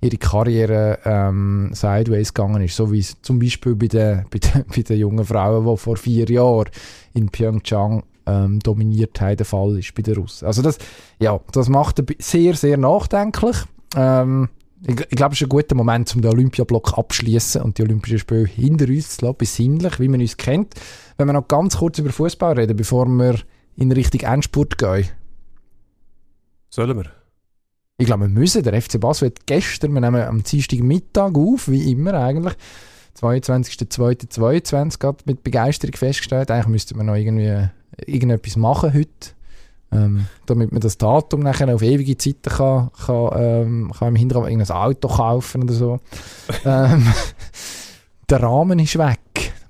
ihre 0.01 0.17
Karriere 0.17 0.99
ähm, 1.05 1.71
sideways 1.73 2.33
gegangen 2.33 2.61
ist, 2.61 2.75
so 2.75 2.91
wie 2.91 2.99
es 2.99 3.21
zum 3.21 3.39
Beispiel 3.39 3.75
bei 3.75 3.87
den, 3.87 4.25
bei 4.29 4.39
den, 4.39 4.65
bei 4.75 4.81
den 4.81 4.99
jungen 4.99 5.25
Frauen, 5.25 5.65
die 5.65 5.77
vor 5.77 5.97
vier 5.97 6.29
Jahren 6.29 6.69
in 7.13 7.29
Pyeongchang 7.29 8.03
ähm, 8.25 8.59
Dominiertheit 8.59 9.39
der 9.39 9.45
Fall 9.45 9.79
ist 9.79 9.93
bei 9.95 10.01
den 10.01 10.15
Russen. 10.15 10.45
Also 10.45 10.61
das, 10.61 10.77
ja, 11.19 11.39
das 11.51 11.69
macht 11.69 12.03
sehr, 12.19 12.55
sehr 12.55 12.77
nachdenklich. 12.77 13.57
Ähm, 13.95 14.49
ich, 14.85 14.99
ich 14.99 15.09
glaube, 15.09 15.33
es 15.33 15.41
ist 15.41 15.47
ein 15.47 15.49
guter 15.49 15.75
Moment, 15.75 16.13
um 16.15 16.21
den 16.21 16.31
Olympiablock 16.31 16.97
abschließen 16.97 17.61
und 17.61 17.77
die 17.77 17.83
Olympischen 17.83 18.19
Spiele 18.19 18.45
hinter 18.45 18.87
uns 18.87 19.17
zu 19.17 19.25
lassen, 19.25 19.37
besinnlich, 19.37 19.99
wie 19.99 20.07
man 20.07 20.21
uns 20.21 20.37
kennt. 20.37 20.75
Wenn 21.17 21.27
wir 21.27 21.33
noch 21.33 21.47
ganz 21.47 21.77
kurz 21.77 21.99
über 21.99 22.11
Fußball 22.11 22.53
reden, 22.53 22.75
bevor 22.75 23.05
wir 23.05 23.39
in 23.77 23.91
Richtung 23.91 24.21
Endspurt 24.21 24.77
gehen. 24.77 25.09
Sollen 26.69 26.97
wir? 26.97 27.11
Ich 27.97 28.05
glaube, 28.05 28.23
wir 28.23 28.29
müssen. 28.29 28.63
Der 28.63 28.81
FC 28.81 28.99
Basel 28.99 29.27
hat 29.29 29.45
gestern, 29.45 29.93
wir 29.93 30.01
nehmen 30.01 30.23
am 30.23 30.43
Dienstag 30.43 30.79
Mittag 30.79 31.37
auf, 31.37 31.69
wie 31.69 31.91
immer 31.91 32.13
eigentlich, 32.15 32.55
22.02.22, 33.19 34.99
gerade 34.99 35.23
mit 35.25 35.43
Begeisterung 35.43 35.95
festgestellt, 35.95 36.49
eigentlich 36.49 36.67
müsste 36.67 36.97
man 36.97 37.05
noch 37.05 37.15
irgendwie 37.15 37.69
irgendetwas 38.07 38.55
machen 38.55 38.93
heute, 38.93 39.35
ähm, 39.93 40.27
damit 40.45 40.71
man 40.71 40.81
das 40.81 40.97
Datum 40.97 41.41
nachher 41.41 41.73
auf 41.73 41.81
ewige 41.81 42.17
Zeiten 42.17 42.49
kann, 42.49 42.89
kann, 43.05 43.29
ähm, 43.35 43.93
kann 43.97 44.09
im 44.09 44.15
Hintergrund 44.15 44.49
irgendein 44.49 44.75
Auto 44.75 45.07
kaufen 45.07 45.63
oder 45.63 45.73
so. 45.73 45.99
ähm, 46.65 47.07
der 48.29 48.43
Rahmen 48.43 48.79
ist 48.79 48.97
weg. 48.97 49.19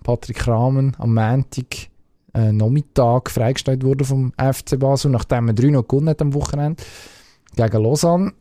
Patrick 0.03 0.47
Rahmen 0.47 0.95
am 0.99 1.13
Montag 1.13 1.89
äh, 2.33 2.51
Nachmittag 2.51 3.29
freigestellt 3.29 3.83
wurde 3.83 4.05
vom 4.05 4.33
FC 4.33 4.79
Basel, 4.79 5.11
nachdem 5.11 5.49
er 5.49 5.53
3 5.53 5.67
noch 5.67 5.87
gewonnen 5.87 6.09
hat 6.09 6.21
am 6.21 6.33
Wochenende 6.33 6.83
gegen 7.55 7.83
Lausanne. 7.83 8.33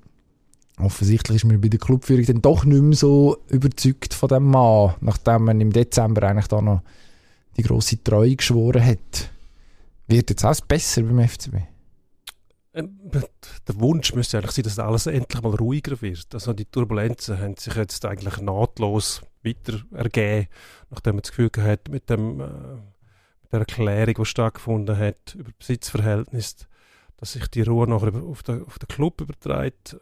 Offensichtlich 0.78 1.36
ist 1.36 1.44
man 1.44 1.60
bei 1.60 1.68
der 1.68 1.78
Clubführung 1.78 2.24
dann 2.24 2.42
doch 2.42 2.64
nicht 2.64 2.82
mehr 2.82 2.96
so 2.96 3.36
überzeugt 3.48 4.14
von 4.14 4.28
dem 4.28 4.44
Mann, 4.44 4.94
nachdem 5.00 5.44
man 5.44 5.60
im 5.60 5.72
Dezember 5.72 6.22
eigentlich 6.22 6.48
da 6.48 6.60
noch 6.60 6.82
die 7.56 7.62
grosse 7.62 8.02
Treue 8.02 8.34
geschworen 8.34 8.84
hat. 8.84 9.30
Wird 10.08 10.30
jetzt 10.30 10.44
alles 10.44 10.62
besser 10.62 11.02
beim 11.02 11.26
FCB? 11.28 11.71
Ähm, 12.74 12.98
der 13.12 13.80
Wunsch 13.80 14.14
müsste 14.14 14.38
eigentlich 14.38 14.52
sein, 14.52 14.64
dass 14.64 14.78
alles 14.78 15.06
endlich 15.06 15.42
mal 15.42 15.54
ruhiger 15.54 16.00
wird. 16.00 16.32
Also 16.32 16.52
die 16.52 16.64
Turbulenzen 16.64 17.38
haben 17.38 17.56
sich 17.56 17.74
jetzt 17.74 18.04
eigentlich 18.04 18.38
nahtlos 18.38 19.22
weiter 19.44 19.82
ergeben, 19.92 20.48
nachdem 20.90 21.16
man 21.16 21.22
das 21.22 21.32
Gefühl 21.32 21.50
hat, 21.58 21.88
mit 21.88 22.08
dem 22.08 22.40
äh, 22.40 22.46
der 23.50 23.60
Erklärung, 23.60 24.14
die 24.14 24.24
stattgefunden 24.24 24.96
hat 24.96 25.34
über 25.34 25.50
Besitzverhältnis, 25.58 26.56
dass 27.18 27.32
sich 27.32 27.46
die 27.48 27.62
Ruhe 27.62 27.86
nachher 27.86 28.14
auf 28.14 28.42
den, 28.42 28.64
auf 28.64 28.78
den 28.78 28.88
Club 28.88 29.20
überträgt 29.20 29.96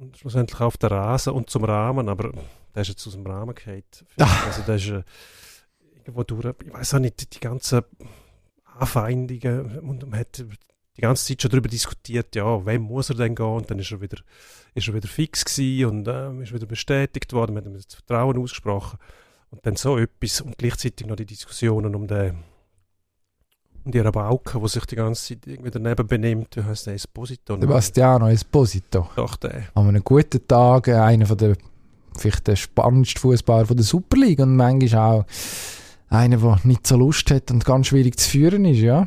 und 0.00 0.16
schlussendlich 0.18 0.60
auf 0.60 0.76
den 0.76 0.90
Rasen 0.90 1.32
und 1.32 1.48
zum 1.48 1.64
Rahmen, 1.64 2.08
aber 2.08 2.32
der 2.74 2.82
ist 2.82 2.88
jetzt 2.88 3.06
aus 3.06 3.14
dem 3.14 3.26
Rahmen 3.26 3.54
gefallen. 3.54 3.84
Also 4.18 4.62
der 4.62 4.74
ist 4.74 4.88
äh, 4.88 5.02
irgendwo 5.94 6.24
durch, 6.24 6.54
ich 6.64 6.72
weiß 6.72 6.94
auch 6.94 6.98
nicht, 6.98 7.34
die 7.34 7.40
ganzen 7.40 7.82
Anfeindungen 8.64 9.78
und 9.80 10.08
man 10.10 10.20
hat 10.20 10.44
die 10.96 11.02
ganze 11.02 11.26
Zeit 11.26 11.42
schon 11.42 11.50
darüber 11.50 11.68
diskutiert, 11.68 12.34
ja, 12.34 12.64
wem 12.64 12.82
muss 12.82 13.10
er 13.10 13.16
denn 13.16 13.34
gehen 13.34 13.46
und 13.46 13.70
dann 13.70 13.78
ist 13.78 13.92
er 13.92 14.00
wieder, 14.00 14.18
ist 14.74 14.88
er 14.88 14.94
wieder 14.94 15.08
fix 15.08 15.44
gewesen 15.44 15.86
und 15.86 16.08
äh, 16.08 16.42
ist 16.42 16.54
wieder 16.54 16.66
bestätigt 16.66 17.32
worden, 17.32 17.56
hat 17.56 17.66
ihm 17.66 17.74
das 17.74 17.86
Vertrauen 17.86 18.38
ausgesprochen 18.38 18.98
und 19.50 19.64
dann 19.66 19.76
so 19.76 19.98
etwas 19.98 20.40
und 20.40 20.56
gleichzeitig 20.58 21.06
noch 21.06 21.16
die 21.16 21.26
Diskussionen 21.26 21.94
um 21.94 22.06
den 22.06 22.44
und 23.84 23.94
ihre 23.94 24.10
Bauke, 24.10 24.58
die 24.58 24.68
sich 24.68 24.84
die 24.86 24.96
ganze 24.96 25.28
Zeit 25.28 25.46
irgendwie 25.46 25.70
daneben 25.70 26.06
benimmt, 26.08 26.56
wie 26.56 26.62
heißt 26.64 26.88
der 26.88 26.94
Esposito? 26.94 27.56
Sebastiano 27.58 28.28
Esposito. 28.28 29.08
Doch, 29.14 29.36
der. 29.36 29.68
An 29.74 29.86
einem 29.86 30.02
guten 30.02 30.46
Tag 30.48 30.88
einer 30.88 31.24
von 31.24 31.38
der 31.38 31.56
vielleicht 32.16 32.48
der 32.48 32.56
spannendste 32.56 33.20
Fußballer 33.20 33.66
der 33.66 33.84
Superliga 33.84 34.42
und 34.42 34.56
manchmal 34.56 35.20
auch 35.20 35.24
einer, 36.08 36.38
der 36.38 36.60
nicht 36.64 36.86
so 36.86 36.96
Lust 36.96 37.30
hat 37.30 37.50
und 37.52 37.64
ganz 37.64 37.88
schwierig 37.88 38.18
zu 38.18 38.28
führen 38.28 38.64
ist, 38.64 38.78
ja. 38.78 39.06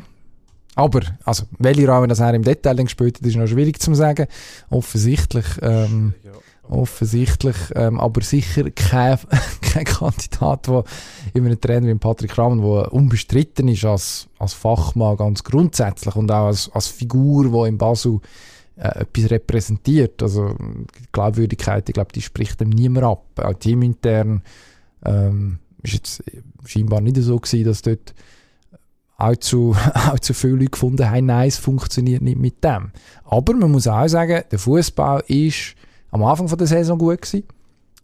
Aber, 0.76 1.00
also, 1.24 1.44
welche 1.58 1.88
Rahmen 1.88 2.08
das 2.08 2.20
er 2.20 2.32
im 2.32 2.44
Detail 2.44 2.74
dann 2.74 2.86
gespielt 2.86 3.18
hat, 3.18 3.26
ist 3.26 3.36
noch 3.36 3.46
schwierig 3.46 3.80
zu 3.80 3.94
sagen. 3.94 4.26
Offensichtlich 4.70 5.46
ähm, 5.62 6.14
ja 6.24 6.32
offensichtlich, 6.70 7.56
ähm, 7.74 7.98
aber 8.00 8.22
sicher 8.22 8.70
kein, 8.70 9.18
kein 9.60 9.84
Kandidat, 9.84 10.68
der 10.68 10.84
in 11.34 11.44
einem 11.44 11.60
Trainer 11.60 11.88
wie 11.88 11.94
Patrick 11.96 12.38
Rahmen, 12.38 12.62
der 12.62 12.92
unbestritten 12.92 13.68
ist 13.68 13.84
als, 13.84 14.28
als 14.38 14.54
Fachmann 14.54 15.16
ganz 15.16 15.42
grundsätzlich 15.42 16.14
und 16.16 16.30
auch 16.30 16.46
als, 16.46 16.70
als 16.72 16.86
Figur, 16.86 17.50
die 17.50 17.68
in 17.68 17.78
Basel 17.78 18.20
äh, 18.76 19.00
etwas 19.00 19.30
repräsentiert. 19.30 20.22
Also 20.22 20.54
die 20.58 21.08
Glaubwürdigkeit, 21.12 21.88
ich 21.88 21.94
glaube, 21.94 22.12
die 22.12 22.22
spricht 22.22 22.60
dem 22.60 22.70
niemand 22.70 23.06
ab. 23.06 23.24
Auch 23.36 23.54
teamintern 23.54 24.42
ähm, 25.04 25.58
ist 25.82 25.94
jetzt 25.94 26.22
scheinbar 26.64 27.00
nicht 27.00 27.16
so 27.16 27.38
gewesen, 27.38 27.64
dass 27.64 27.82
dort 27.82 28.14
allzu, 29.20 29.76
allzu 29.94 30.34
viele 30.34 30.54
Leute 30.54 30.70
gefunden 30.70 31.08
haben, 31.08 31.26
nein, 31.26 31.48
es 31.48 31.58
funktioniert 31.58 32.22
nicht 32.22 32.38
mit 32.38 32.62
dem. 32.64 32.92
Aber 33.24 33.54
man 33.54 33.70
muss 33.70 33.86
auch 33.86 34.08
sagen, 34.08 34.42
der 34.50 34.58
Fußball 34.58 35.24
ist 35.28 35.74
am 36.10 36.24
Anfang 36.24 36.46
der 36.56 36.66
Saison 36.66 36.98
gut 36.98 37.22
gewesen. 37.22 37.44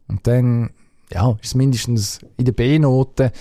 Und 0.08 0.26
dann, 0.26 0.70
ja, 1.12 1.32
ist 1.42 1.48
es 1.48 1.54
mindestens 1.54 2.20
in 2.36 2.44
der 2.44 2.52
B-Note. 2.52 3.32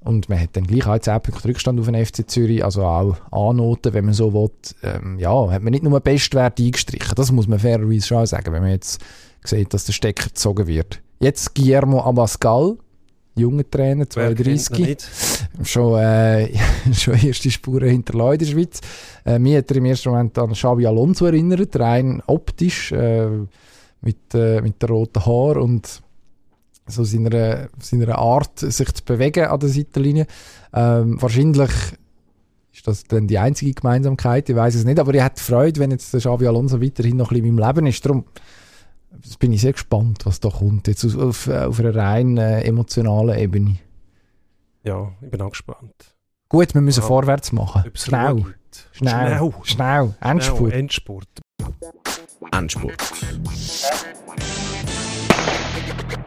Und 0.00 0.28
man 0.28 0.40
hat 0.40 0.50
dann 0.52 0.66
gleich 0.66 0.86
auch 0.86 0.98
10 0.98 1.20
Punkte 1.20 1.48
Rückstand 1.48 1.80
auf 1.80 1.86
den 1.86 2.06
FC 2.06 2.30
Zürich, 2.30 2.64
also 2.64 2.84
auch 2.84 3.16
A-Noten, 3.32 3.92
wenn 3.92 4.04
man 4.04 4.14
so 4.14 4.32
will. 4.32 4.50
Ähm, 4.84 5.18
ja, 5.18 5.50
hat 5.50 5.62
man 5.62 5.72
nicht 5.72 5.82
nur 5.82 5.98
Bestwert 6.00 6.60
eingestrichen. 6.60 7.12
Das 7.16 7.32
muss 7.32 7.48
man 7.48 7.58
fairerweise 7.58 8.06
schon 8.06 8.24
sagen, 8.24 8.52
wenn 8.52 8.62
man 8.62 8.70
jetzt 8.70 9.00
sieht, 9.42 9.74
dass 9.74 9.84
der 9.84 9.92
Stecker 9.92 10.28
gezogen 10.28 10.68
wird. 10.68 11.00
Jetzt 11.18 11.54
Guillermo 11.54 12.02
Abascal, 12.02 12.76
junger 13.36 13.70
Trainer, 13.70 14.08
32. 14.08 14.96
Schon, 15.62 16.00
äh, 16.00 16.48
schon 16.92 17.14
erste 17.14 17.50
Spuren 17.50 17.88
hinterlassen 17.88 18.32
in 18.32 18.38
der 18.38 18.46
Schweiz. 18.46 18.80
Äh, 19.24 19.38
mir 19.38 19.58
hat 19.58 19.70
er 19.70 19.76
im 19.76 19.84
ersten 19.84 20.10
Moment 20.10 20.38
an 20.38 20.52
Xabi 20.52 20.86
Alonso 20.86 21.26
erinnert, 21.26 21.78
rein 21.78 22.22
optisch. 22.26 22.92
Äh, 22.92 23.28
mit, 24.06 24.34
äh, 24.34 24.60
mit 24.62 24.80
den 24.80 24.88
roten 24.88 25.24
Haaren 25.24 25.62
und 25.62 26.02
so 26.86 27.04
seiner, 27.04 27.68
seiner 27.80 28.18
Art, 28.18 28.60
sich 28.60 28.92
zu 28.94 29.04
bewegen 29.04 29.46
an 29.46 29.60
der 29.60 29.68
Seitenlinie. 29.68 30.26
Ähm, 30.72 31.20
wahrscheinlich 31.20 31.70
ist 32.72 32.86
das 32.86 33.04
dann 33.04 33.26
die 33.26 33.38
einzige 33.38 33.72
Gemeinsamkeit, 33.72 34.48
ich 34.48 34.56
weiß 34.56 34.76
es 34.76 34.84
nicht, 34.84 35.00
aber 35.00 35.12
ich 35.14 35.22
hätte 35.22 35.42
Freude, 35.42 35.80
wenn 35.80 35.90
jetzt 35.90 36.12
der 36.12 36.20
Xavi 36.20 36.46
Alonso 36.46 36.80
weiterhin 36.80 37.16
noch 37.16 37.30
ein 37.30 37.42
bisschen 37.42 37.58
im 37.58 37.58
Leben 37.58 37.86
ist. 37.86 38.04
Darum 38.04 38.24
bin 39.38 39.52
ich 39.52 39.60
sehr 39.60 39.72
gespannt, 39.72 40.26
was 40.26 40.40
da 40.40 40.50
kommt, 40.50 40.88
jetzt 40.88 41.04
auf, 41.16 41.48
auf 41.48 41.80
einer 41.80 41.94
rein 41.94 42.36
äh, 42.36 42.62
emotionalen 42.62 43.38
Ebene. 43.38 43.76
Ja, 44.84 45.12
ich 45.20 45.30
bin 45.30 45.40
auch 45.42 45.50
gespannt. 45.50 46.16
Gut, 46.48 46.74
wir 46.74 46.80
müssen 46.80 47.00
ja. 47.00 47.06
vorwärts 47.06 47.52
machen. 47.52 47.90
Schnell. 47.94 48.44
Schnell. 48.92 49.38
Schnell. 49.38 49.52
Schnell. 49.64 50.14
Endspurt. 50.20 50.72
Endspurt. 50.72 51.28
Endspurt. 52.52 53.02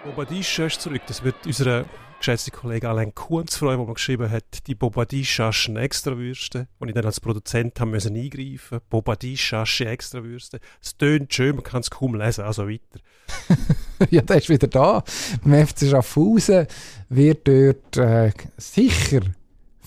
Bobadischa 0.04 0.66
ist 0.66 0.82
zurück. 0.82 1.02
Das 1.08 1.24
wird 1.24 1.36
unser 1.46 1.86
geschätzter 2.20 2.52
Kollege 2.52 2.88
Alain 2.90 3.14
Kunz 3.14 3.58
freuen, 3.58 3.84
der 3.86 3.94
geschrieben 3.94 4.32
hat, 4.32 4.68
die 4.68 4.76
Bobadischaschen 4.76 5.76
Extrawürste, 5.76 6.68
wo 6.80 6.86
ich 6.86 6.94
dann 6.94 7.06
als 7.06 7.20
Produzent 7.20 7.80
haben 7.80 7.92
müssen 7.92 8.16
eingreifen. 8.16 8.80
Bobadischaschen 8.90 9.88
Extrawürste. 9.88 10.60
Es 10.82 10.96
tönt 10.96 11.34
schön, 11.34 11.56
man 11.56 11.64
kann 11.64 11.82
es 11.82 11.90
kaum 11.90 12.16
lesen, 12.16 12.46
also 12.46 12.70
weiter. 12.70 13.00
ja, 14.10 14.22
der 14.22 14.38
ist 14.38 14.50
wieder 14.50 14.68
da. 14.68 15.04
Beim 15.44 15.68
FC 15.68 15.90
Schaffhausen 15.90 16.68
wird 17.10 17.48
dort 17.48 17.98
äh, 17.98 18.32
sicher 18.58 19.22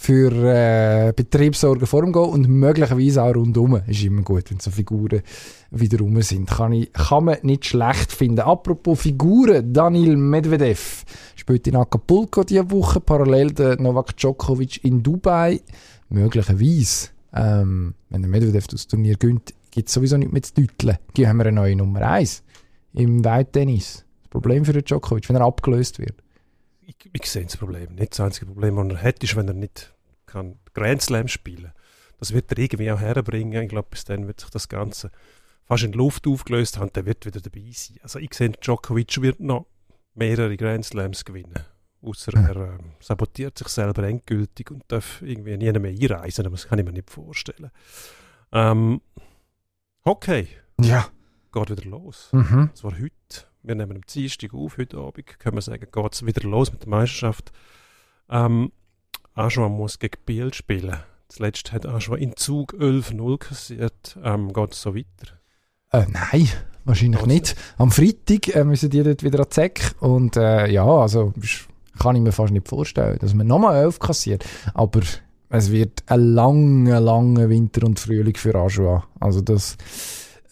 für 0.02 0.32
äh, 0.32 1.12
Betriebssorgen 1.14 1.86
vorgehen 1.86 2.24
und 2.24 2.48
möglicherweise 2.48 3.22
auch 3.22 3.36
rundum. 3.36 3.80
Ist 3.86 4.02
immer 4.02 4.22
gut, 4.22 4.50
wenn 4.50 4.58
so 4.58 4.72
Figuren 4.72 5.22
wieder 5.70 6.00
rum 6.00 6.20
sind. 6.22 6.50
Kann, 6.50 6.72
ich, 6.72 6.92
kann 6.92 7.26
man 7.26 7.38
nicht 7.42 7.66
schlecht 7.66 8.10
finden. 8.10 8.40
Apropos 8.40 9.00
Figuren, 9.00 9.72
Daniel 9.72 10.16
Medvedev 10.16 11.04
spielt 11.36 11.68
in 11.68 11.76
Acapulco 11.76 12.42
diese 12.42 12.68
Woche, 12.72 12.98
parallel 12.98 13.52
der 13.52 13.80
Novak 13.80 14.16
Djokovic 14.16 14.82
in 14.82 15.04
Dubai. 15.04 15.60
Möglicherweise, 16.08 17.10
ähm, 17.32 17.94
wenn 18.10 18.22
der 18.22 18.30
Medvedev 18.30 18.66
das 18.66 18.88
Turnier 18.88 19.14
gönnt, 19.16 19.54
gibt 19.70 19.86
es 19.86 19.94
sowieso 19.94 20.16
nicht 20.16 20.32
mehr 20.32 20.42
zu 20.42 20.54
deuteln. 20.54 20.96
Hier 21.14 21.28
haben 21.28 21.36
wir 21.36 21.46
eine 21.46 21.54
neue 21.54 21.76
Nummer 21.76 22.02
1 22.02 22.42
im 22.94 23.24
Weittennis. 23.24 24.04
Das 24.22 24.30
Problem 24.30 24.64
für 24.64 24.72
den 24.72 24.82
Djokovic, 24.82 25.28
wenn 25.28 25.36
er 25.36 25.42
abgelöst 25.42 26.00
wird 26.00 26.21
ich, 26.98 27.10
ich 27.12 27.30
sehe 27.30 27.44
das 27.44 27.56
Problem 27.56 27.94
nicht. 27.94 28.12
Das 28.12 28.20
einzige 28.20 28.46
Problem, 28.46 28.76
das 28.76 28.98
er 28.98 29.02
hat, 29.02 29.22
ist, 29.22 29.36
wenn 29.36 29.48
er 29.48 29.54
nicht 29.54 29.94
kann 30.26 30.58
Grand 30.72 31.02
Slam 31.02 31.28
spielen 31.28 31.72
Das 32.18 32.32
wird 32.32 32.50
er 32.52 32.58
irgendwie 32.58 32.90
auch 32.90 33.00
herbringen. 33.00 33.62
Ich 33.62 33.68
glaube, 33.68 33.88
bis 33.90 34.04
dann 34.04 34.26
wird 34.26 34.40
sich 34.40 34.50
das 34.50 34.68
Ganze 34.68 35.10
fast 35.64 35.84
in 35.84 35.92
die 35.92 35.98
Luft 35.98 36.26
aufgelöst 36.26 36.78
haben. 36.78 36.92
Der 36.92 37.06
wird 37.06 37.26
wieder 37.26 37.40
dabei 37.40 37.70
sein. 37.72 37.98
Also 38.02 38.18
ich 38.18 38.32
sehe, 38.34 38.50
Djokovic 38.50 39.20
wird 39.20 39.40
noch 39.40 39.66
mehrere 40.14 40.56
Grand 40.56 40.84
Slams 40.84 41.24
gewinnen. 41.24 41.64
Außer 42.00 42.34
er 42.34 42.56
äh, 42.56 42.78
sabotiert 43.00 43.58
sich 43.58 43.68
selber 43.68 44.02
endgültig 44.02 44.70
und 44.70 44.82
darf 44.88 45.22
irgendwie 45.22 45.56
nie 45.56 45.72
mehr 45.72 45.90
einreisen. 45.92 46.46
Aber 46.46 46.56
das 46.56 46.66
kann 46.66 46.78
ich 46.78 46.84
mir 46.84 46.92
nicht 46.92 47.10
vorstellen. 47.10 47.70
Ähm, 48.50 49.00
Hockey. 50.04 50.48
Ja. 50.80 51.08
Geht 51.52 51.70
wieder 51.70 51.88
los. 51.88 52.30
Mhm. 52.32 52.70
Das 52.72 52.82
war 52.82 52.92
heute 52.92 53.46
wir 53.62 53.74
nehmen 53.74 53.96
am 53.96 54.02
Dienstag 54.02 54.54
auf, 54.54 54.78
heute 54.78 54.98
Abend, 54.98 55.38
können 55.38 55.56
wir 55.56 55.62
sagen, 55.62 55.86
geht 55.90 56.12
es 56.12 56.26
wieder 56.26 56.48
los 56.48 56.72
mit 56.72 56.82
der 56.82 56.88
Meisterschaft. 56.88 57.52
Ähm, 58.30 58.72
Aschmann 59.34 59.72
muss 59.72 59.98
gegen 59.98 60.18
Biel 60.26 60.52
spielen. 60.52 60.96
Zuletzt 61.28 61.72
hat 61.72 61.86
Aschwa 61.86 62.16
in 62.16 62.36
Zug 62.36 62.74
11-0 62.74 63.38
kassiert. 63.38 64.18
Ähm, 64.22 64.52
geht 64.52 64.72
es 64.72 64.82
so 64.82 64.94
weiter? 64.94 65.06
Äh, 65.92 66.04
nein, 66.10 66.48
wahrscheinlich 66.84 67.20
Also- 67.20 67.32
nicht. 67.32 67.56
Am 67.78 67.90
Freitag 67.90 68.54
äh, 68.54 68.64
müssen 68.64 68.90
die 68.90 69.02
dort 69.02 69.22
wieder 69.22 69.40
an 69.40 69.50
Zeck. 69.50 69.94
Und 70.00 70.36
äh, 70.36 70.68
ja, 70.70 70.84
also 70.84 71.32
kann 71.98 72.16
ich 72.16 72.22
mir 72.22 72.32
fast 72.32 72.52
nicht 72.52 72.68
vorstellen, 72.68 73.18
dass 73.20 73.32
man 73.34 73.46
nochmal 73.46 73.76
11 73.84 73.98
kassiert. 73.98 74.44
Aber 74.74 75.00
es 75.48 75.70
wird 75.70 76.02
ein 76.06 76.34
langer, 76.34 77.00
langer 77.00 77.48
Winter 77.48 77.86
und 77.86 77.98
Frühling 78.00 78.36
für 78.36 78.54
Ajoa. 78.54 79.04
Also 79.20 79.40
das, 79.40 79.76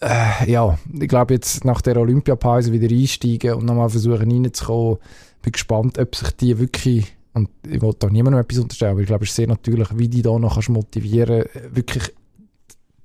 äh, 0.01 0.51
ja, 0.51 0.77
ich 0.99 1.07
glaube 1.07 1.35
jetzt 1.35 1.63
nach 1.63 1.81
der 1.81 1.97
Olympiapause 1.97 2.71
wieder 2.71 2.93
einsteigen 2.93 3.53
und 3.53 3.65
nochmal 3.65 3.89
versuchen 3.89 4.31
reinzukommen. 4.31 4.97
Bin 5.41 5.51
gespannt, 5.51 5.97
ob 5.97 6.15
sich 6.15 6.31
die 6.31 6.59
wirklich, 6.59 7.15
und 7.33 7.49
ich 7.67 7.81
will 7.81 7.93
da 7.97 8.07
niemandem 8.07 8.41
etwas 8.41 8.59
unterstellen, 8.59 8.91
aber 8.91 9.01
ich 9.01 9.07
glaube, 9.07 9.23
es 9.23 9.29
ist 9.31 9.35
sehr 9.35 9.47
natürlich, 9.47 9.87
wie 9.97 10.07
die 10.07 10.21
da 10.21 10.37
noch 10.37 10.53
kannst 10.55 10.69
motivieren, 10.69 11.45
wirklich 11.71 12.11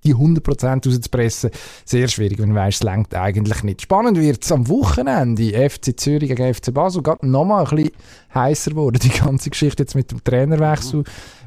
die 0.04 0.14
100% 0.14 0.86
rauszupressen 0.86 1.50
sehr 1.84 2.08
schwierig, 2.08 2.38
wenn 2.38 2.50
du 2.50 2.54
weißt, 2.54 2.78
es 2.78 2.82
längt 2.82 3.14
eigentlich 3.14 3.62
nicht. 3.62 3.82
Spannend 3.82 4.18
wird 4.18 4.44
es 4.44 4.52
am 4.52 4.68
Wochenende. 4.68 5.68
FC 5.68 5.98
Zürich 5.98 6.28
gegen 6.28 6.54
FC 6.54 6.72
Basel. 6.72 7.02
Gerade 7.02 7.28
nochmal 7.28 7.64
ein 7.64 7.76
bisschen 7.76 7.90
heißer 8.34 8.70
geworden, 8.70 9.00
die 9.02 9.08
ganze 9.08 9.50
Geschichte 9.50 9.82
jetzt 9.82 9.94
mit 9.94 10.10
dem 10.10 10.22
Trainerwechsel 10.22 11.02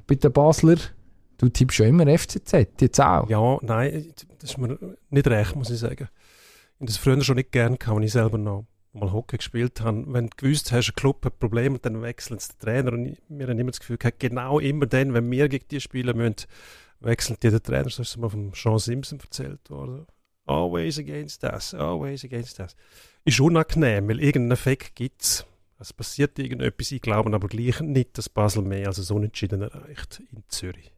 bei 0.07 0.15
den 0.15 0.33
Basler. 0.33 0.77
Du 1.39 1.47
tippst 1.47 1.77
schon 1.77 1.87
immer 1.87 2.05
FCZ, 2.05 2.81
jetzt 2.81 2.99
auch. 2.99 3.29
Ja, 3.29 3.57
nein, 3.61 4.13
das 4.39 4.51
ist 4.51 4.57
mir 4.57 4.77
nicht 5.09 5.27
recht, 5.27 5.55
muss 5.55 5.69
ich 5.69 5.79
sagen. 5.79 6.09
Ich 6.79 6.85
das 6.85 6.97
früher 6.97 7.21
schon 7.21 7.37
nicht 7.37 7.53
gern 7.53 7.79
gehabt, 7.79 7.97
als 7.97 8.05
ich 8.05 8.11
selber 8.11 8.37
noch 8.37 8.65
mal 8.91 9.13
Hockey 9.13 9.37
gespielt 9.37 9.79
habe. 9.79 10.03
Wenn 10.07 10.27
du 10.27 10.35
gewusst 10.35 10.73
hast, 10.73 10.89
ein 10.89 10.95
Club 10.95 11.23
hat 11.25 11.39
Probleme 11.39 11.79
dann 11.79 12.01
wechseln 12.01 12.39
sie 12.39 12.49
den 12.49 12.59
Trainer. 12.59 12.93
Und 12.93 13.17
wir 13.29 13.47
haben 13.47 13.57
immer 13.57 13.71
das 13.71 13.79
Gefühl 13.79 13.97
gehabt, 13.97 14.19
genau 14.19 14.59
immer 14.59 14.85
dann, 14.85 15.13
wenn 15.13 15.31
wir 15.31 15.47
gegen 15.47 15.65
die 15.71 15.79
spielen 15.79 16.17
müssen, 16.17 16.45
wechseln 16.99 17.37
die 17.41 17.49
den 17.49 17.63
Trainer. 17.63 17.89
So 17.89 18.01
ist 18.01 18.09
es 18.09 18.17
mir 18.17 18.29
von 18.29 18.51
Sean 18.53 18.77
Simpson 18.77 19.19
erzählt 19.21 19.69
worden. 19.69 20.07
Always 20.45 20.99
against 20.99 21.43
us, 21.43 21.73
always 21.73 22.25
against 22.25 22.59
us. 22.59 22.75
Ist 23.23 23.39
unangenehm, 23.39 24.09
weil 24.09 24.19
irgendeinen 24.19 24.51
Effekt 24.51 24.95
gibt 24.95 25.21
es. 25.21 25.45
Es 25.79 25.93
passiert 25.93 26.37
irgendetwas, 26.37 26.91
ich 26.91 27.01
glaube 27.01 27.33
aber 27.33 27.47
gleich 27.47 27.79
nicht, 27.79 28.17
dass 28.17 28.27
Basel 28.27 28.63
mehr 28.63 28.87
als 28.87 29.09
ein 29.09 29.15
Unentschieden 29.15 29.61
erreicht 29.61 30.21
in 30.31 30.43
Zürich. 30.49 30.91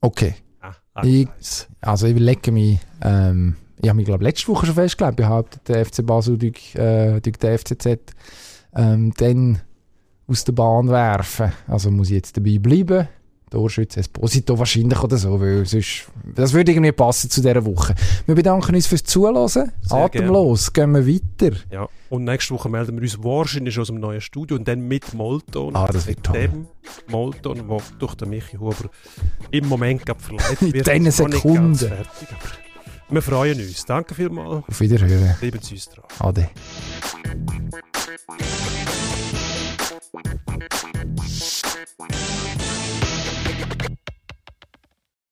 Okay, 0.00 0.34
Ah, 0.60 1.02
Ich- 1.04 1.26
nice. 1.26 1.68
also 1.80 2.06
ich 2.06 2.12
überlege 2.12 2.50
mich, 2.52 2.80
ähm, 3.02 3.56
ich 3.80 3.88
habe 3.88 3.96
mich 3.96 4.06
glaube 4.06 4.24
letzte 4.24 4.48
Woche 4.48 4.66
schon 4.66 4.74
festgelegt, 4.74 5.16
behauptet, 5.16 5.68
der 5.68 5.84
FC 5.86 6.02
Basel 6.04 6.36
durch, 6.36 6.74
äh, 6.74 7.20
durch 7.20 7.36
den 7.36 7.50
FCZ 7.58 8.14
ähm, 8.74 9.12
dann 9.16 9.60
aus 10.26 10.44
der 10.44 10.52
Bahn 10.52 10.88
werfen. 10.88 11.52
Also 11.68 11.90
muss 11.90 12.08
ich 12.08 12.14
jetzt 12.16 12.36
dabei 12.36 12.58
bleiben. 12.58 13.08
Torschütze 13.50 14.00
Esposito 14.00 14.58
wahrscheinlich 14.58 15.02
oder 15.02 15.16
so, 15.16 15.40
weil 15.40 15.64
sonst, 15.64 16.06
das 16.34 16.52
würde 16.52 16.72
irgendwie 16.72 16.92
passen 16.92 17.30
zu 17.30 17.40
dieser 17.40 17.64
Woche. 17.64 17.94
Wir 18.26 18.34
bedanken 18.34 18.74
uns 18.74 18.86
fürs 18.86 19.04
Zuhören. 19.04 19.48
Sehr 19.48 19.70
Atemlos, 19.90 20.72
gehen 20.72 20.92
wir 20.92 21.06
weiter. 21.06 21.56
Ja, 21.70 21.88
und 22.10 22.24
nächste 22.24 22.54
Woche 22.54 22.68
melden 22.68 22.96
wir 22.96 23.02
uns 23.02 23.22
wahrscheinlich 23.22 23.78
aus 23.78 23.86
dem 23.88 24.00
neuen 24.00 24.20
Studio 24.20 24.56
und 24.56 24.68
dann 24.68 24.80
mit 24.80 25.14
Molton. 25.14 25.74
Ah, 25.76 25.86
das 25.86 26.06
wird 26.06 26.18
Mit 26.18 26.24
toll. 26.26 26.38
Dem 26.38 26.66
Molton, 27.10 27.66
der 27.68 27.78
durch 27.98 28.14
den 28.14 28.30
Michi 28.30 28.56
Huber 28.56 28.90
im 29.50 29.66
Moment 29.68 30.04
gerade 30.04 30.20
verleiht 30.20 30.60
In 30.62 30.72
wird. 30.74 30.86
diesen 30.86 31.04
noch 31.24 31.28
nicht 31.30 31.42
Sekunden. 31.42 31.74
fertig, 31.76 32.28
aber 32.30 32.50
wir 33.10 33.22
freuen 33.22 33.58
uns. 33.58 33.84
Danke 33.86 34.14
vielmals. 34.14 34.64
Auf 34.68 34.80
Wiederhören. 34.80 35.34
Bleiben 35.40 35.60
Sie 35.62 35.74
uns 35.74 35.88
dran. 35.88 36.04
Ade. 36.18 36.50